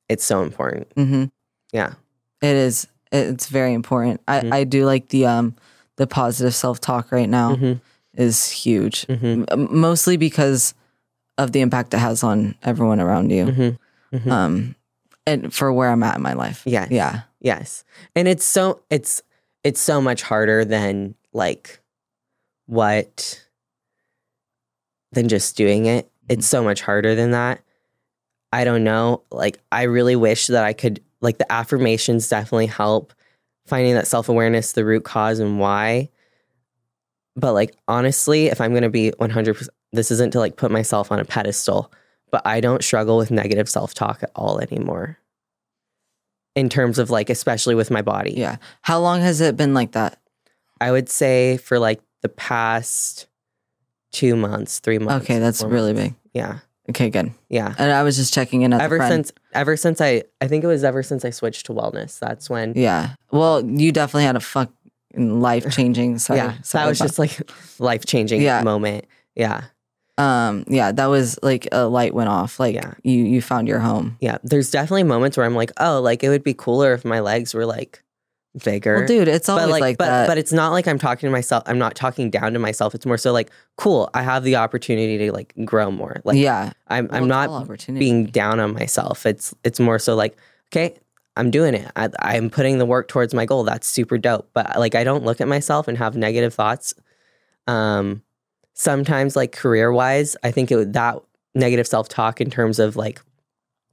it's 0.07 0.23
so 0.23 0.43
important. 0.43 0.93
Mhm. 0.95 1.29
Yeah. 1.73 1.93
It 2.41 2.55
is. 2.55 2.87
It's 3.11 3.47
very 3.47 3.73
important. 3.73 4.21
I, 4.29 4.39
Mhm. 4.39 4.53
I 4.53 4.63
do 4.63 4.85
like 4.85 5.09
the 5.09 5.25
um 5.25 5.55
the 5.97 6.07
positive 6.07 6.55
self 6.55 6.79
talk 6.79 7.11
right 7.11 7.29
now 7.29 7.55
Mhm. 7.55 7.81
Is 8.15 8.49
huge. 8.49 9.05
Mhm. 9.07 9.45
M- 9.51 9.67
mostly 9.79 10.17
because 10.17 10.73
of 11.37 11.51
the 11.51 11.61
impact 11.61 11.93
it 11.93 11.97
has 11.97 12.23
on 12.23 12.55
everyone 12.63 12.99
around 12.99 13.31
you. 13.31 13.45
Mhm. 13.45 13.77
Mhm. 14.13 14.31
Um, 14.31 14.75
and 15.25 15.53
for 15.53 15.71
where 15.73 15.89
I'm 15.89 16.03
at 16.03 16.15
in 16.17 16.21
my 16.21 16.33
life. 16.33 16.61
Yes. 16.65 16.89
Yeah. 16.91 17.21
Yes. 17.39 17.83
And 18.15 18.27
it's 18.27 18.45
so 18.45 18.81
it's 18.89 19.21
it's 19.63 19.81
so 19.81 20.01
much 20.01 20.21
harder 20.21 20.63
than 20.65 21.15
like 21.33 21.79
what 22.67 23.43
than 25.11 25.27
just 25.29 25.55
doing 25.57 25.85
it. 25.85 26.09
It's 26.29 26.47
so 26.47 26.63
much 26.63 26.81
harder 26.81 27.15
than 27.15 27.31
that. 27.31 27.61
I 28.51 28.63
don't 28.63 28.83
know. 28.83 29.23
Like 29.31 29.59
I 29.71 29.83
really 29.83 30.15
wish 30.15 30.47
that 30.47 30.63
I 30.63 30.73
could 30.73 31.01
like 31.21 31.37
the 31.37 31.51
affirmations 31.51 32.27
definitely 32.29 32.67
help 32.67 33.13
finding 33.65 33.93
that 33.95 34.07
self-awareness, 34.07 34.73
the 34.73 34.85
root 34.85 35.03
cause 35.05 35.39
and 35.39 35.59
why. 35.59 36.09
But 37.35 37.53
like 37.53 37.75
honestly, 37.87 38.47
if 38.47 38.61
I'm 38.61 38.71
going 38.71 38.83
to 38.83 38.89
be 38.89 39.11
100% 39.19 39.67
this 39.91 40.09
isn't 40.11 40.31
to 40.31 40.39
like 40.39 40.55
put 40.55 40.71
myself 40.71 41.11
on 41.11 41.19
a 41.19 41.25
pedestal, 41.25 41.91
but 42.31 42.41
I 42.45 42.61
don't 42.61 42.83
struggle 42.83 43.17
with 43.17 43.29
negative 43.31 43.69
self-talk 43.69 44.23
at 44.23 44.31
all 44.35 44.59
anymore 44.59 45.19
in 46.55 46.69
terms 46.69 46.99
of 46.99 47.09
like 47.09 47.29
especially 47.29 47.75
with 47.75 47.91
my 47.91 48.01
body. 48.01 48.33
Yeah. 48.35 48.57
How 48.81 48.99
long 48.99 49.21
has 49.21 49.41
it 49.41 49.55
been 49.55 49.73
like 49.73 49.91
that? 49.93 50.19
I 50.81 50.91
would 50.91 51.09
say 51.09 51.57
for 51.57 51.79
like 51.79 52.01
the 52.21 52.29
past 52.29 53.27
2 54.13 54.35
months, 54.35 54.79
3 54.79 54.99
months. 54.99 55.25
Okay, 55.25 55.39
that's 55.39 55.63
really 55.63 55.93
months. 55.93 56.09
big. 56.09 56.15
Yeah. 56.33 56.59
Okay, 56.89 57.09
good. 57.09 57.31
Yeah. 57.49 57.73
And 57.77 57.91
I 57.91 58.03
was 58.03 58.17
just 58.17 58.33
checking 58.33 58.63
in 58.63 58.73
at 58.73 58.81
Ever 58.81 58.99
since 59.07 59.31
ever 59.53 59.77
since 59.77 60.01
I 60.01 60.23
I 60.41 60.47
think 60.47 60.63
it 60.63 60.67
was 60.67 60.83
ever 60.83 61.01
since 61.01 61.23
I 61.23 61.29
switched 61.29 61.67
to 61.67 61.73
wellness. 61.73 62.19
That's 62.19 62.49
when 62.49 62.73
Yeah. 62.75 63.15
Well, 63.31 63.63
you 63.65 63.91
definitely 63.91 64.25
had 64.25 64.35
a 64.35 64.69
fucking 65.13 65.41
life 65.41 65.69
changing. 65.75 66.19
Sorry. 66.19 66.39
Yeah. 66.39 66.55
sorry 66.61 66.83
that 66.85 66.89
was 66.89 66.99
just 66.99 67.19
like 67.19 67.39
life-changing 67.79 68.41
Yeah. 68.41 68.61
moment. 68.63 69.05
Yeah. 69.35 69.63
um 70.19 70.63
yeah 70.67 70.91
that 70.91 71.07
was 71.07 71.39
like 71.41 71.67
a 71.71 71.87
light 71.87 72.13
went 72.13 72.29
off 72.29 72.59
like 72.59 72.75
Yeah. 72.75 72.93
you 73.03 73.23
you 73.23 73.41
found 73.41 73.67
your 73.67 73.79
home 73.79 74.17
Yeah. 74.19 74.37
There's 74.43 74.69
definitely 74.69 75.03
moments 75.03 75.37
where 75.37 75.45
I'm 75.45 75.55
like, 75.55 75.71
oh, 75.79 76.01
like 76.01 76.23
it 76.23 76.29
would 76.29 76.43
be 76.43 76.53
cooler 76.53 76.93
if 76.93 77.03
my 77.03 77.19
legs 77.19 77.53
were 77.53 77.65
like 77.65 78.03
bigger. 78.63 78.97
well 78.97 79.07
dude 79.07 79.27
it's 79.27 79.49
always 79.49 79.65
but 79.65 79.71
like, 79.71 79.81
like, 79.81 79.97
but 79.97 80.05
that 80.05 80.27
but 80.27 80.37
it's 80.37 80.53
not 80.53 80.71
like 80.71 80.87
I'm 80.87 80.99
talking 80.99 81.25
to 81.27 81.31
myself. 81.31 81.63
I'm 81.65 81.79
not 81.79 81.95
talking 81.95 82.29
down 82.29 82.53
to 82.53 82.59
myself. 82.59 82.93
It's 82.93 83.05
more 83.07 83.17
so 83.17 83.33
like, 83.33 83.49
cool. 83.77 84.11
I 84.13 84.21
have 84.21 84.43
the 84.43 84.57
opportunity 84.57 85.17
to 85.17 85.31
like 85.31 85.53
grow 85.65 85.89
more. 85.89 86.21
Like 86.23 86.37
yeah 86.37 86.73
I'm 86.87 87.07
Well, 87.07 87.23
I'm 87.23 87.27
not 87.27 87.85
being 87.87 88.27
down 88.27 88.59
on 88.59 88.73
myself. 88.73 89.25
It's 89.25 89.55
it's 89.63 89.79
more 89.79 89.97
so 89.97 90.13
like, 90.15 90.37
okay, 90.71 90.95
I'm 91.35 91.51
doing 91.51 91.73
it. 91.73 91.89
I, 91.95 92.09
I'm 92.19 92.49
putting 92.49 92.77
the 92.77 92.85
work 92.85 93.07
towards 93.07 93.33
my 93.33 93.45
goal. 93.45 93.63
That's 93.63 93.87
super 93.87 94.17
dope. 94.17 94.49
But 94.53 94.77
like, 94.77 94.95
I 94.95 95.03
don't 95.03 95.23
look 95.23 95.41
at 95.41 95.47
myself 95.47 95.87
and 95.87 95.97
have 95.97 96.15
negative 96.15 96.53
thoughts. 96.53 96.93
Um, 97.67 98.21
sometimes 98.73 99.35
like 99.35 99.51
career 99.51 99.91
wise, 99.91 100.35
I 100.43 100.51
think 100.51 100.71
it 100.71 100.93
that 100.93 101.21
negative 101.55 101.87
self 101.87 102.09
talk 102.09 102.41
in 102.41 102.49
terms 102.49 102.79
of 102.79 102.95
like 102.95 103.21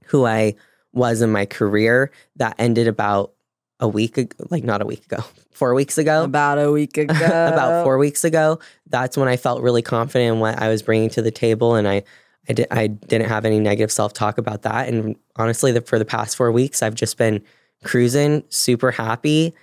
who 0.07 0.27
I 0.27 0.55
was 0.93 1.23
in 1.23 1.31
my 1.31 1.47
career 1.47 2.11
that 2.37 2.57
ended 2.59 2.89
about 2.89 3.33
a 3.79 3.89
week 3.89 4.19
ago, 4.19 4.37
like 4.51 4.65
not 4.65 4.83
a 4.83 4.87
week 4.87 5.05
ago, 5.07 5.25
four 5.51 5.75
weeks 5.75 5.99
ago. 5.99 6.25
about 6.25 6.59
a 6.59 6.71
week 6.71 6.97
ago 6.99 7.15
about 7.15 7.85
four 7.85 7.99
weeks 7.99 8.25
ago. 8.25 8.59
That's 8.87 9.17
when 9.17 9.29
I 9.29 9.37
felt 9.37 9.63
really 9.63 9.83
confident 9.83 10.35
in 10.35 10.41
what 10.41 10.59
I 10.59 10.69
was 10.69 10.83
bringing 10.83 11.11
to 11.11 11.23
the 11.23 11.31
table, 11.31 11.75
and 11.75 11.89
I, 11.89 12.03
I, 12.49 12.53
did, 12.53 12.67
I 12.71 12.87
didn't 12.89 13.29
have 13.29 13.45
any 13.45 13.61
negative 13.61 13.93
self 13.93 14.13
talk 14.13 14.39
about 14.39 14.63
that. 14.63 14.89
And 14.89 15.17
honestly, 15.37 15.73
the, 15.73 15.81
for 15.83 15.99
the 15.99 16.05
past 16.05 16.37
four 16.37 16.51
weeks, 16.51 16.83
I've 16.83 16.95
just 16.95 17.17
been 17.19 17.43
cruising, 17.85 18.43
super 18.49 18.91
happy, 18.91 19.55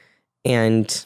and 0.45 1.05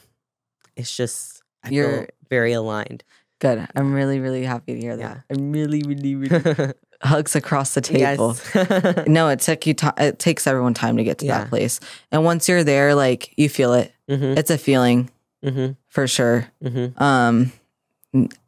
it's 0.76 0.94
just 0.96 1.42
I 1.64 1.68
feel 1.70 1.76
You're- 1.90 2.06
very 2.30 2.52
aligned. 2.54 3.04
good 3.40 3.66
i'm 3.76 3.92
really 3.92 4.20
really 4.20 4.44
happy 4.44 4.72
to 4.74 4.80
hear 4.80 4.96
that 4.96 5.02
Yeah. 5.02 5.20
i'm 5.36 5.52
really 5.52 5.82
really 5.84 6.14
really 6.14 6.72
hugs 7.02 7.34
across 7.36 7.74
the 7.74 7.80
table 7.82 8.36
Yes. 8.54 9.04
no 9.08 9.28
it 9.28 9.40
took 9.40 9.66
you 9.66 9.74
it 9.98 10.18
takes 10.20 10.46
everyone 10.46 10.72
time 10.74 10.96
to 10.96 11.04
get 11.04 11.18
to 11.18 11.26
Yeah. 11.26 11.38
that 11.40 11.48
place 11.48 11.80
and 12.12 12.24
once 12.24 12.48
you're 12.48 12.62
there 12.64 12.94
like 12.94 13.34
you 13.36 13.48
feel 13.48 13.74
it 13.74 13.92
hmm 14.08 14.34
it's 14.38 14.50
a 14.50 14.56
feeling 14.56 15.10
hmm 15.44 15.72
for 15.88 16.06
sure 16.06 16.46
hmm 16.62 16.86
um 17.02 17.52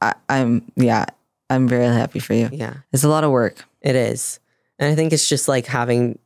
I, 0.01 0.15
i'm 0.29 0.63
yeah 0.77 1.07
i'm 1.51 1.69
very 1.69 1.87
happy 1.87 2.19
for 2.19 2.35
you 2.35 2.49
Yeah, 2.53 2.75
it's 2.93 3.05
a 3.05 3.09
lot 3.09 3.25
of 3.25 3.31
work 3.31 3.65
it 3.83 3.97
is, 3.97 4.41
and 4.79 4.91
I 4.91 4.95
think 4.95 5.13
it's 5.13 5.29
just 5.29 5.47
like 5.47 5.67
having, 5.67 6.19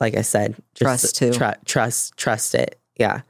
like 0.00 0.16
I 0.16 0.22
said, 0.22 0.54
just 0.74 0.78
Trust, 1.12 1.16
too. 1.16 1.32
tru- 1.32 1.60
trust, 1.66 2.16
trust 2.16 2.54
it. 2.54 2.80
Yeah. 2.98 3.20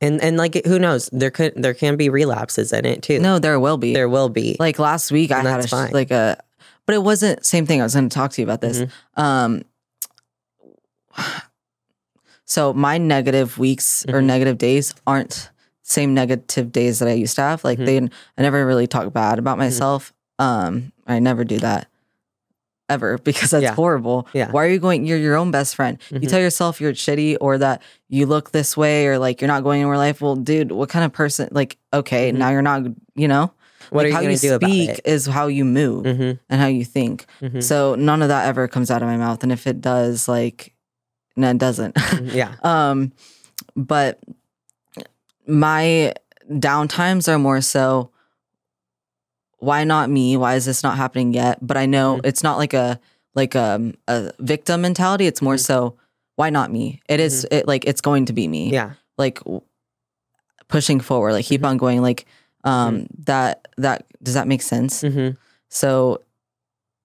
And 0.00 0.22
and 0.22 0.38
like 0.38 0.64
who 0.64 0.78
knows 0.78 1.10
there 1.12 1.30
could 1.30 1.52
there 1.62 1.74
can 1.74 1.96
be 1.98 2.08
relapses 2.08 2.72
in 2.72 2.86
it 2.86 3.02
too. 3.02 3.18
no 3.20 3.38
there 3.38 3.60
will 3.60 3.76
be 3.76 3.92
there 3.92 4.08
will 4.08 4.30
be. 4.30 4.56
like 4.58 4.78
last 4.78 5.12
week 5.12 5.30
i 5.30 5.42
had 5.42 5.60
a 5.60 5.68
fine. 5.68 5.90
like 5.92 6.10
a 6.10 6.38
but 6.86 6.94
it 6.94 7.02
wasn't 7.02 7.44
same 7.44 7.66
thing 7.66 7.82
i 7.82 7.84
was 7.84 7.92
going 7.94 8.08
to 8.08 8.14
talk 8.14 8.32
to 8.32 8.40
you 8.40 8.46
about 8.46 8.62
this 8.62 8.78
Mhm. 8.78 8.90
um 9.22 9.62
so 12.46 12.72
my 12.72 12.96
negative 12.98 13.58
weeks 13.58 14.04
or 14.08 14.20
Mhm. 14.20 14.24
negative 14.24 14.56
days 14.58 14.94
aren't 15.06 15.50
same 15.90 16.14
negative 16.14 16.70
days 16.72 16.98
that 17.00 17.08
i 17.08 17.12
used 17.12 17.34
to 17.36 17.42
have 17.42 17.64
like 17.64 17.78
Mhm. 17.78 17.86
they 17.86 17.98
i 18.38 18.42
never 18.42 18.64
really 18.66 18.86
talk 18.86 19.12
bad 19.12 19.38
about 19.38 19.52
Mm-hmm. 19.58 19.66
myself 19.66 20.12
um 20.38 20.92
i 21.06 21.18
never 21.18 21.42
do 21.44 21.58
that 21.58 21.88
ever 22.88 23.18
because 23.28 23.50
that's 23.50 23.62
Yeah. 23.62 23.74
horrible 23.74 24.26
Yeah. 24.32 24.50
why 24.50 24.64
are 24.64 24.68
you 24.68 24.78
going 24.78 25.04
you're 25.06 25.18
your 25.18 25.36
own 25.36 25.50
best 25.50 25.74
friend 25.76 25.98
you 26.10 26.20
Mhm. 26.20 26.28
tell 26.28 26.40
yourself 26.40 26.80
you're 26.80 26.92
shitty 26.92 27.36
or 27.40 27.58
that 27.58 27.82
you 28.08 28.26
look 28.26 28.50
this 28.52 28.76
way 28.76 29.06
or 29.06 29.18
like 29.18 29.40
you're 29.40 29.48
not 29.48 29.62
going 29.62 29.80
anywhere 29.80 29.94
in 29.94 30.00
life 30.00 30.20
well 30.20 30.36
dude 30.36 30.72
what 30.72 30.88
kind 30.88 31.04
of 31.04 31.12
person 31.12 31.48
like 31.52 31.76
okay 31.92 32.32
Mhm. 32.32 32.36
now 32.38 32.50
you're 32.50 32.62
not 32.62 32.82
you 33.14 33.28
know 33.28 33.52
what 33.90 34.02
like, 34.02 34.04
are 34.04 34.08
you 34.08 34.14
how 34.14 34.20
going 34.20 34.30
you 34.32 34.38
to 34.38 34.48
do 34.48 34.54
about 34.54 34.68
speak 34.70 34.90
it? 34.90 35.00
is 35.04 35.26
how 35.26 35.46
you 35.48 35.64
move 35.64 36.04
hmm 36.06 36.32
and 36.50 36.60
how 36.60 36.66
you 36.66 36.84
think. 36.84 37.26
So 37.60 37.94
none 37.96 38.22
of 38.22 38.28
that 38.28 38.46
ever 38.46 38.68
comes 38.68 38.88
out 38.90 39.02
of 39.02 39.08
my 39.08 39.16
mouth. 39.16 39.42
And 39.42 39.50
if 39.50 39.66
it 39.66 39.80
does, 39.80 40.28
like, 40.28 40.74
no, 41.36 41.50
it 41.50 41.58
doesn't. 41.58 41.96
Yeah. 42.22 42.54
um, 42.62 43.10
but 43.74 44.20
my 45.50 46.14
downtimes 46.48 47.28
are 47.28 47.38
more 47.38 47.60
so 47.60 48.10
why 49.58 49.84
not 49.84 50.08
me? 50.08 50.36
Why 50.38 50.54
is 50.54 50.64
this 50.64 50.82
not 50.82 50.96
happening 50.96 51.34
yet? 51.34 51.58
But 51.60 51.76
I 51.76 51.84
know 51.86 52.16
Mhm. 52.16 52.26
it's 52.26 52.42
not 52.42 52.56
like 52.56 52.72
a 52.72 52.98
like 53.34 53.54
um, 53.54 53.94
a 54.08 54.32
victim 54.40 54.80
mentality. 54.80 55.26
It's 55.26 55.42
more 55.42 55.54
Mhm. 55.56 55.60
so 55.66 55.96
why 56.36 56.48
not 56.50 56.72
me? 56.72 57.00
It 57.08 57.20
is 57.20 57.46
it 57.50 57.68
like 57.68 57.84
it's 57.86 58.00
going 58.00 58.24
to 58.26 58.32
be 58.32 58.48
me. 58.48 58.70
Yeah. 58.72 58.92
Like 59.18 59.38
pushing 60.68 61.00
forward, 61.00 61.32
like 61.32 61.44
keep 61.44 61.60
Mhm. 61.62 61.68
on 61.68 61.76
going. 61.76 62.02
Like 62.02 62.26
um 62.64 63.06
that 63.26 63.68
that 63.76 64.06
does 64.22 64.34
that 64.34 64.46
make 64.48 64.62
sense? 64.62 65.04
So 65.68 66.20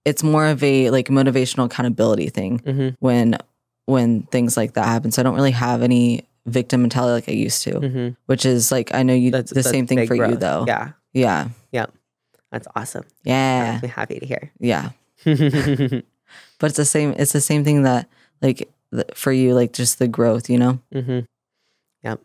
it's 0.06 0.24
more 0.24 0.48
of 0.48 0.64
a 0.64 0.90
like 0.92 1.08
motivational 1.10 1.66
accountability 1.66 2.30
thing 2.30 2.96
when 3.00 3.38
when 3.86 4.24
things 4.32 4.56
like 4.58 4.74
that 4.74 4.86
happen. 4.88 5.12
So 5.12 5.22
I 5.22 5.24
don't 5.24 5.36
really 5.36 5.52
have 5.52 5.82
any 5.84 6.24
victim 6.46 6.82
mentality 6.82 7.14
like 7.14 7.30
I 7.30 7.32
used 7.34 7.64
to, 7.64 7.80
hmm 7.80 8.10
which 8.28 8.46
is 8.46 8.72
like 8.72 8.94
I 8.94 9.04
know 9.04 9.14
you 9.14 9.32
That's 9.32 9.50
the 9.52 9.56
that's 9.56 9.70
same 9.70 9.88
thing 9.88 10.06
for 10.08 10.16
you 10.16 10.36
though. 10.36 10.66
Yeah. 10.68 10.92
Yeah. 11.14 11.50
Yep. 11.72 11.92
That's 12.52 12.68
awesome. 12.76 13.06
Yeah. 13.24 13.80
I'm 13.82 13.90
happy 13.90 14.20
to 14.20 14.26
hear. 14.26 14.52
Yeah. 14.60 14.90
But 16.60 16.68
it's 16.68 16.78
the 16.78 16.86
same 16.86 17.14
it's 17.18 17.34
the 17.34 17.42
same 17.42 17.64
thing 17.64 17.84
that 17.84 18.08
like 18.42 18.70
for 19.14 19.32
you 19.32 19.54
like 19.54 19.74
just 19.74 20.00
the 20.00 20.08
growth, 20.08 20.50
you 20.50 20.58
know? 20.58 20.80
Yep. 22.04 22.22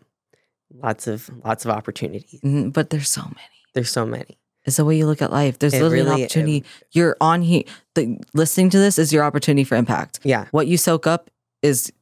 Lots 0.83 1.07
of 1.07 1.31
lots 1.45 1.65
of 1.65 1.71
opportunities. 1.71 2.41
Mhm, 2.41 2.73
But 2.73 2.91
there's 2.91 3.09
so 3.11 3.23
many. 3.23 3.59
There's 3.75 3.91
so 3.91 4.07
many. 4.07 4.39
It's 4.65 4.77
the 4.77 4.85
way 4.85 4.97
you 4.97 5.07
look 5.07 5.23
at 5.23 5.33
life. 5.33 5.59
There's 5.59 5.75
It 5.75 5.83
literally 5.83 6.03
really- 6.05 6.21
an 6.23 6.25
opportunity. 6.27 6.65
You're 6.93 7.17
on 7.21 7.43
here. 7.43 7.63
The, 7.95 8.19
listening 8.35 8.71
to 8.71 8.79
this 8.79 8.99
is 8.99 9.13
your 9.13 9.25
opportunity 9.25 9.65
for 9.65 9.75
impact. 9.77 10.21
Yeah. 10.23 10.47
What 10.51 10.67
you 10.67 10.77
soak 10.77 11.07
up 11.07 11.31
is 11.63 11.93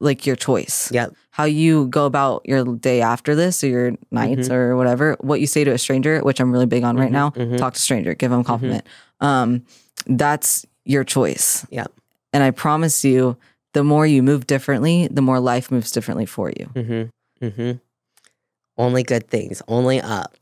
like 0.00 0.24
your 0.26 0.36
choice. 0.36 0.90
Yep. 0.92 1.14
How 1.34 1.44
you 1.46 1.88
go 1.88 2.06
about 2.06 2.42
your 2.44 2.62
day 2.76 3.00
after 3.00 3.34
this 3.34 3.64
or 3.64 3.66
your 3.66 3.92
nights 4.12 4.48
Mhm. 4.48 4.52
or 4.54 4.76
whatever, 4.76 5.16
what 5.20 5.40
you 5.40 5.48
say 5.48 5.64
to 5.64 5.72
a 5.72 5.78
stranger, 5.78 6.20
which 6.20 6.38
I'm 6.38 6.52
really 6.52 6.66
big 6.66 6.84
on 6.84 6.96
right 6.96 7.08
Mhm, 7.10 7.12
now, 7.12 7.30
mhm. 7.30 7.58
talk 7.58 7.74
to 7.74 7.78
a 7.78 7.80
stranger, 7.80 8.14
give 8.14 8.30
them 8.30 8.40
a 8.40 8.44
compliment. 8.44 8.86
Um, 9.20 9.62
that's 10.06 10.64
your 10.84 11.02
choice. 11.02 11.66
Yep. 11.70 11.90
And 12.32 12.44
I 12.44 12.52
promise 12.52 13.04
you, 13.04 13.36
the 13.72 13.82
more 13.82 14.06
you 14.06 14.22
move 14.22 14.46
differently, 14.46 15.08
the 15.10 15.22
more 15.22 15.40
life 15.40 15.72
moves 15.72 15.90
differently 15.90 16.24
for 16.26 16.50
you. 16.56 16.66
Mm-hmm. 16.72 17.44
Mm-hmm. 17.44 17.72
Only 18.78 19.02
good 19.02 19.28
things. 19.28 19.60
Only 19.66 20.00
up. 20.00 20.36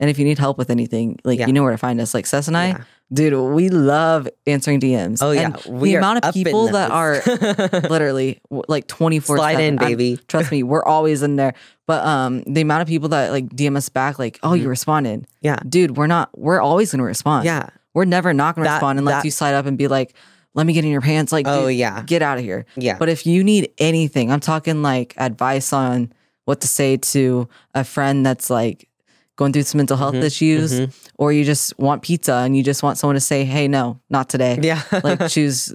And 0.00 0.08
if 0.08 0.18
you 0.18 0.24
need 0.24 0.38
help 0.38 0.56
with 0.56 0.70
anything, 0.70 1.18
like 1.24 1.38
Yeah. 1.38 1.48
you 1.48 1.52
know 1.52 1.62
where 1.62 1.72
to 1.72 1.76
find 1.78 2.00
us. 2.00 2.14
Like 2.14 2.24
Cec 2.24 2.48
and 2.48 2.56
I, 2.56 2.68
Yeah. 2.68 2.80
Dude, 3.12 3.34
we 3.54 3.68
love 3.68 4.28
answering 4.46 4.80
DMs. 4.80 5.18
Oh 5.22 5.30
yeah. 5.30 5.52
And 5.66 5.80
we 5.80 5.90
the 5.90 5.96
amount 5.96 6.24
of 6.24 6.34
people 6.34 6.68
that 6.68 6.90
are 6.90 7.20
literally 7.88 8.40
like 8.50 8.86
24 8.86 9.36
slide 9.36 9.60
in, 9.60 9.76
baby. 9.76 10.18
Trust 10.28 10.50
me, 10.50 10.62
we're 10.62 10.84
always 10.84 11.22
in 11.22 11.36
there. 11.36 11.54
But 11.86 12.04
um, 12.06 12.42
the 12.44 12.60
amount 12.62 12.82
of 12.82 12.88
people 12.88 13.10
that 13.10 13.30
like 13.30 13.48
DM 13.48 13.76
us 13.76 13.88
back, 13.88 14.18
like, 14.18 14.38
oh, 14.42 14.54
you 14.54 14.66
Mhm. 14.66 14.70
responded. 14.70 15.26
Yeah. 15.42 15.58
Dude, 15.68 15.96
we're 15.96 16.06
not, 16.06 16.30
we're 16.38 16.60
always 16.60 16.90
to 16.92 17.02
respond. 17.02 17.44
Yeah. 17.44 17.68
We're 17.92 18.06
never 18.06 18.32
not 18.32 18.56
to 18.56 18.62
That- 18.62 18.72
respond 18.74 18.98
unless 18.98 19.16
that- 19.22 19.24
you 19.24 19.30
slide 19.30 19.54
up 19.54 19.66
and 19.66 19.76
be 19.78 19.86
like, 19.88 20.14
let 20.54 20.66
me 20.66 20.72
get 20.72 20.84
in 20.84 20.90
your 20.90 21.00
pants. 21.00 21.30
Like, 21.32 21.46
Oh 21.48 21.66
dude, 21.68 21.76
yeah. 21.76 22.02
get 22.06 22.22
out 22.22 22.38
of 22.38 22.44
here. 22.44 22.64
Yeah. 22.76 22.96
But 22.98 23.08
if 23.08 23.26
you 23.26 23.42
need 23.44 23.70
anything, 23.78 24.30
I'm 24.32 24.40
talking 24.40 24.82
like 24.82 25.12
advice 25.16 25.72
on 25.72 26.12
what 26.44 26.60
to 26.62 26.68
say 26.68 26.96
to 26.96 27.48
a 27.74 27.84
friend 27.84 28.24
that's 28.24 28.50
like 28.50 28.88
going 29.36 29.52
through 29.52 29.62
some 29.64 29.78
mental 29.78 29.96
health 29.96 30.14
Mhm, 30.14 30.22
issues, 30.22 30.72
mhm. 30.80 30.94
or 31.18 31.32
you 31.32 31.44
just 31.44 31.76
want 31.78 32.02
pizza 32.02 32.34
and 32.34 32.56
you 32.56 32.62
just 32.62 32.82
want 32.82 32.98
someone 32.98 33.14
to 33.16 33.20
say, 33.20 33.44
hey, 33.44 33.66
no, 33.68 34.00
not 34.10 34.28
today. 34.28 34.58
Yeah. 34.62 34.82
like, 35.02 35.28
choose 35.28 35.74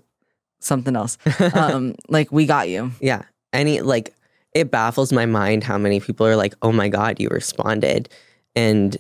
something 0.62 0.96
else. 0.96 1.18
Um, 1.54 1.96
like, 2.10 2.32
we 2.32 2.46
got 2.46 2.70
you. 2.70 2.92
yeah. 3.02 3.24
Any 3.54 3.82
like 3.82 4.14
it 4.54 4.70
baffles 4.72 5.12
my 5.12 5.26
mind 5.26 5.64
how 5.64 5.78
many 5.78 6.00
people 6.00 6.26
are 6.28 6.36
like, 6.36 6.54
"Oh 6.62 6.72
my 6.72 6.88
god, 6.90 7.20
you 7.20 7.28
responded." 7.30 8.10
And 8.56 8.96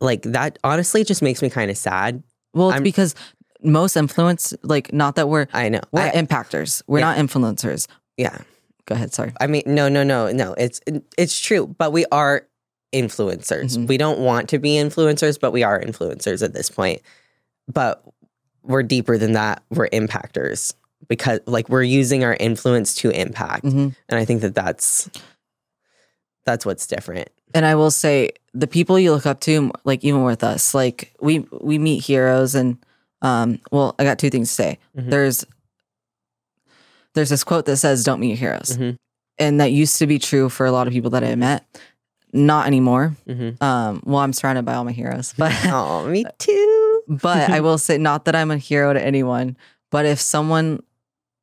like 0.00 0.22
that 0.22 0.58
honestly 0.64 1.04
just 1.04 1.22
makes 1.22 1.40
me 1.42 1.50
kind 1.50 1.70
of 1.70 1.76
sad. 1.76 2.22
Well, 2.54 2.70
it's 2.70 2.74
I'm- 2.74 2.82
because 2.82 3.14
most 3.62 3.96
influence, 3.96 4.54
like, 4.62 4.92
not 4.92 5.14
that 5.16 5.28
we're, 5.28 5.46
I 5.52 5.68
know. 5.68 5.80
we're 5.92 6.00
I- 6.02 6.10
impactors. 6.12 6.82
We're 6.86 7.00
Yeah. 7.00 7.14
not 7.14 7.18
influencers. 7.18 7.86
yeah. 8.16 8.38
Go 8.86 8.94
ahead. 8.96 9.12
Sorry. 9.14 9.32
I 9.40 9.46
mean, 9.46 9.62
no, 9.66 9.88
no, 9.88 10.02
no, 10.02 10.32
no. 10.32 10.54
It's 10.58 10.80
it's 11.16 11.38
true, 11.38 11.66
but 11.78 11.92
we 11.92 12.06
are 12.10 12.46
influencers. 12.92 13.76
Mhm. 13.76 13.86
We 13.88 13.96
don't 13.96 14.18
want 14.18 14.48
to 14.50 14.58
be 14.58 14.70
influencers, 14.74 15.38
but 15.38 15.52
we 15.52 15.62
are 15.62 15.80
influencers 15.80 16.42
at 16.42 16.52
this 16.54 16.70
point. 16.70 17.00
But 17.72 18.02
we're 18.62 18.82
deeper 18.82 19.16
than 19.18 19.32
that. 19.32 19.62
We're 19.70 19.88
impactors 19.88 20.74
because 21.08 21.40
like 21.46 21.68
we're 21.68 21.82
using 21.82 22.24
our 22.24 22.34
influence 22.34 22.94
to 22.96 23.10
impact. 23.10 23.64
Mhm. 23.64 23.94
And 24.08 24.18
I 24.18 24.24
think 24.24 24.42
that 24.42 24.54
that's 24.54 25.08
that's 26.46 26.66
what's 26.66 26.86
different. 26.86 27.28
And 27.54 27.64
I 27.66 27.74
will 27.74 27.90
say 27.90 28.30
the 28.54 28.66
people 28.66 28.98
you 28.98 29.12
look 29.12 29.26
up 29.26 29.40
to, 29.40 29.70
like 29.84 30.04
even 30.04 30.24
with 30.24 30.42
us, 30.44 30.74
like 30.74 31.12
we 31.20 31.46
we 31.60 31.78
meet 31.78 32.04
heroes, 32.04 32.54
and 32.54 32.76
um, 33.22 33.60
well, 33.70 33.94
I 33.98 34.04
got 34.04 34.18
two 34.18 34.30
things 34.30 34.48
to 34.48 34.54
say. 34.54 34.78
Mhm. 34.96 35.10
There's 35.10 35.44
there's 37.14 37.30
this 37.30 37.44
quote 37.44 37.66
that 37.66 37.76
says, 37.76 38.04
"Don't 38.04 38.20
meet 38.20 38.28
your 38.28 38.36
heroes," 38.36 38.76
Mhm. 38.76 38.96
and 39.38 39.60
that 39.60 39.72
used 39.72 39.98
to 39.98 40.06
be 40.06 40.18
true 40.18 40.48
for 40.48 40.64
a 40.66 40.72
lot 40.72 40.86
of 40.86 40.92
people 40.92 41.10
that 41.10 41.24
I 41.24 41.34
met. 41.34 41.64
Not 42.32 42.66
anymore. 42.66 43.16
Mhm. 43.28 43.60
Um, 43.62 44.02
well, 44.04 44.20
I'm 44.20 44.32
surrounded 44.32 44.64
by 44.64 44.74
all 44.74 44.84
my 44.84 44.92
heroes, 44.92 45.34
but 45.38 45.52
oh, 45.66 46.06
me 46.06 46.24
too. 46.38 47.02
but 47.08 47.50
I 47.50 47.60
will 47.60 47.78
say, 47.78 47.98
not 47.98 48.24
that 48.26 48.36
I'm 48.36 48.50
a 48.50 48.56
hero 48.58 48.92
to 48.92 49.02
anyone, 49.04 49.56
but 49.90 50.06
if 50.06 50.20
someone 50.20 50.80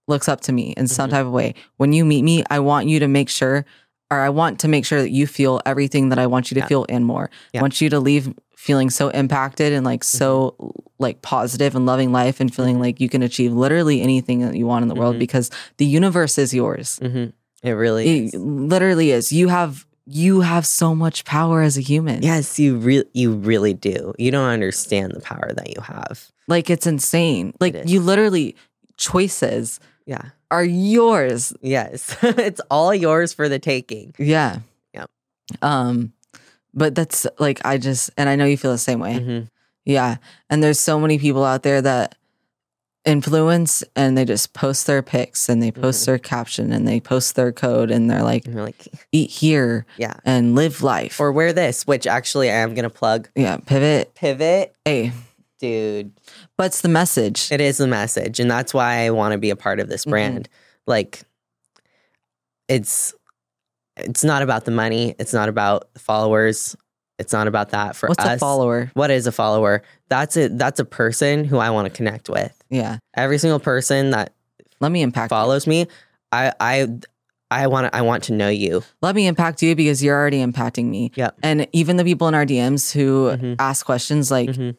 looks 0.08 0.30
up 0.30 0.40
to 0.42 0.54
me 0.54 0.74
in 0.78 0.88
some 0.88 1.10
Mhm. 1.10 1.14
type 1.14 1.26
of 1.26 1.32
way, 1.34 1.54
when 1.78 1.92
you 1.92 2.06
meet 2.06 2.22
me, 2.24 2.44
I 2.50 2.60
want 2.60 2.88
you 2.88 3.00
to 3.00 3.08
make 3.10 3.28
sure, 3.28 3.66
or 4.10 4.20
I 4.22 4.30
want 4.30 4.60
to 4.62 4.70
make 4.70 4.86
sure 4.86 5.02
that 5.02 5.12
you 5.12 5.28
feel 5.28 5.60
everything 5.66 6.08
that 6.10 6.20
I 6.20 6.28
want 6.28 6.50
you 6.50 6.56
to 6.56 6.62
Yeah. 6.62 6.68
feel 6.68 6.86
and 6.88 7.04
more. 7.06 7.30
Yeah. 7.54 7.60
I 7.60 7.64
want 7.64 7.82
you 7.82 7.90
to 7.90 8.00
leave 8.00 8.34
feeling 8.56 8.90
so 8.90 9.10
impacted 9.10 9.74
and 9.74 9.86
like 9.86 10.04
so 10.06 10.56
like 11.00 11.22
positive 11.22 11.76
and 11.76 11.86
loving 11.86 12.12
life 12.14 12.40
and 12.40 12.54
feeling 12.54 12.78
Mhm. 12.78 12.82
like 12.82 13.00
you 13.02 13.10
can 13.10 13.22
achieve 13.22 13.52
literally 13.54 14.02
anything 14.02 14.40
that 14.42 14.56
you 14.56 14.66
want 14.66 14.84
in 14.84 14.88
the 14.90 14.96
world 14.96 15.16
Mhm. 15.18 15.20
because 15.20 15.52
the 15.78 15.86
universe 15.86 16.38
is 16.38 16.54
yours. 16.54 17.00
hmm 17.02 17.26
It 17.64 17.72
really 17.72 18.08
It 18.08 18.34
is. 18.34 18.36
literally 18.36 19.12
is. 19.12 19.32
You 19.34 19.48
have 19.50 19.86
you 20.10 20.40
have 20.42 20.66
so 20.66 20.96
much 20.96 21.26
power 21.26 21.62
as 21.62 21.78
a 21.78 21.82
human. 21.82 22.24
Yes, 22.24 22.58
you 22.58 22.78
really 22.78 23.08
you 23.14 23.34
really 23.34 23.74
do. 23.74 24.14
You 24.18 24.32
don't 24.32 24.48
understand 24.50 25.12
the 25.14 25.20
power 25.20 25.52
that 25.56 25.70
you 25.76 25.82
have. 25.82 26.32
Like 26.48 26.70
it's 26.70 26.88
insane. 26.88 27.54
Like 27.60 27.76
is. 27.76 27.92
you 27.92 28.00
literally 28.00 28.56
choices 28.96 29.80
Yeah. 30.06 30.30
are 30.50 30.64
yours. 30.64 31.54
Yes. 31.62 32.16
it's 32.24 32.62
all 32.72 32.94
yours 32.96 33.34
for 33.34 33.50
the 33.50 33.60
taking. 33.60 34.14
Yeah. 34.18 34.60
Yeah. 34.94 35.06
Um 35.62 36.14
but 36.74 36.96
that's 36.96 37.28
like 37.40 37.60
I 37.66 37.78
just 37.78 38.10
and 38.18 38.30
I 38.30 38.36
know 38.36 38.46
you 38.46 38.58
feel 38.58 38.72
the 38.72 38.78
same 38.78 39.00
way. 39.00 39.16
Mhm. 39.20 39.50
Yeah. 39.86 40.18
And 40.50 40.62
there's 40.64 40.80
so 40.80 41.00
many 41.00 41.18
people 41.20 41.44
out 41.44 41.64
there 41.64 41.82
that 41.82 42.16
influence 43.08 43.84
and 43.96 44.18
they 44.18 44.26
just 44.26 44.54
post 44.54 44.86
their 44.86 45.02
pics 45.02 45.50
and 45.50 45.64
they 45.64 45.72
post 45.72 46.04
Mhm. 46.04 46.06
their 46.06 46.18
caption 46.20 46.72
and 46.72 46.88
they 46.88 47.00
post 47.00 47.36
their 47.36 47.52
code 47.52 47.90
and 47.90 48.10
they're 48.12 48.22
like 48.22 48.46
And 48.46 48.54
you're 48.54 48.64
like, 48.64 48.88
eat 49.12 49.30
here 49.32 49.86
yeah. 49.98 50.14
and 50.26 50.54
live 50.56 50.84
life. 50.84 51.20
Or 51.20 51.32
wear 51.32 51.54
this, 51.54 51.88
which 51.88 52.06
actually 52.06 52.50
I 52.52 52.56
am 52.56 52.74
gonna 52.76 52.90
plug. 52.90 53.30
yeah, 53.36 53.58
pivot. 53.58 54.14
Pivot, 54.14 54.76
Hey, 54.86 55.14
dude. 55.60 56.12
but 56.58 56.68
it's 56.68 56.82
the 56.82 56.90
message. 56.90 57.52
It 57.52 57.62
is 57.62 57.78
the 57.78 57.88
message, 57.88 58.40
and 58.40 58.52
that's 58.52 58.74
why 58.74 59.06
I 59.06 59.10
want 59.12 59.32
to 59.32 59.38
be 59.38 59.50
a 59.50 59.56
part 59.56 59.80
of 59.80 59.88
this 59.90 60.06
Mhm. 60.06 60.10
brand. 60.10 60.50
Like, 60.86 61.22
it's 62.68 63.14
it's 63.96 64.24
not 64.24 64.44
about 64.44 64.66
the 64.66 64.72
money. 64.72 65.16
It's 65.18 65.34
not 65.34 65.50
about 65.50 65.90
followers. 65.98 66.76
It's 67.20 67.34
not 67.34 67.48
about 67.48 67.70
that 67.72 67.96
for 67.96 68.08
What's 68.10 68.24
us. 68.24 68.36
a 68.36 68.40
follower? 68.40 68.92
What 68.94 69.10
is 69.12 69.26
a 69.28 69.32
follower? 69.32 69.82
That's 70.10 70.38
it. 70.38 70.58
That's 70.58 70.80
a 70.80 70.86
person 70.86 71.46
who 71.46 71.58
I 71.58 71.70
want 71.72 71.86
to 71.88 71.90
connect 71.96 72.30
with. 72.30 72.54
Yeah. 72.70 72.98
Every 73.16 73.38
single 73.40 73.60
person 73.60 74.12
that 74.12 74.34
Let 74.80 74.92
me 74.92 75.02
impact 75.02 75.32
you. 75.32 75.36
follows 75.36 75.66
me, 75.68 75.88
I 76.32 76.52
I 76.60 76.88
I 77.50 77.68
want 77.68 77.90
I 77.96 78.02
want 78.04 78.24
to 78.26 78.34
know 78.34 78.50
you. 78.50 78.84
Let 79.02 79.16
me 79.16 79.26
impact 79.26 79.64
you 79.64 79.76
because 79.76 80.04
you're 80.04 80.16
already 80.16 80.46
impacting 80.46 80.86
me. 80.86 81.12
Yep. 81.16 81.38
And 81.42 81.68
even 81.74 81.98
the 81.98 82.04
people 82.04 82.28
in 82.28 82.36
our 82.36 82.46
DMs 82.46 82.92
who 82.92 83.32
Mhm. 83.32 83.56
ask 83.58 83.86
questions, 83.86 84.30
like 84.30 84.50
Mhm. 84.50 84.76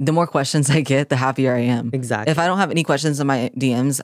the 0.00 0.12
more 0.12 0.26
questions 0.26 0.68
I 0.78 0.80
get, 0.80 1.10
the 1.10 1.16
happier 1.16 1.54
I 1.54 1.60
am. 1.60 1.90
Exactly. 1.92 2.30
If 2.32 2.38
I 2.38 2.46
don't 2.46 2.58
have 2.58 2.70
any 2.70 2.82
questions 2.82 3.20
in 3.20 3.26
my 3.26 3.50
DMs, 3.56 4.00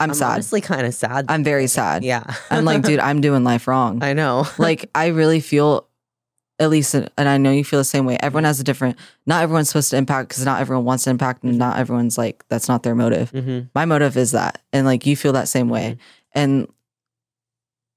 I'm, 0.00 0.14
sad. 0.14 0.32
honestly 0.32 0.62
kind 0.62 0.86
of 0.86 0.94
sad. 0.94 1.26
I'm 1.28 1.44
very 1.44 1.66
sad. 1.66 2.02
yeah. 2.04 2.24
I'm 2.50 2.64
like, 2.64 2.82
dude, 2.88 3.00
I'm 3.00 3.20
doing 3.20 3.44
life 3.44 3.68
wrong. 3.68 4.02
I 4.02 4.14
know. 4.14 4.46
like, 4.58 4.88
I 4.94 5.08
really 5.08 5.40
feel, 5.40 5.86
at 6.60 6.70
least, 6.70 6.94
and 6.94 7.08
I 7.16 7.38
know 7.38 7.50
you 7.50 7.64
feel 7.64 7.80
the 7.80 7.84
same 7.84 8.04
way. 8.06 8.16
Everyone 8.20 8.44
has 8.44 8.60
a 8.60 8.64
different, 8.64 8.96
not 9.26 9.42
everyone's 9.42 9.68
supposed 9.68 9.90
to 9.90 9.96
impact 9.96 10.28
because 10.28 10.44
not 10.44 10.60
everyone 10.60 10.84
wants 10.84 11.04
to 11.04 11.10
impact 11.10 11.42
and 11.42 11.58
not 11.58 11.78
everyone's 11.78 12.16
like, 12.18 12.44
that's 12.48 12.68
not 12.68 12.82
their 12.84 12.94
motive. 12.94 13.30
hmm 13.30 13.60
My 13.74 13.84
motive 13.86 14.16
is 14.16 14.30
that. 14.32 14.60
And 14.72 14.86
like, 14.86 15.06
you 15.06 15.16
feel 15.16 15.32
that 15.32 15.48
same 15.48 15.68
way. 15.68 15.96
And 16.32 16.68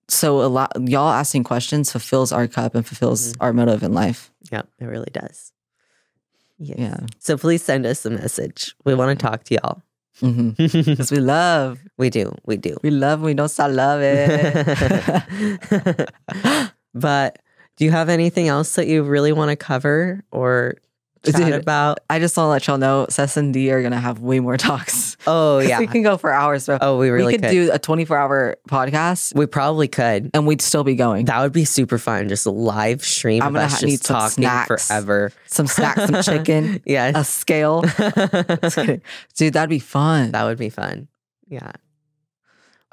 so 0.08 0.42
a 0.42 0.48
lot, 0.48 0.72
y'all 0.80 1.10
asking 1.12 1.44
questions 1.44 1.92
fulfills 1.92 2.32
our 2.32 2.48
cup 2.48 2.74
and 2.76 2.86
fulfills 2.86 3.34
Mhm. 3.34 3.38
our 3.42 3.54
motive 3.54 3.84
in 3.84 3.94
life. 3.94 4.32
Yeah, 4.52 4.64
it 4.80 4.86
really 4.86 5.12
does. 5.12 5.52
Yes. 6.58 6.78
Yeah. 6.80 6.98
So 7.20 7.38
please 7.38 7.64
send 7.64 7.86
us 7.86 8.06
a 8.06 8.10
message. 8.10 8.76
We 8.86 8.94
want 8.96 9.18
to 9.20 9.22
talk 9.26 9.44
to 9.46 9.56
y'all. 9.56 9.82
Because 10.58 11.12
we 11.12 11.20
love, 11.20 11.80
we 11.98 12.10
do. 12.10 12.34
We 12.46 12.56
do. 12.58 12.78
we 12.84 12.92
love, 12.92 13.22
we 13.22 13.34
don't 13.34 13.50
stop 13.50 13.72
love 13.72 14.00
it. 14.04 14.30
but 16.94 17.40
do 17.78 17.86
you 17.86 17.92
have 17.92 18.10
anything 18.10 18.48
else 18.48 18.76
that 18.76 18.88
you 18.88 19.04
really 19.04 19.32
want 19.32 19.50
to 19.50 19.56
cover 19.56 20.24
or 20.32 20.76
chat 21.26 21.36
Dude, 21.36 21.54
about? 21.54 22.00
I 22.10 22.20
just 22.20 22.36
want 22.38 22.48
to 22.48 22.50
let 22.52 22.68
y'all 22.68 22.78
know, 22.78 23.08
Cec 23.10 23.38
and 23.38 23.54
D 23.54 23.72
are 23.72 23.82
gonna 23.82 24.00
have 24.00 24.20
way 24.20 24.40
more 24.42 24.58
talks. 24.70 25.16
Oh, 25.26 25.60
yeah. 25.60 25.80
we 25.80 25.88
can 25.88 26.04
go 26.04 26.18
for 26.18 26.32
hours. 26.34 26.66
Bro. 26.66 26.80
oh, 26.82 26.98
we 27.00 27.10
really 27.10 27.28
we 27.28 27.34
could, 27.34 27.42
could. 27.44 27.52
do 27.52 27.72
a 27.72 27.80
24 27.80 28.18
hour 28.18 28.58
podcast 28.70 29.34
we 29.36 29.46
probably 29.46 29.88
could. 29.88 30.30
and 30.34 30.46
we'd 30.46 30.62
still 30.62 30.84
be 30.84 30.96
going. 30.96 31.26
That 31.26 31.42
would 31.42 31.54
be 31.54 31.66
super 31.66 31.98
fun. 31.98 32.28
Just 32.30 32.46
a 32.46 32.52
live 32.52 33.04
stream 33.04 33.42
I'm 33.42 33.56
ha- 33.56 33.68
just 33.70 33.84
need 33.84 34.04
some 34.04 34.16
talking 34.16 34.44
snacks. 34.44 34.88
forever. 34.88 35.32
Some 35.48 35.68
snacks, 35.68 36.06
some 36.06 36.22
chicken, 36.24 36.82
yeah. 36.86 37.12
a 37.16 37.24
scale. 37.24 37.82
Dude, 39.36 39.54
that'd 39.54 39.70
be 39.70 39.80
fun. 39.80 40.32
that 40.32 40.44
would 40.44 40.58
be 40.58 40.70
fun. 40.70 41.08
Yeah. 41.48 41.72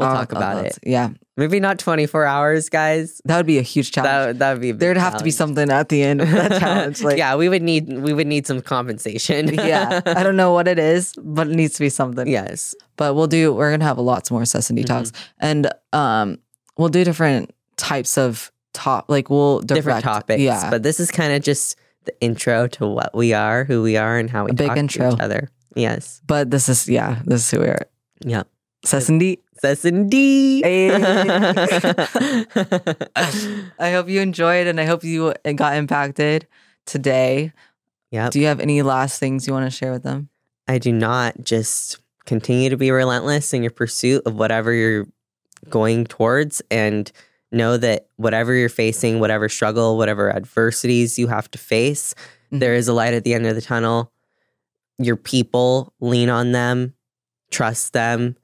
We'll 0.00 0.08
talk 0.16 0.32
about 0.32 0.64
it. 0.66 0.78
Yeah, 0.82 1.10
Maybe 1.36 1.58
not 1.60 1.78
24 1.78 2.26
hours, 2.26 2.68
guys. 2.68 3.20
that 3.24 3.36
would 3.36 3.46
be 3.46 3.58
a 3.58 3.62
huge 3.62 3.92
challenge. 3.92 4.38
That 4.38 4.52
would, 4.52 4.60
be 4.60 4.70
a 4.70 4.74
There'd 4.74 4.96
have 4.96 5.16
to 5.18 5.24
be 5.24 5.30
something 5.30 5.70
at 5.70 5.88
the 5.88 6.02
end 6.02 6.20
of 6.20 6.30
that 6.30 6.60
challenge. 6.60 7.02
Like, 7.02 7.16
yeah, 7.18 7.34
we 7.36 7.48
would 7.48 7.62
need 7.62 7.88
we 7.88 8.12
would 8.12 8.26
need 8.26 8.46
some 8.46 8.60
compensation. 8.60 9.54
yeah. 9.54 10.00
I 10.04 10.22
don't 10.22 10.36
know 10.36 10.52
what 10.52 10.68
it 10.68 10.78
is, 10.78 11.14
but 11.22 11.48
it 11.48 11.54
needs 11.54 11.74
to 11.74 11.80
be 11.80 11.88
something. 11.88 12.26
yes. 12.28 12.74
But 12.96 13.14
we'll 13.14 13.26
do. 13.28 13.52
We're 13.54 13.70
gonna 13.70 13.84
have 13.84 13.98
lots 13.98 14.30
more 14.30 14.42
Cec 14.42 14.68
and 14.68 14.76
D 14.76 14.82
Mm-hmm. 14.84 14.94
talks, 14.94 15.12
and 15.38 15.70
um, 15.92 16.38
we'll 16.76 16.88
do 16.90 17.04
different 17.04 17.54
types 17.76 18.18
of 18.18 18.52
top. 18.74 19.06
Like 19.08 19.30
we'll 19.30 19.60
Different 19.60 19.84
direct- 19.84 20.04
topics. 20.04 20.42
Yeah, 20.42 20.68
But 20.70 20.82
this 20.82 21.00
is 21.00 21.10
kind 21.10 21.32
of 21.32 21.42
just 21.42 21.76
the 22.04 22.14
intro 22.20 22.66
to 22.66 22.86
what 22.86 23.14
we 23.14 23.32
are, 23.32 23.64
who 23.64 23.82
we 23.82 23.96
are, 23.96 24.18
and 24.18 24.28
how 24.28 24.44
we 24.44 24.50
A 24.50 24.54
big 24.54 24.68
talk 24.68 24.76
intro. 24.76 25.08
to 25.10 25.16
each 25.16 25.20
other. 25.22 25.48
Yes. 25.76 26.20
but 26.26 26.50
this 26.50 26.68
is 26.68 26.88
yeah. 26.88 27.20
This 27.24 27.40
is 27.44 27.50
who 27.50 27.60
we 27.60 27.68
are. 27.68 27.86
Yeah. 28.24 28.42
Cec 28.84 29.08
and 29.08 29.20
D. 29.20 29.38
Cec 29.62 29.84
and 29.84 30.10
D. 30.10 30.62
I 33.78 33.90
hope 33.92 34.08
you 34.08 34.20
enjoyed 34.20 34.66
and 34.66 34.80
I 34.80 34.84
hope 34.84 35.04
you 35.04 35.34
got 35.54 35.76
impacted 35.76 36.46
today. 36.86 37.52
Yep. 38.10 38.32
Do 38.32 38.40
you 38.40 38.46
have 38.46 38.60
any 38.60 38.82
last 38.82 39.20
things 39.20 39.46
you 39.46 39.52
want 39.52 39.66
to 39.66 39.76
share 39.76 39.92
with 39.92 40.02
them? 40.02 40.28
I 40.66 40.78
do 40.78 40.92
not 40.92 41.44
just 41.44 41.98
continue 42.26 42.70
to 42.70 42.76
be 42.76 42.90
relentless 42.90 43.52
in 43.52 43.62
your 43.62 43.70
pursuit 43.70 44.22
of 44.26 44.34
whatever 44.34 44.72
you're 44.72 45.06
going 45.68 46.06
towards 46.06 46.62
and 46.70 47.10
know 47.52 47.76
that 47.76 48.08
whatever 48.16 48.54
you're 48.54 48.68
facing, 48.68 49.20
whatever 49.20 49.48
struggle, 49.48 49.96
whatever 49.96 50.34
adversities 50.34 51.18
you 51.18 51.26
have 51.26 51.50
to 51.50 51.58
face, 51.58 52.14
Mhm. 52.52 52.60
there 52.60 52.74
is 52.74 52.88
a 52.88 52.92
light 52.92 53.14
at 53.14 53.24
the 53.24 53.34
end 53.34 53.46
of 53.46 53.54
the 53.54 53.60
tunnel. 53.60 54.12
Your 54.98 55.16
people, 55.16 55.92
lean 56.00 56.28
on 56.30 56.52
them, 56.52 56.94
trust 57.50 57.92
them, 57.92 58.36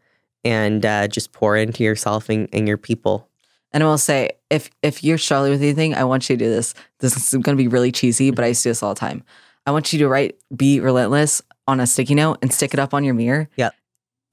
and 0.47 0.87
uh, 0.87 1.09
just 1.09 1.33
pour 1.33 1.57
into 1.57 1.83
yourself 1.83 2.29
and, 2.29 2.49
and 2.53 2.67
your 2.69 2.79
people. 2.79 3.29
And 3.73 3.83
I 3.83 3.87
will 3.87 3.99
say, 3.99 4.31
if 4.49 4.71
if 4.83 5.03
you're 5.05 5.19
struggling 5.19 5.51
with 5.53 5.61
anything, 5.63 5.95
I 5.95 6.05
want 6.05 6.31
you 6.31 6.37
to 6.37 6.45
do 6.45 6.49
this. 6.51 6.73
This 7.01 7.17
is 7.17 7.31
going 7.43 7.57
to 7.57 7.63
be 7.63 7.69
really 7.69 7.93
cheesy, 7.93 8.31
but 8.31 8.45
I 8.45 8.49
used 8.49 8.63
to 8.63 8.69
do 8.69 8.71
this 8.71 8.83
all 8.83 8.95
the 8.95 9.01
time. 9.01 9.23
I 9.67 9.73
want 9.73 9.93
you 9.93 9.99
to 9.99 10.09
write 10.09 10.37
"Be 10.55 10.81
relentless" 10.81 11.43
on 11.67 11.81
a 11.81 11.87
sticky 11.87 12.15
note 12.15 12.39
and 12.41 12.53
stick 12.55 12.73
it 12.73 12.81
up 12.81 12.95
on 12.95 13.03
your 13.05 13.15
mirror. 13.15 13.49
Yep. 13.57 13.75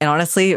And 0.00 0.08
honestly, 0.08 0.56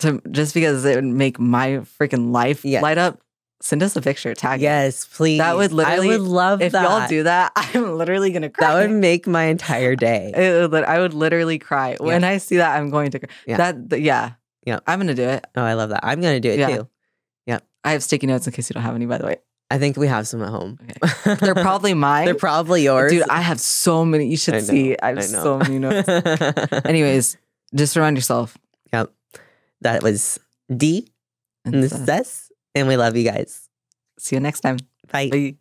to 0.00 0.20
just 0.30 0.52
because 0.54 0.84
it 0.84 0.96
would 0.96 1.04
make 1.04 1.38
my 1.38 1.82
freaking 2.00 2.32
life 2.32 2.64
Yeah. 2.64 2.80
light 2.82 2.98
up, 2.98 3.20
send 3.62 3.82
us 3.82 3.94
a 3.96 4.02
picture. 4.02 4.34
Tag. 4.34 4.60
Yes, 4.60 5.06
please. 5.06 5.38
That 5.38 5.56
would 5.56 5.72
literally- 5.72 6.08
I 6.08 6.18
would 6.18 6.26
love 6.26 6.60
If 6.60 6.72
that. 6.72 6.82
y'all 6.82 7.08
do 7.08 7.22
that, 7.22 7.52
I'm 7.56 7.96
literally 7.96 8.32
gonna 8.32 8.50
cry. 8.50 8.66
that 8.74 8.80
would 8.88 8.96
make 8.96 9.26
my 9.28 9.44
entire 9.44 9.94
day. 9.94 10.32
It 10.36 10.70
would 10.70 10.84
I 10.84 10.98
would 10.98 11.14
literally 11.14 11.58
cry 11.58 11.96
when 12.00 12.24
I 12.24 12.38
see 12.38 12.56
that. 12.56 12.76
I'm 12.76 12.90
going 12.90 13.12
to 13.12 13.20
cry. 13.20 13.28
Yeah. 13.46 13.56
That 13.72 14.00
yeah. 14.00 14.32
Yeah. 14.64 14.80
I'm 14.86 14.98
gonna 14.98 15.14
do 15.14 15.28
it. 15.28 15.44
Oh, 15.56 15.62
I 15.62 15.74
love 15.74 15.90
that. 15.90 16.00
I'm 16.04 16.20
gonna 16.20 16.40
do 16.40 16.50
it 16.50 16.54
too. 16.56 16.60
Yeah. 16.60 16.76
too. 16.76 16.88
I 17.82 17.92
have 17.92 18.02
sticky 18.02 18.26
notes 18.26 18.46
in 18.46 18.52
case 18.52 18.68
you 18.68 18.74
don't 18.74 18.82
have 18.82 18.94
any. 18.94 19.06
By 19.06 19.16
the 19.16 19.24
way, 19.26 19.36
I 19.70 19.78
think 19.78 19.96
we 19.96 20.06
have 20.06 20.28
some 20.28 20.42
at 20.42 20.50
home. 20.50 20.78
Okay. 20.82 21.34
they're 21.36 21.54
probably 21.68 21.94
mine. 21.94 22.26
They're 22.26 22.34
probably 22.34 22.82
yours. 22.82 23.10
Dude, 23.10 23.22
I 23.22 23.40
have 23.40 23.58
so 23.58 24.04
many. 24.04 24.26
You 24.26 24.36
should 24.36 24.52
I 24.52 24.58
know, 24.58 24.64
see. 24.64 24.96
I 25.02 25.08
have 25.08 25.18
I 25.18 25.20
know. 25.22 25.42
so 25.42 25.58
many 25.58 25.78
notes. 25.78 26.06
Anyways, 26.84 27.38
just 27.74 27.96
remind 27.96 28.18
yourself. 28.18 28.58
yep. 28.92 29.10
That 29.80 30.02
was 30.02 30.38
D 30.76 31.08
And 31.64 31.82
this 31.82 31.92
is 31.92 32.06
S. 32.06 32.52
And 32.74 32.86
we 32.86 32.98
love 32.98 33.16
you 33.16 33.24
guys. 33.24 33.70
see 34.18 34.36
you 34.36 34.40
next 34.40 34.60
time. 34.60 34.76
Bye. 35.10 35.30
Bye. 35.30 35.54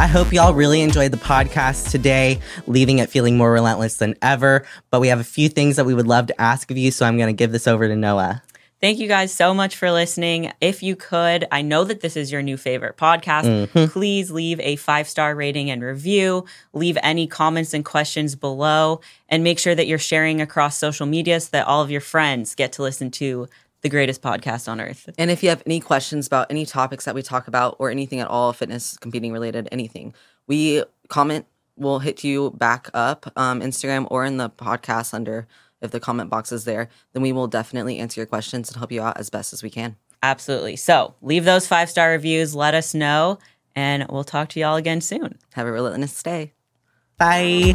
I 0.00 0.06
hope 0.06 0.32
y'all 0.32 0.54
really 0.54 0.80
enjoyed 0.80 1.10
the 1.10 1.18
podcast 1.18 1.90
today, 1.90 2.40
leaving 2.66 3.00
it 3.00 3.10
feeling 3.10 3.36
more 3.36 3.52
relentless 3.52 3.98
than 3.98 4.14
ever. 4.22 4.64
But 4.90 5.00
we 5.00 5.08
have 5.08 5.20
a 5.20 5.24
few 5.24 5.50
things 5.50 5.76
that 5.76 5.84
we 5.84 5.92
would 5.92 6.06
love 6.06 6.28
to 6.28 6.40
ask 6.40 6.70
of 6.70 6.78
you. 6.78 6.90
So 6.90 7.04
I'm 7.04 7.18
going 7.18 7.28
to 7.28 7.38
give 7.38 7.52
this 7.52 7.68
over 7.68 7.86
to 7.86 7.94
Noah. 7.94 8.42
Thank 8.80 8.98
you 8.98 9.08
guys 9.08 9.30
so 9.30 9.52
much 9.52 9.76
for 9.76 9.90
listening. 9.92 10.52
If 10.62 10.82
you 10.82 10.96
could, 10.96 11.46
I 11.52 11.60
know 11.60 11.84
that 11.84 12.00
this 12.00 12.16
is 12.16 12.32
your 12.32 12.40
new 12.40 12.56
favorite 12.56 12.96
podcast. 12.96 13.68
Mhm. 13.68 13.90
Please 13.90 14.30
leave 14.30 14.58
a 14.60 14.76
five 14.76 15.06
star 15.06 15.34
rating 15.34 15.70
and 15.70 15.82
review. 15.82 16.46
Leave 16.72 16.96
any 17.02 17.26
comments 17.26 17.74
and 17.74 17.84
questions 17.84 18.34
below. 18.34 19.02
And 19.28 19.44
make 19.44 19.58
sure 19.58 19.74
that 19.74 19.86
you're 19.86 19.98
sharing 19.98 20.40
across 20.40 20.78
social 20.78 21.04
media 21.04 21.38
so 21.40 21.48
that 21.52 21.66
all 21.66 21.82
of 21.82 21.90
your 21.90 22.00
friends 22.00 22.54
get 22.54 22.72
to 22.72 22.82
listen 22.82 23.10
to 23.10 23.48
the 23.82 23.88
greatest 23.88 24.22
podcast 24.22 24.68
on 24.68 24.80
earth. 24.80 25.08
And 25.18 25.30
if 25.30 25.42
you 25.42 25.48
have 25.48 25.62
any 25.66 25.80
questions 25.80 26.26
about 26.26 26.46
any 26.50 26.66
topics 26.66 27.04
that 27.04 27.14
we 27.14 27.22
talk 27.22 27.48
about 27.48 27.76
or 27.78 27.90
anything 27.90 28.20
at 28.20 28.28
all, 28.28 28.52
fitness, 28.52 28.96
competing 28.96 29.32
related, 29.32 29.68
anything, 29.72 30.14
we 30.46 30.84
comment, 31.08 31.46
we'll 31.76 32.00
hit 32.00 32.24
you 32.24 32.50
back 32.50 32.88
up, 32.94 33.32
um, 33.36 33.60
Instagram 33.60 34.06
or 34.10 34.24
in 34.24 34.36
the 34.36 34.50
podcast 34.50 35.14
under 35.14 35.46
if 35.80 35.90
the 35.90 36.00
comment 36.00 36.30
box 36.30 36.52
is 36.52 36.64
there, 36.64 36.88
then 37.12 37.22
we 37.22 37.32
will 37.32 37.46
definitely 37.46 37.98
answer 37.98 38.20
your 38.20 38.26
questions 38.26 38.68
and 38.68 38.76
help 38.76 38.92
you 38.92 39.02
out 39.02 39.18
as 39.18 39.30
best 39.30 39.52
as 39.52 39.62
we 39.62 39.70
can. 39.70 39.96
Absolutely. 40.22 40.76
So 40.76 41.14
leave 41.22 41.44
those 41.44 41.66
five 41.66 41.88
star 41.88 42.10
reviews. 42.10 42.54
Let 42.54 42.74
us 42.74 42.94
know, 42.94 43.38
and 43.74 44.06
we'll 44.10 44.24
talk 44.24 44.50
to 44.50 44.60
y'all 44.60 44.76
again 44.76 45.00
soon. 45.00 45.38
Have 45.54 45.66
a 45.66 45.72
relentless 45.72 46.22
day. 46.22 46.52
Bye. 47.16 47.74